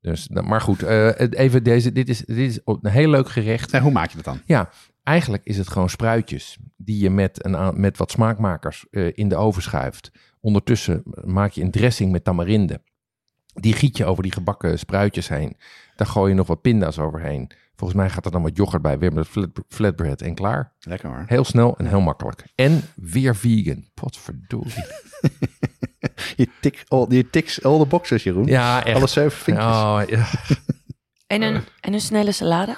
Dus, 0.00 0.28
nou, 0.28 0.46
maar 0.46 0.60
goed, 0.60 0.80
het- 0.80 1.34
even 1.34 1.62
deze, 1.62 1.92
dit 1.92 2.08
is, 2.08 2.18
dit 2.18 2.36
is 2.38 2.58
een 2.64 2.78
heel 2.90 3.08
leuk 3.10 3.28
gerecht. 3.28 3.72
En 3.72 3.82
hoe 3.82 3.92
maak 3.92 4.08
je 4.10 4.16
dat 4.16 4.24
dan? 4.24 4.40
Ja, 4.44 4.68
eigenlijk 5.04 5.44
is 5.44 5.56
het 5.56 5.68
gewoon 5.68 5.90
spruitjes 5.90 6.58
die 6.76 7.02
je 7.02 7.10
met, 7.10 7.44
een, 7.44 7.80
met 7.80 7.98
wat 7.98 8.10
smaakmakers 8.10 8.86
eh, 8.90 9.10
in 9.14 9.28
de 9.28 9.36
oven 9.36 9.62
schuift. 9.62 10.10
Ondertussen 10.40 11.02
maak 11.24 11.50
je 11.50 11.62
een 11.62 11.70
dressing 11.70 12.12
met 12.12 12.24
tamarinde. 12.24 12.82
Die 13.54 13.72
giet 13.72 13.96
je 13.96 14.04
over 14.04 14.22
die 14.22 14.32
gebakken 14.32 14.78
spruitjes 14.78 15.28
heen. 15.28 15.56
Daar 15.96 16.06
gooi 16.06 16.30
je 16.30 16.36
nog 16.36 16.46
wat 16.46 16.60
pinda's 16.60 16.98
overheen. 16.98 17.50
Volgens 17.76 18.00
mij 18.00 18.10
gaat 18.10 18.24
er 18.24 18.30
dan 18.30 18.42
wat 18.42 18.56
yoghurt 18.56 18.82
bij, 18.82 18.98
weer 18.98 19.12
met 19.12 19.28
flat, 19.28 19.50
flatbread 19.68 20.20
en 20.20 20.34
klaar. 20.34 20.72
Lekker 20.80 21.08
hoor. 21.08 21.24
Heel 21.26 21.44
snel 21.44 21.76
en 21.78 21.86
heel 21.86 22.00
makkelijk. 22.00 22.44
En 22.54 22.82
weer 22.94 23.36
vegan. 23.36 23.84
Potverdorie. 23.94 24.84
Je, 26.36 26.48
tik, 26.60 26.84
all, 26.88 27.06
je 27.08 27.30
tiks 27.30 27.62
all 27.62 27.78
the 27.78 27.86
boxes, 27.86 28.22
Jeroen. 28.22 28.46
Ja, 28.46 28.84
echt. 28.84 28.96
Alle 28.96 29.06
zeven 29.06 29.38
vinkjes. 29.38 29.66
Oh, 29.66 30.00
ja. 30.06 30.26
En 31.26 31.42
een, 31.42 31.62
en 31.80 31.92
een 31.92 32.00
snelle 32.00 32.32
salade? 32.32 32.76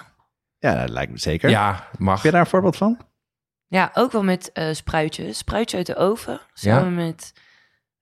Ja, 0.59 0.75
dat 0.81 0.89
lijkt 0.89 1.13
me 1.13 1.19
zeker. 1.19 1.51
ja, 1.51 1.89
mag. 1.99 2.15
Heb 2.15 2.25
je 2.25 2.31
daar 2.31 2.41
een 2.41 2.47
voorbeeld 2.47 2.77
van? 2.77 2.99
Ja, 3.67 3.91
ook 3.95 4.13
wel 4.13 4.23
met 4.25 4.53
eh, 4.53 4.73
spruitjes. 4.73 5.39
Spruitje 5.39 5.77
uit 5.77 5.87
de 5.87 5.97
oven, 5.97 6.41
samen 6.53 6.95
met 6.95 7.33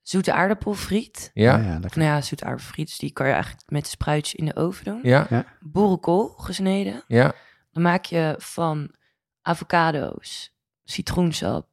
zoete 0.02 0.32
aardappelfriet. 0.32 1.30
Ja, 1.34 1.56
ja 1.58 1.78
lekker. 1.78 1.98
Nou 2.00 2.10
ja, 2.12 2.20
zoete 2.20 2.44
aardappelfriet, 2.44 2.86
dus 2.86 2.98
die 2.98 3.12
kan 3.12 3.26
je 3.26 3.32
eigenlijk 3.32 3.70
met 3.70 3.82
de 3.82 3.88
spruitjes 3.88 4.34
in 4.34 4.44
de 4.44 4.56
oven 4.56 4.84
doen. 4.84 5.00
ja, 5.02 5.44
Boerenkool 5.60 6.28
gesneden. 6.28 7.04
ja. 7.06 7.32
Dan 7.72 7.82
maak 7.82 8.04
je 8.04 8.34
van 8.38 8.94
avocado's, 9.42 10.54
citroensap, 10.84 11.68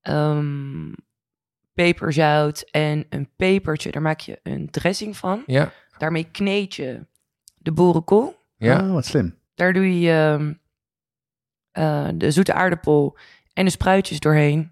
ehm, 0.00 0.92
peperzout 1.72 2.60
en 2.70 3.06
een 3.08 3.28
pepertje. 3.36 3.90
Daar 3.90 4.02
maak 4.02 4.20
je 4.20 4.40
een 4.42 4.70
dressing 4.70 5.16
van. 5.16 5.42
Ja, 5.46 5.72
Daarmee 5.98 6.30
kneed 6.30 6.74
je 6.74 7.06
de 7.56 7.72
boerenkool. 7.72 8.38
ja. 8.56 8.80
Oh, 8.86 8.92
wat 8.92 9.06
slim. 9.06 9.38
Daar 9.60 9.72
doe 9.72 10.00
je 10.00 10.10
ehm, 10.10 10.52
eh, 11.70 12.08
de 12.14 12.30
zoete 12.30 12.52
aardappel 12.52 13.16
en 13.52 13.64
de 13.64 13.70
spruitjes 13.70 14.20
doorheen. 14.20 14.70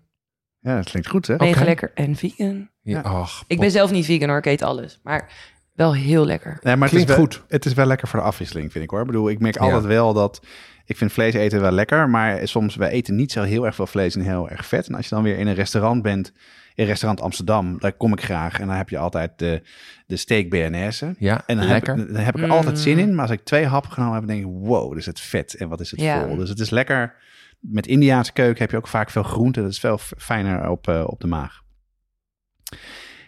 Ja, 0.58 0.76
dat 0.76 0.90
klinkt 0.90 1.08
goed, 1.08 1.26
hè? 1.26 1.36
Mega 1.36 1.64
lekker 1.64 1.90
en 1.94 2.16
vegan. 2.16 2.70
ja. 2.82 3.00
Ach, 3.00 3.44
Ik 3.46 3.60
ben 3.60 3.70
zelf 3.70 3.90
niet 3.90 4.04
vegan 4.04 4.28
hoor, 4.28 4.38
ik 4.38 4.46
eet 4.46 4.62
alles. 4.62 5.00
Maar 5.02 5.32
wel 5.74 5.94
heel 5.94 6.24
lekker. 6.24 6.58
Nee, 6.62 6.76
maar 6.76 6.88
het 6.88 6.98
is, 6.98 7.04
Klinkt 7.04 7.08
wel, 7.08 7.18
goed. 7.40 7.44
het 7.48 7.64
is 7.66 7.72
wel 7.74 7.86
lekker 7.86 8.08
voor 8.08 8.18
de 8.20 8.24
afwisseling, 8.26 8.72
vind 8.72 8.84
ik 8.84 8.90
hoor. 8.90 9.00
Ik 9.00 9.06
bedoel, 9.06 9.28
ik 9.30 9.38
merk 9.40 9.54
Ja. 9.54 9.60
altijd 9.60 9.84
wel 9.84 10.12
dat... 10.12 10.40
Ik 10.84 10.96
vind 10.96 11.12
vlees 11.12 11.34
eten 11.34 11.60
wel 11.60 11.70
lekker, 11.70 12.08
maar 12.08 12.48
soms... 12.48 12.76
Wij 12.76 12.90
eten 12.90 13.14
niet 13.16 13.32
zo 13.32 13.42
heel 13.42 13.66
erg 13.66 13.74
veel 13.74 13.86
vlees 13.86 14.14
en 14.14 14.20
heel 14.20 14.48
erg 14.50 14.66
vet. 14.66 14.88
En 14.88 14.94
als 14.94 15.08
je 15.08 15.14
dan 15.14 15.24
weer 15.24 15.38
in 15.38 15.46
een 15.46 15.54
restaurant 15.54 16.02
bent... 16.02 16.32
In 16.78 16.86
restaurant 16.86 17.20
Amsterdam, 17.20 17.78
daar 17.78 17.92
kom 17.92 18.12
ik 18.12 18.22
graag. 18.22 18.60
En 18.60 18.66
dan 18.66 18.76
heb 18.76 18.88
je 18.88 18.98
altijd 18.98 19.38
de, 19.38 19.62
de 20.06 20.16
steak 20.16 20.48
BNS. 20.48 21.02
Ja, 21.18 21.42
En 21.46 21.56
dan 21.56 21.66
heb, 21.66 21.68
lekker. 21.86 21.98
ik- 21.98 22.12
dan 22.14 22.22
heb 22.24 22.34
ik 22.36 22.40
er 22.40 22.46
Mm. 22.46 22.52
altijd 22.54 22.78
zin 22.78 22.98
in. 22.98 23.14
Maar 23.14 23.22
als 23.22 23.30
ik 23.30 23.44
twee 23.44 23.66
happen 23.66 23.92
genomen 23.92 24.14
heb, 24.14 24.26
dan 24.26 24.36
denk 24.36 24.46
ik... 24.48 24.52
Wow, 24.66 24.94
dus 24.94 25.06
het 25.06 25.20
vet 25.20 25.54
en 25.54 25.68
wat 25.68 25.80
is 25.80 25.90
het 25.90 26.00
Ja. 26.00 26.26
vol. 26.26 26.36
Dus 26.36 26.48
het 26.48 26.58
is 26.58 26.70
lekker... 26.70 27.14
Met 27.60 27.86
Indiaanse 27.86 28.32
keuken 28.32 28.60
heb 28.62 28.70
je 28.70 28.76
ook 28.76 28.88
vaak 28.88 29.10
veel 29.10 29.22
groente. 29.22 29.60
Dat 29.62 29.70
is 29.70 29.80
veel 29.80 29.98
fijner 30.18 30.68
op, 30.70 30.88
eh, 30.88 31.04
op 31.06 31.20
de 31.20 31.26
maag. 31.26 31.62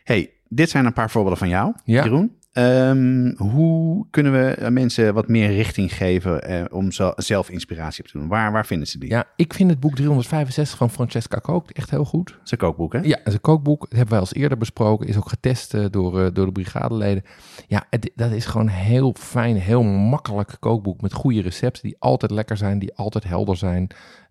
hey, 0.04 0.32
dit 0.48 0.70
zijn 0.70 0.84
een 0.86 0.92
paar 0.92 1.10
voorbeelden 1.10 1.38
van 1.38 1.48
jou, 1.48 1.74
Ja. 1.84 2.02
Jeroen. 2.02 2.36
Ehm, 2.52 3.32
hoe 3.36 4.06
kunnen 4.10 4.32
we 4.32 4.54
eh, 4.54 4.70
mensen 4.70 5.14
wat 5.14 5.28
meer 5.28 5.52
richting 5.52 5.96
geven 5.96 6.42
eh, 6.42 6.64
om 6.70 6.92
zo, 6.92 7.12
zelf 7.16 7.50
inspiratie 7.50 8.04
op 8.04 8.10
te 8.10 8.18
doen? 8.18 8.28
Waar, 8.28 8.52
waar 8.52 8.66
vinden 8.66 8.88
ze 8.88 8.98
die? 8.98 9.08
Ja, 9.08 9.24
ik 9.36 9.54
vind 9.54 9.70
het 9.70 9.80
boek 9.80 9.94
365 9.94 10.78
van 10.78 10.90
Francesca 10.90 11.38
Kook 11.38 11.70
echt 11.70 11.90
heel 11.90 12.04
goed. 12.04 12.38
Zijn 12.42 12.60
kookboek, 12.60 12.92
hè? 12.92 12.98
Ja, 12.98 13.16
het 13.16 13.26
is 13.26 13.32
een 13.32 13.40
kookboek. 13.40 13.80
Dat 13.80 13.98
hebben 13.98 14.18
wij 14.18 14.26
al 14.26 14.32
eerder 14.32 14.58
besproken. 14.58 15.06
Is 15.06 15.16
ook 15.16 15.28
getest 15.28 15.74
eh, 15.74 15.84
door, 15.90 16.32
door 16.32 16.46
de 16.46 16.52
brigadeleden. 16.52 17.24
Ja, 17.66 17.86
het, 17.90 18.10
dat 18.14 18.30
is 18.30 18.46
gewoon 18.46 18.66
een 18.66 18.72
heel 18.72 19.14
fijn, 19.18 19.56
heel 19.56 19.82
makkelijk 19.82 20.56
kookboek. 20.60 21.00
Met 21.00 21.12
goede 21.12 21.40
recepten 21.42 21.82
die 21.82 21.96
altijd 21.98 22.30
lekker 22.30 22.56
zijn, 22.56 22.78
die 22.78 22.94
altijd 22.94 23.24
helder 23.24 23.56
zijn. 23.56 23.90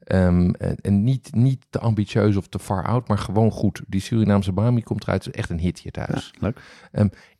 Ehm, 0.10 0.50
en, 0.50 0.76
en 0.82 1.04
niet, 1.04 1.30
niet 1.36 1.66
te 1.70 1.80
ambitieus 1.80 2.36
of 2.36 2.48
te 2.48 2.60
far 2.60 2.86
out, 2.86 3.08
maar 3.08 3.18
gewoon 3.18 3.52
goed. 3.52 3.82
Die 3.88 4.02
Surinaamse 4.02 4.52
Bami 4.52 4.82
komt 4.82 5.04
eruit. 5.04 5.28
Is 5.28 5.32
echt 5.32 5.50
een 5.50 5.60
hit 5.60 5.80
hier 5.80 5.92
thuis. 5.92 6.32
Ja, 6.40 6.40
leuk. 6.40 6.60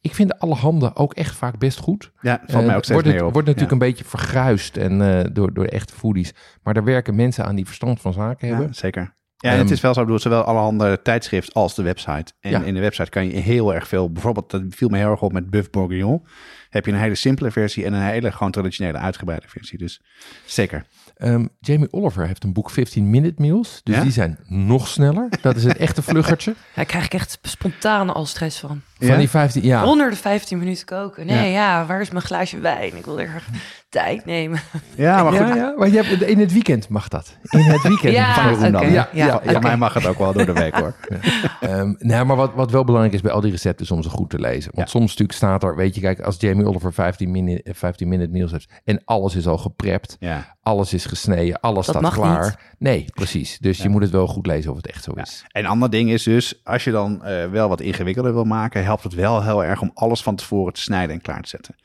Ik 0.02 0.16
vind 0.16 0.40
alle 0.40 0.56
handen 0.56 0.96
ook 0.96 1.14
echt 1.14 1.36
vaak 1.36 1.58
best 1.58 1.80
goed. 1.80 2.12
Ja, 2.22 2.42
valt 2.46 2.66
mij 2.66 2.70
Eh, 2.70 2.76
ook 2.76 2.84
steeds 2.84 3.02
wordt 3.02 3.08
het, 3.08 3.20
wordt 3.20 3.48
natuurlijk 3.48 3.60
ja. 3.60 3.72
een 3.72 3.92
beetje 3.92 4.06
vergruist 4.06 4.78
en, 4.78 5.02
eh, 5.02 5.26
door, 5.34 5.54
door 5.54 5.66
echte 5.66 5.94
foodies. 5.94 6.34
Maar 6.64 6.74
daar 6.74 6.84
werken 6.84 7.16
mensen 7.16 7.46
aan 7.46 7.56
die 7.56 7.66
verstand 7.66 8.02
van 8.02 8.14
zaken 8.14 8.48
hebben. 8.48 8.68
Ja, 8.68 8.74
zeker. 8.74 9.18
Ja, 9.42 9.50
en 9.50 9.56
Ehm, 9.56 9.64
het 9.64 9.72
is 9.72 9.82
wel 9.82 9.94
zo, 9.94 10.00
ik 10.00 10.06
bedoel, 10.06 10.22
zowel 10.22 10.44
allerhande 10.44 11.00
tijdschrift 11.04 11.54
als 11.54 11.76
de 11.76 11.84
website. 11.84 12.34
En 12.40 12.52
Ja. 12.52 12.62
in 12.62 12.74
de 12.74 12.80
website 12.80 13.10
kan 13.10 13.26
je 13.26 13.32
heel 13.40 13.74
erg 13.74 13.88
veel, 13.88 14.12
bijvoorbeeld, 14.12 14.50
dat 14.52 14.62
viel 14.70 14.90
me 14.90 14.98
heel 14.98 15.12
erg 15.12 15.22
op 15.22 15.32
met 15.34 15.50
Buff 15.50 15.70
Bourguignon. 15.70 16.26
Heb 16.70 16.86
je 16.86 16.92
een 16.92 16.98
hele 16.98 17.16
simpele 17.16 17.52
versie 17.52 17.86
en 17.86 17.94
een 17.94 18.02
hele 18.02 18.32
gewoon 18.32 18.52
traditionele 18.52 18.98
uitgebreide 18.98 19.48
versie. 19.48 19.78
Dus 19.78 20.02
zeker. 20.46 20.86
Ehm, 21.16 21.46
Jamie 21.60 21.94
Oliver 21.94 22.28
heeft 22.28 22.44
een 22.44 22.54
boek 22.54 22.70
15 22.70 23.10
Minute 23.10 23.42
Meals. 23.42 23.82
Dus 23.84 23.96
Ja? 23.96 24.02
die 24.02 24.12
zijn 24.12 24.40
nog 24.48 24.88
sneller. 24.88 25.28
Dat 25.42 25.56
is 25.56 25.64
het 25.64 25.78
echte 25.78 26.02
vluggertje. 26.02 26.56
Daar 26.76 26.86
krijg 26.86 27.06
ik 27.06 27.14
echt 27.14 27.40
spontaan 27.42 28.14
al 28.14 28.26
stress 28.26 28.60
van. 28.60 28.82
Van 28.98 29.08
Ja? 29.08 29.18
die 29.18 29.30
15, 29.30 29.64
ja. 29.64 29.86
Onder 29.86 30.10
de 30.10 30.16
15 30.16 30.58
minuten 30.58 30.86
koken. 30.86 31.26
Nee, 31.26 31.52
ja. 31.52 31.86
waar 31.86 32.02
is 32.02 32.10
mijn 32.10 32.24
glaasje 32.26 32.60
wijn? 32.60 32.98
Ik 32.98 33.06
wil 33.06 33.20
er 33.20 33.44
tijd 33.90 34.26
nemen. 34.26 34.60
Ja, 34.96 35.24
maar 35.24 35.32
goed. 35.32 35.48
Ja, 35.48 35.56
ja, 35.56 35.74
maar 35.78 35.90
je 35.90 36.02
hebt, 36.02 36.22
in 36.22 36.40
het 36.40 36.54
weekend 36.54 36.90
mag 36.90 37.08
dat. 37.08 37.38
In 37.50 37.60
het 37.60 37.82
weekend. 37.82 38.14
Ja, 38.14 38.34
Van 38.34 38.72
Jeroen? 38.72 38.92
Ja, 38.92 39.10
ja, 39.44 39.60
mij 39.60 39.78
mag 39.78 39.94
het 39.94 40.06
ook 40.08 40.18
wel 40.18 40.34
door 40.34 40.46
de 40.46 40.54
week 40.54 40.76
hoor. 40.76 40.96
Ehm, 41.60 41.94
nee, 41.98 42.24
maar 42.24 42.36
wat, 42.36 42.54
wat 42.54 42.72
wel 42.72 42.84
belangrijk 42.84 43.16
is 43.16 43.22
bij 43.22 43.32
al 43.32 43.42
die 43.42 43.52
recepten 43.52 43.86
is 43.86 43.92
om 43.92 44.04
ze 44.04 44.10
goed 44.10 44.30
te 44.30 44.40
lezen. 44.40 44.72
Want 44.76 44.88
Ja. 44.88 44.94
soms 45.00 45.08
natuurlijk 45.10 45.38
staat 45.38 45.64
er, 45.64 45.76
weet 45.76 45.96
je, 45.96 46.02
kijk, 46.02 46.20
als 46.20 46.36
Jamie 46.40 46.66
Oliver 46.66 46.94
15 46.94 47.32
minute, 47.32 47.74
15 47.74 48.08
minute 48.08 48.32
meals 48.32 48.52
heeft 48.52 48.72
en 48.84 49.02
alles 49.06 49.36
is 49.36 49.48
al 49.48 49.58
geprept, 49.58 50.16
Ja. 50.20 50.56
alles 50.62 50.94
is 50.94 51.06
gesneden, 51.06 51.60
alles 51.60 51.86
Dat 51.86 51.96
staat 51.96 52.02
mag 52.02 52.14
klaar. 52.14 52.44
niet. 52.44 52.58
Nee, 52.80 53.06
precies. 53.14 53.58
Dus 53.60 53.78
je 53.82 53.90
moet 53.90 54.02
het 54.02 54.12
wel 54.12 54.28
goed 54.28 54.46
lezen 54.46 54.72
of 54.72 54.78
het 54.78 54.88
echt 54.88 55.04
zo 55.04 55.12
Ja. 55.16 55.22
is. 55.22 55.44
En 55.48 55.64
een 55.64 55.70
ander 55.70 55.90
ding 55.90 56.10
is 56.10 56.24
dus, 56.24 56.60
als 56.64 56.84
je 56.84 56.92
dan 56.92 57.24
eh, 57.24 57.46
wel 57.50 57.70
wat 57.70 57.82
ingewikkelder 57.82 58.34
wil 58.34 58.44
maken, 58.44 58.84
helpt 58.84 59.04
het 59.04 59.14
wel 59.14 59.44
heel 59.44 59.64
erg 59.64 59.82
om 59.82 59.92
alles 59.94 60.24
van 60.24 60.36
tevoren 60.36 60.74
te 60.74 60.82
snijden 60.82 61.16
en 61.16 61.22
klaar 61.22 61.42
te 61.42 61.50
zetten. 61.50 61.76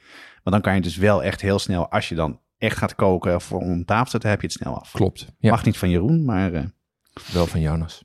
Want 0.45 0.57
dan 0.57 0.61
kan 0.61 0.75
je 0.75 0.81
dus 0.81 0.97
wel 0.97 1.23
echt 1.23 1.41
heel 1.41 1.59
snel, 1.59 1.91
als 1.91 2.09
je 2.09 2.15
dan 2.15 2.41
echt 2.59 2.77
gaat 2.77 2.95
koken 2.95 3.41
voor 3.41 3.61
om 3.61 3.85
tafel 3.85 4.05
te 4.05 4.11
zetten, 4.11 4.31
heb 4.31 4.41
je 4.41 4.47
het 4.47 4.57
snel 4.57 4.79
af. 4.81 4.91
Klopt. 4.93 5.27
Ja, 5.39 5.51
Mag 5.51 5.65
niet 5.65 5.77
van 5.79 5.91
Jeroen, 5.91 6.25
maar 6.25 6.53
eh, 6.53 6.65
wel 7.33 7.47
van 7.47 7.61
Jonas. 7.61 8.05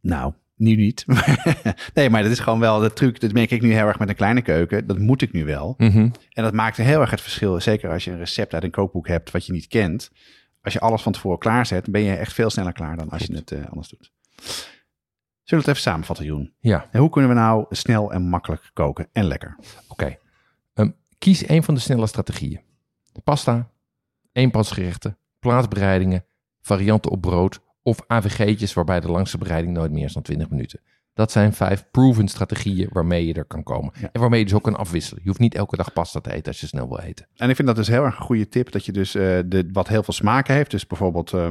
nou, 0.00 0.32
Nu 0.56 0.76
niet. 0.76 1.04
nee, 1.94 2.10
maar 2.10 2.22
dat 2.22 2.30
is 2.32 2.38
gewoon 2.38 2.60
wel 2.60 2.78
de 2.80 2.92
truc. 2.92 3.20
Dat 3.20 3.32
merk 3.32 3.50
ik 3.50 3.62
nu 3.62 3.72
heel 3.72 3.86
erg 3.86 3.98
met 3.98 4.08
een 4.08 4.14
kleine 4.14 4.42
keuken. 4.42 4.86
Dat 4.86 4.98
moet 4.98 5.22
ik 5.22 5.32
nu 5.32 5.44
wel. 5.44 5.74
Mhm. 5.78 6.08
En 6.32 6.42
dat 6.42 6.52
maakt 6.52 6.76
heel 6.76 7.00
erg 7.00 7.10
het 7.10 7.20
verschil. 7.20 7.60
Zeker 7.60 7.90
als 7.90 8.04
je 8.04 8.10
een 8.10 8.18
recept 8.18 8.54
uit 8.54 8.62
een 8.62 8.70
kookboek 8.70 9.08
hebt 9.08 9.30
wat 9.30 9.46
je 9.46 9.52
niet 9.52 9.66
kent. 9.66 10.10
Als 10.62 10.72
je 10.72 10.80
alles 10.80 11.02
van 11.02 11.12
tevoren 11.12 11.38
klaarzet, 11.38 11.90
ben 11.90 12.00
je 12.00 12.14
echt 12.16 12.32
veel 12.32 12.50
sneller 12.50 12.72
klaar 12.72 12.96
dan 12.96 13.08
als 13.10 13.22
je 13.22 13.34
het 13.34 13.50
eh, 13.52 13.66
anders 13.68 13.88
doet. 13.88 14.12
Zullen 15.42 15.64
we 15.64 15.70
het 15.70 15.78
even 15.78 15.90
samenvatten, 15.90 16.24
Joen? 16.24 16.52
Ja, 16.60 16.86
En 16.90 17.00
hoe 17.00 17.10
kunnen 17.10 17.30
we 17.30 17.36
nou 17.36 17.64
snel 17.70 18.12
en 18.12 18.22
makkelijk 18.28 18.70
koken 18.72 19.08
en 19.12 19.24
lekker? 19.24 19.56
oké. 19.88 20.16
Kies 21.18 21.48
een 21.48 21.62
van 21.62 21.74
de 21.74 21.80
snelle 21.80 22.06
strategieën. 22.06 22.60
Pasta, 23.24 23.70
eenpansgerechten, 24.32 25.18
plaatsbereidingen, 25.38 26.24
varianten 26.60 27.10
op 27.10 27.20
brood 27.20 27.60
of 27.82 27.98
AVG'tjes 28.06 28.72
waarbij 28.72 29.00
de 29.00 29.10
langste 29.10 29.38
bereiding 29.38 29.74
nooit 29.74 29.92
meer 29.92 30.04
is 30.04 30.12
dan 30.12 30.22
20 30.22 30.50
minuten. 30.50 30.80
Dat 31.14 31.32
zijn 31.32 31.52
vijf 31.52 31.84
proven 31.90 32.28
strategieën 32.28 32.88
waarmee 32.92 33.26
je 33.26 33.34
er 33.34 33.44
kan 33.44 33.62
komen. 33.62 33.92
Ja. 34.00 34.08
En 34.12 34.20
waarmee 34.20 34.38
je 34.38 34.44
dus 34.44 34.54
ook 34.54 34.62
kan 34.62 34.76
afwisselen. 34.76 35.22
Je 35.22 35.28
hoeft 35.28 35.40
niet 35.40 35.54
elke 35.54 35.76
dag 35.76 35.92
pasta 35.92 36.20
te 36.20 36.32
eten 36.32 36.46
als 36.46 36.60
je 36.60 36.66
snel 36.66 36.88
wil 36.88 36.98
eten. 36.98 37.26
En 37.36 37.48
ik 37.48 37.56
vind 37.56 37.68
dat 37.68 37.76
dus 37.76 37.88
heel 37.88 38.04
erg 38.04 38.18
een 38.18 38.24
goede 38.24 38.48
tip. 38.48 38.72
Dat 38.72 38.84
je 38.84 38.92
dus 38.92 39.14
eh, 39.14 39.38
de, 39.46 39.68
wat 39.72 39.88
heel 39.88 40.02
veel 40.02 40.14
smaken 40.14 40.54
heeft. 40.54 40.70
Dus 40.70 40.86
bijvoorbeeld 40.86 41.32
eh, 41.32 41.48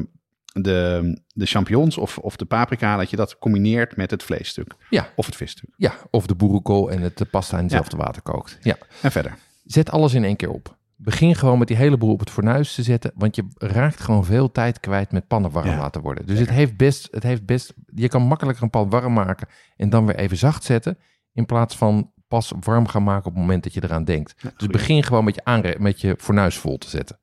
de, 0.54 1.22
de 1.28 1.46
champignons 1.46 1.98
of, 1.98 2.18
of 2.18 2.36
de 2.36 2.46
paprika. 2.46 2.98
Dat 2.98 3.10
je 3.10 3.16
dat 3.16 3.38
combineert 3.38 3.96
met 3.96 4.12
het 4.12 4.24
vleesstuk. 4.24 4.76
Ja. 4.90 5.10
Of 5.16 5.26
het 5.26 5.36
visstuk. 5.36 5.70
Ja, 5.78 5.94
of 6.10 6.26
de 6.26 6.36
boerenkool 6.36 6.92
en 6.92 7.02
het 7.02 7.18
de 7.18 7.26
pasta 7.26 7.58
in 7.58 7.64
hetzelfde 7.64 7.98
water 7.98 8.22
kookt. 8.22 8.58
Ja. 8.62 8.78
En 9.02 9.12
verder. 9.12 9.38
Zet 9.66 9.92
alles 9.92 10.14
in 10.14 10.24
één 10.24 10.36
keer 10.36 10.50
op. 10.50 10.78
Begin 10.98 11.36
gewoon 11.36 11.60
met 11.60 11.68
die 11.68 11.78
hele 11.78 11.98
boel 11.98 12.12
op 12.12 12.20
het 12.20 12.30
fornuis 12.30 12.76
te 12.76 12.84
zetten, 12.84 13.12
want 13.16 13.36
je 13.36 13.48
raakt 13.58 14.00
gewoon 14.00 14.26
veel 14.26 14.52
tijd 14.52 14.80
kwijt 14.80 15.12
met 15.12 15.28
pannen 15.28 15.52
warm 15.52 15.68
Ja. 15.68 15.78
laten 15.78 16.02
worden. 16.02 16.26
Dus 16.26 16.40
het 16.40 16.50
heeft, 16.50 16.78
best, 16.78 17.08
het 17.12 17.24
heeft 17.24 17.46
best, 17.46 17.74
je 17.94 18.08
kan 18.08 18.22
makkelijker 18.22 18.64
een 18.64 18.70
pan 18.70 18.90
warm 18.90 19.14
maken 19.14 19.48
en 19.78 19.90
dan 19.90 20.06
weer 20.06 20.16
even 20.16 20.38
zacht 20.38 20.64
zetten, 20.64 20.98
in 21.34 21.46
plaats 21.46 21.78
van 21.78 22.12
pas 22.28 22.54
warm 22.60 22.88
gaan 22.88 23.04
maken 23.04 23.26
op 23.26 23.32
het 23.32 23.42
moment 23.42 23.64
dat 23.64 23.74
je 23.74 23.84
eraan 23.84 24.04
denkt. 24.04 24.36
dus 24.58 24.68
begin 24.68 25.04
gewoon 25.04 25.24
met 25.24 25.36
je, 25.36 25.76
met 25.80 26.02
je 26.02 26.16
fornuis 26.20 26.58
vol 26.58 26.78
te 26.78 26.90
zetten. 26.90 27.20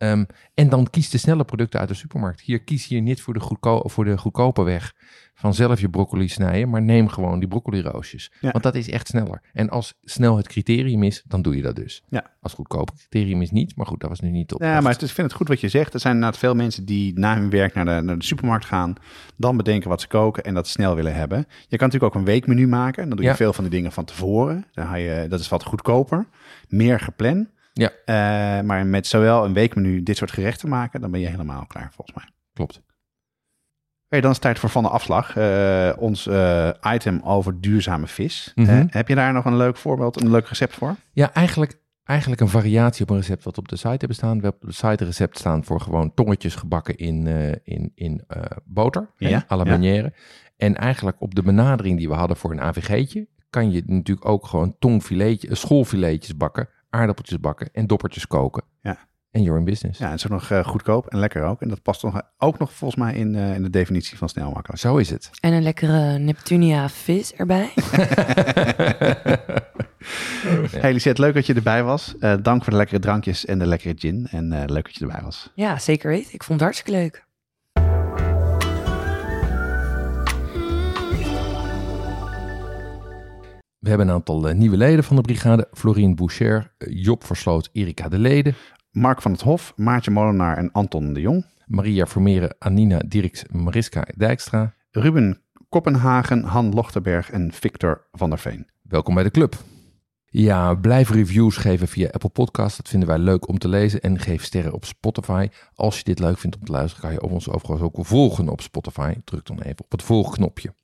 Ehm, 0.00 0.24
en 0.54 0.68
dan 0.68 0.90
kies 0.90 1.10
de 1.10 1.18
snelle 1.18 1.44
producten 1.44 1.80
uit 1.80 1.88
de 1.88 1.94
supermarkt. 1.94 2.40
Hier 2.40 2.60
kies 2.62 2.86
je 2.86 3.00
niet 3.00 3.22
voor 3.22 3.34
de, 3.34 3.40
goedko 3.40 3.80
voor 3.88 4.04
de 4.04 4.18
goedkope 4.18 4.62
weg 4.62 4.94
van 5.34 5.54
zelf 5.54 5.80
je 5.80 5.88
broccoli 5.90 6.28
snijden, 6.28 6.70
maar 6.70 6.82
neem 6.82 7.08
gewoon 7.08 7.38
die 7.38 7.48
broccoli 7.48 7.80
roosjes. 7.80 8.32
Ja. 8.40 8.50
Want 8.50 8.64
dat 8.64 8.74
is 8.74 8.88
echt 8.88 9.06
sneller. 9.08 9.40
En 9.52 9.70
als 9.70 9.94
snel 10.02 10.36
het 10.36 10.48
criterium 10.48 11.02
is, 11.02 11.22
dan 11.26 11.42
doe 11.42 11.56
je 11.56 11.62
dat 11.62 11.76
dus. 11.76 12.02
Ja. 12.08 12.24
Als 12.40 12.52
goedkoop 12.54 12.90
criterium 12.96 13.42
is 13.42 13.50
niet, 13.50 13.76
maar 13.76 13.86
goed, 13.86 14.00
dat 14.00 14.08
was 14.08 14.20
nu 14.20 14.30
niet 14.30 14.48
de 14.48 14.54
Ja, 14.58 14.80
maar 14.80 14.92
ik 14.92 14.98
vind 14.98 15.16
het 15.16 15.32
goed 15.32 15.48
wat 15.48 15.60
je 15.60 15.68
zegt. 15.68 15.94
Er 15.94 16.00
zijn 16.00 16.14
inderdaad 16.14 16.38
veel 16.38 16.54
mensen 16.54 16.84
die 16.84 17.18
na 17.18 17.36
hun 17.36 17.50
werk 17.50 17.74
naar 17.74 17.84
de, 17.84 18.00
naar 18.02 18.18
de 18.18 18.24
supermarkt 18.24 18.64
gaan. 18.64 18.94
Dan 19.36 19.56
bedenken 19.56 19.88
wat 19.88 20.00
ze 20.00 20.06
koken 20.08 20.44
en 20.44 20.54
dat 20.54 20.68
snel 20.68 20.94
willen 20.94 21.14
hebben. 21.14 21.38
Je 21.68 21.76
kan 21.76 21.86
natuurlijk 21.86 22.14
ook 22.14 22.20
een 22.20 22.26
weekmenu 22.26 22.68
maken. 22.68 23.08
Dan 23.08 23.16
doe 23.16 23.24
je 23.24 23.30
Ja. 23.30 23.36
veel 23.36 23.52
van 23.52 23.64
die 23.64 23.72
dingen 23.72 23.92
van 23.92 24.04
tevoren. 24.04 24.66
Dan 24.72 24.86
ga 24.86 24.94
je, 24.94 25.26
dat 25.28 25.40
is 25.40 25.48
wat 25.48 25.64
goedkoper. 25.64 26.26
Meer 26.68 27.00
gepland. 27.00 27.48
Ja. 27.80 27.90
Eh, 28.04 28.64
maar 28.64 28.86
met 28.86 29.06
zowel 29.06 29.44
een 29.44 29.52
weekmenu 29.52 30.02
dit 30.02 30.16
soort 30.16 30.30
gerechten 30.30 30.68
maken, 30.68 31.00
dan 31.00 31.10
ben 31.10 31.20
je 31.20 31.28
helemaal 31.28 31.66
klaar 31.66 31.92
volgens 31.94 32.16
mij. 32.16 32.26
Klopt. 32.52 32.82
Oké, 34.08 34.20
dan 34.20 34.30
is 34.30 34.36
het 34.36 34.40
tijd 34.40 34.58
voor 34.58 34.68
Van 34.68 34.82
de 34.82 34.88
Afslag. 34.88 35.36
Eh, 35.36 35.92
ons 35.98 36.26
eh, 36.26 36.70
item 36.92 37.20
over 37.24 37.60
duurzame 37.60 38.06
vis. 38.06 38.52
Mhm. 38.54 38.86
Heb 38.90 39.08
je 39.08 39.14
daar 39.14 39.32
nog 39.32 39.44
een 39.44 39.56
leuk 39.56 39.76
voorbeeld, 39.76 40.20
een 40.20 40.30
leuk 40.30 40.46
recept 40.46 40.74
voor? 40.74 40.96
Ja, 41.12 41.32
eigenlijk, 41.34 41.80
eigenlijk 42.04 42.40
een 42.40 42.48
variatie 42.48 43.02
op 43.02 43.10
een 43.10 43.16
recept 43.16 43.44
wat 43.44 43.58
op 43.58 43.68
de 43.68 43.76
site 43.76 43.88
hebben 43.88 44.14
staan. 44.14 44.36
We 44.36 44.42
hebben 44.42 44.60
op 44.62 44.68
de 44.68 44.74
site 44.74 45.00
een 45.00 45.06
recept 45.06 45.38
staan 45.38 45.64
voor 45.64 45.80
gewoon 45.80 46.14
tongetjes 46.14 46.54
gebakken 46.54 46.96
in, 46.96 47.26
in, 47.64 47.92
in 47.94 48.24
boter, 48.64 49.10
hè, 49.16 49.28
Ja, 49.28 49.44
à 49.50 49.56
la 49.56 49.64
ja. 49.64 49.70
manière. 49.70 50.12
En 50.56 50.76
eigenlijk 50.76 51.20
op 51.20 51.34
de 51.34 51.42
benadering 51.42 51.98
die 51.98 52.08
we 52.08 52.14
hadden 52.14 52.36
voor 52.36 52.50
een 52.50 52.60
AVG'tje, 52.60 53.28
kan 53.50 53.70
je 53.70 53.82
natuurlijk 53.86 54.28
ook 54.28 54.46
gewoon 54.46 54.76
tongfiletje, 54.78 55.54
schoolfiletjes 55.54 56.36
bakken, 56.36 56.68
aardappeltjes 56.90 57.40
bakken 57.40 57.68
en 57.72 57.86
doppertjes 57.86 58.26
koken. 58.26 58.62
Ja. 58.80 59.08
En 59.30 59.42
you're 59.42 59.58
in 59.58 59.64
business. 59.64 59.98
Ja, 59.98 60.10
het 60.10 60.18
is 60.18 60.24
ook 60.24 60.32
nog 60.32 60.50
eh, 60.50 60.64
goedkoop 60.64 61.06
en 61.06 61.18
lekker 61.18 61.42
ook. 61.42 61.62
En 61.62 61.68
dat 61.68 61.82
past 61.82 62.02
nog, 62.02 62.22
ook 62.38 62.58
nog 62.58 62.72
volgens 62.72 63.00
mij 63.00 63.14
in, 63.14 63.34
eh, 63.34 63.54
in 63.54 63.62
de 63.62 63.70
definitie 63.70 64.18
van 64.18 64.28
snel 64.28 64.50
makkelijk. 64.50 64.80
Zo 64.80 64.96
is 64.96 65.10
het. 65.10 65.30
En 65.40 65.52
een 65.52 65.62
lekkere 65.62 66.18
Neptunia 66.18 66.88
vis 66.88 67.34
erbij. 67.34 67.72
Hey 70.70 70.92
Lisette, 70.92 71.20
leuk 71.20 71.34
dat 71.34 71.46
je 71.46 71.54
erbij 71.54 71.82
was. 71.82 72.14
Eh, 72.18 72.34
dank 72.42 72.62
voor 72.62 72.72
de 72.72 72.78
lekkere 72.78 73.00
drankjes 73.00 73.44
en 73.44 73.58
de 73.58 73.66
lekkere 73.66 73.94
gin. 73.98 74.28
En 74.30 74.52
eh, 74.52 74.62
leuk 74.66 74.84
dat 74.84 74.94
je 74.94 75.00
erbij 75.00 75.20
was. 75.22 75.52
Ja, 75.54 75.78
zeker 75.78 76.10
weten. 76.10 76.34
Ik 76.34 76.42
vond 76.42 76.60
het 76.60 76.68
hartstikke 76.68 77.00
leuk. 77.00 77.28
We 83.80 83.88
hebben 83.88 84.08
een 84.08 84.14
aantal 84.14 84.48
eh, 84.48 84.54
nieuwe 84.54 84.76
leden 84.76 85.04
van 85.04 85.16
de 85.16 85.22
brigade. 85.22 85.68
Florien 85.72 86.14
Boucher, 86.14 86.74
eh, 86.78 86.88
Job 87.04 87.24
Versloot, 87.24 87.68
Erika 87.72 88.08
de 88.08 88.18
Lede, 88.18 88.54
Mark 88.90 89.22
van 89.22 89.32
het 89.32 89.40
Hof, 89.40 89.72
Maartje 89.76 90.10
Molenaar 90.10 90.56
en 90.56 90.72
Anton 90.72 91.12
de 91.12 91.20
Jong. 91.20 91.46
Maria 91.66 92.06
Vermeeren, 92.06 92.56
Anina 92.58 92.98
Dirks, 93.06 93.44
Mariska 93.50 94.06
Dijkstra. 94.16 94.74
Ruben 94.90 95.42
Koppenhagen, 95.68 96.44
Han 96.44 96.74
Lochterberg 96.74 97.30
en 97.30 97.52
Victor 97.52 98.06
van 98.12 98.30
der 98.30 98.38
Veen. 98.38 98.66
Welkom 98.82 99.14
bij 99.14 99.22
de 99.22 99.30
club. 99.30 99.56
Ja, 100.26 100.74
blijf 100.74 101.10
reviews 101.10 101.56
geven 101.56 101.88
via 101.88 102.08
Apple 102.10 102.28
Podcast. 102.28 102.76
Dat 102.76 102.88
vinden 102.88 103.08
wij 103.08 103.18
leuk 103.18 103.48
om 103.48 103.58
te 103.58 103.68
lezen. 103.68 104.00
En 104.00 104.18
geef 104.18 104.44
sterren 104.44 104.72
op 104.72 104.84
Spotify. 104.84 105.48
Als 105.74 105.98
je 105.98 106.04
dit 106.04 106.18
leuk 106.18 106.38
vindt 106.38 106.56
om 106.56 106.64
te 106.64 106.72
luisteren, 106.72 107.02
kan 107.04 107.12
je 107.12 107.32
ons 107.34 107.48
overigens 107.48 107.80
ook 107.80 108.06
volgen 108.06 108.48
op 108.48 108.60
Spotify. 108.60 109.14
Druk 109.24 109.46
dan 109.46 109.60
even 109.60 109.84
op 109.84 109.90
het 109.90 110.02
volgknopje. 110.02 110.74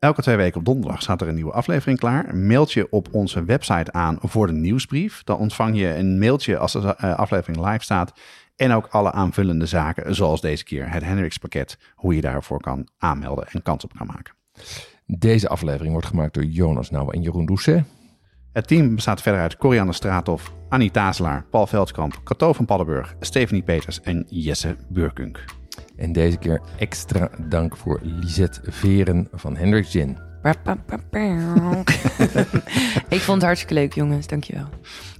Elke 0.00 0.22
twee 0.22 0.36
weken 0.36 0.58
op 0.58 0.64
donderdag 0.64 1.02
staat 1.02 1.20
er 1.20 1.28
een 1.28 1.34
nieuwe 1.34 1.52
aflevering 1.52 1.98
klaar. 1.98 2.36
Meld 2.36 2.72
je 2.72 2.86
op 2.90 3.08
onze 3.12 3.44
website 3.44 3.92
aan 3.92 4.18
voor 4.20 4.46
de 4.46 4.52
nieuwsbrief. 4.52 5.24
Dan 5.24 5.38
ontvang 5.38 5.78
je 5.78 5.94
een 5.94 6.18
mailtje 6.18 6.58
als 6.58 6.72
de 6.72 6.94
eh, 6.96 7.14
aflevering 7.14 7.66
live 7.66 7.82
staat. 7.82 8.12
En 8.56 8.72
ook 8.72 8.86
alle 8.86 9.12
aanvullende 9.12 9.66
zaken, 9.66 10.14
zoals 10.14 10.40
deze 10.40 10.64
keer 10.64 10.92
het 10.92 11.02
Hendrix 11.02 11.38
pakket. 11.38 11.78
Hoe 11.94 12.14
je 12.14 12.20
daarvoor 12.20 12.60
kan 12.60 12.88
aanmelden 12.98 13.46
en 13.48 13.62
kans 13.62 13.84
op 13.84 13.92
kan 13.96 14.06
maken. 14.06 14.34
Deze 15.06 15.48
aflevering 15.48 15.92
wordt 15.92 16.06
gemaakt 16.06 16.34
door 16.34 16.44
Jonas 16.44 16.90
Nouwen 16.90 17.14
en 17.14 17.22
Jeroen 17.22 17.46
Doucet. 17.46 17.84
Het 18.52 18.68
team 18.68 18.94
bestaat 18.94 19.22
verder 19.22 19.40
uit 19.40 19.56
Corianne 19.56 19.92
Straathof, 19.92 20.52
Annie 20.68 20.90
Tazelaar, 20.90 21.44
Paul 21.50 21.66
Veldkamp, 21.66 22.20
Cato 22.24 22.52
van 22.52 22.64
Paddenburg, 22.64 23.14
Stephanie 23.20 23.62
Peters 23.62 24.00
en 24.00 24.26
Jesse 24.28 24.76
Burkunk. 24.88 25.59
En 26.00 26.12
deze 26.12 26.36
keer 26.36 26.60
extra 26.78 27.30
dank 27.48 27.76
voor 27.76 28.00
Lisette 28.02 28.60
Veren 28.62 29.28
van 29.32 29.56
Hendrix 29.56 29.90
Gin. 29.90 30.18
Ik 33.08 33.20
vond 33.20 33.36
het 33.36 33.42
hartstikke 33.42 33.74
leuk, 33.74 33.92
jongens. 33.94 34.26
Dankjewel. 34.26 34.66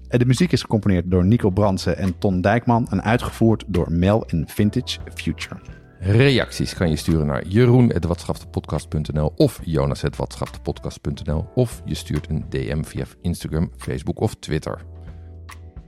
En 0.08 0.18
De 0.18 0.24
muziek 0.26 0.52
is 0.52 0.60
gecomponeerd 0.60 1.10
door 1.10 1.24
Nico 1.24 1.50
Brandsen 1.50 1.96
en 1.96 2.18
Ton 2.18 2.40
Dijkman 2.40 2.86
en 2.90 3.02
uitgevoerd 3.02 3.64
door 3.66 3.92
Mel 3.92 4.24
in 4.26 4.44
Vintage 4.48 4.98
Future. 5.14 5.60
Reacties 5.98 6.74
kan 6.74 6.90
je 6.90 6.96
sturen 6.96 7.26
naar 7.26 7.46
jeroen.watschaftepodcast.nl 7.46 9.32
of 9.36 9.60
jonas.watschaftepodcast.nl 9.64 11.48
of 11.54 11.82
je 11.84 11.94
stuurt 11.94 12.28
een 12.30 12.44
DM 12.48 12.82
via 12.82 13.04
Instagram, 13.20 13.70
Facebook 13.76 14.20
of 14.20 14.34
Twitter. 14.34 14.82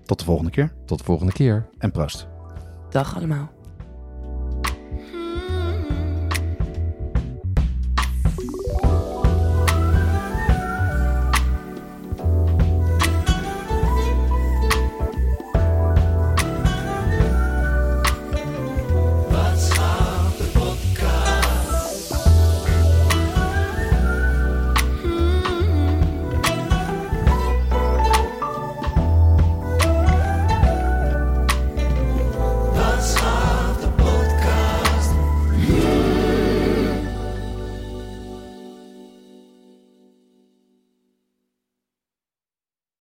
Tot 0.05 0.18
de 0.18 0.24
volgende 0.24 0.51
keer 0.51 0.72
Tot 0.86 0.99
de 0.99 1.05
volgende 1.05 1.32
keer. 1.32 1.68
en 1.78 1.90
proost. 1.90 2.28
Dag 2.90 3.16
allemaal. 3.16 3.53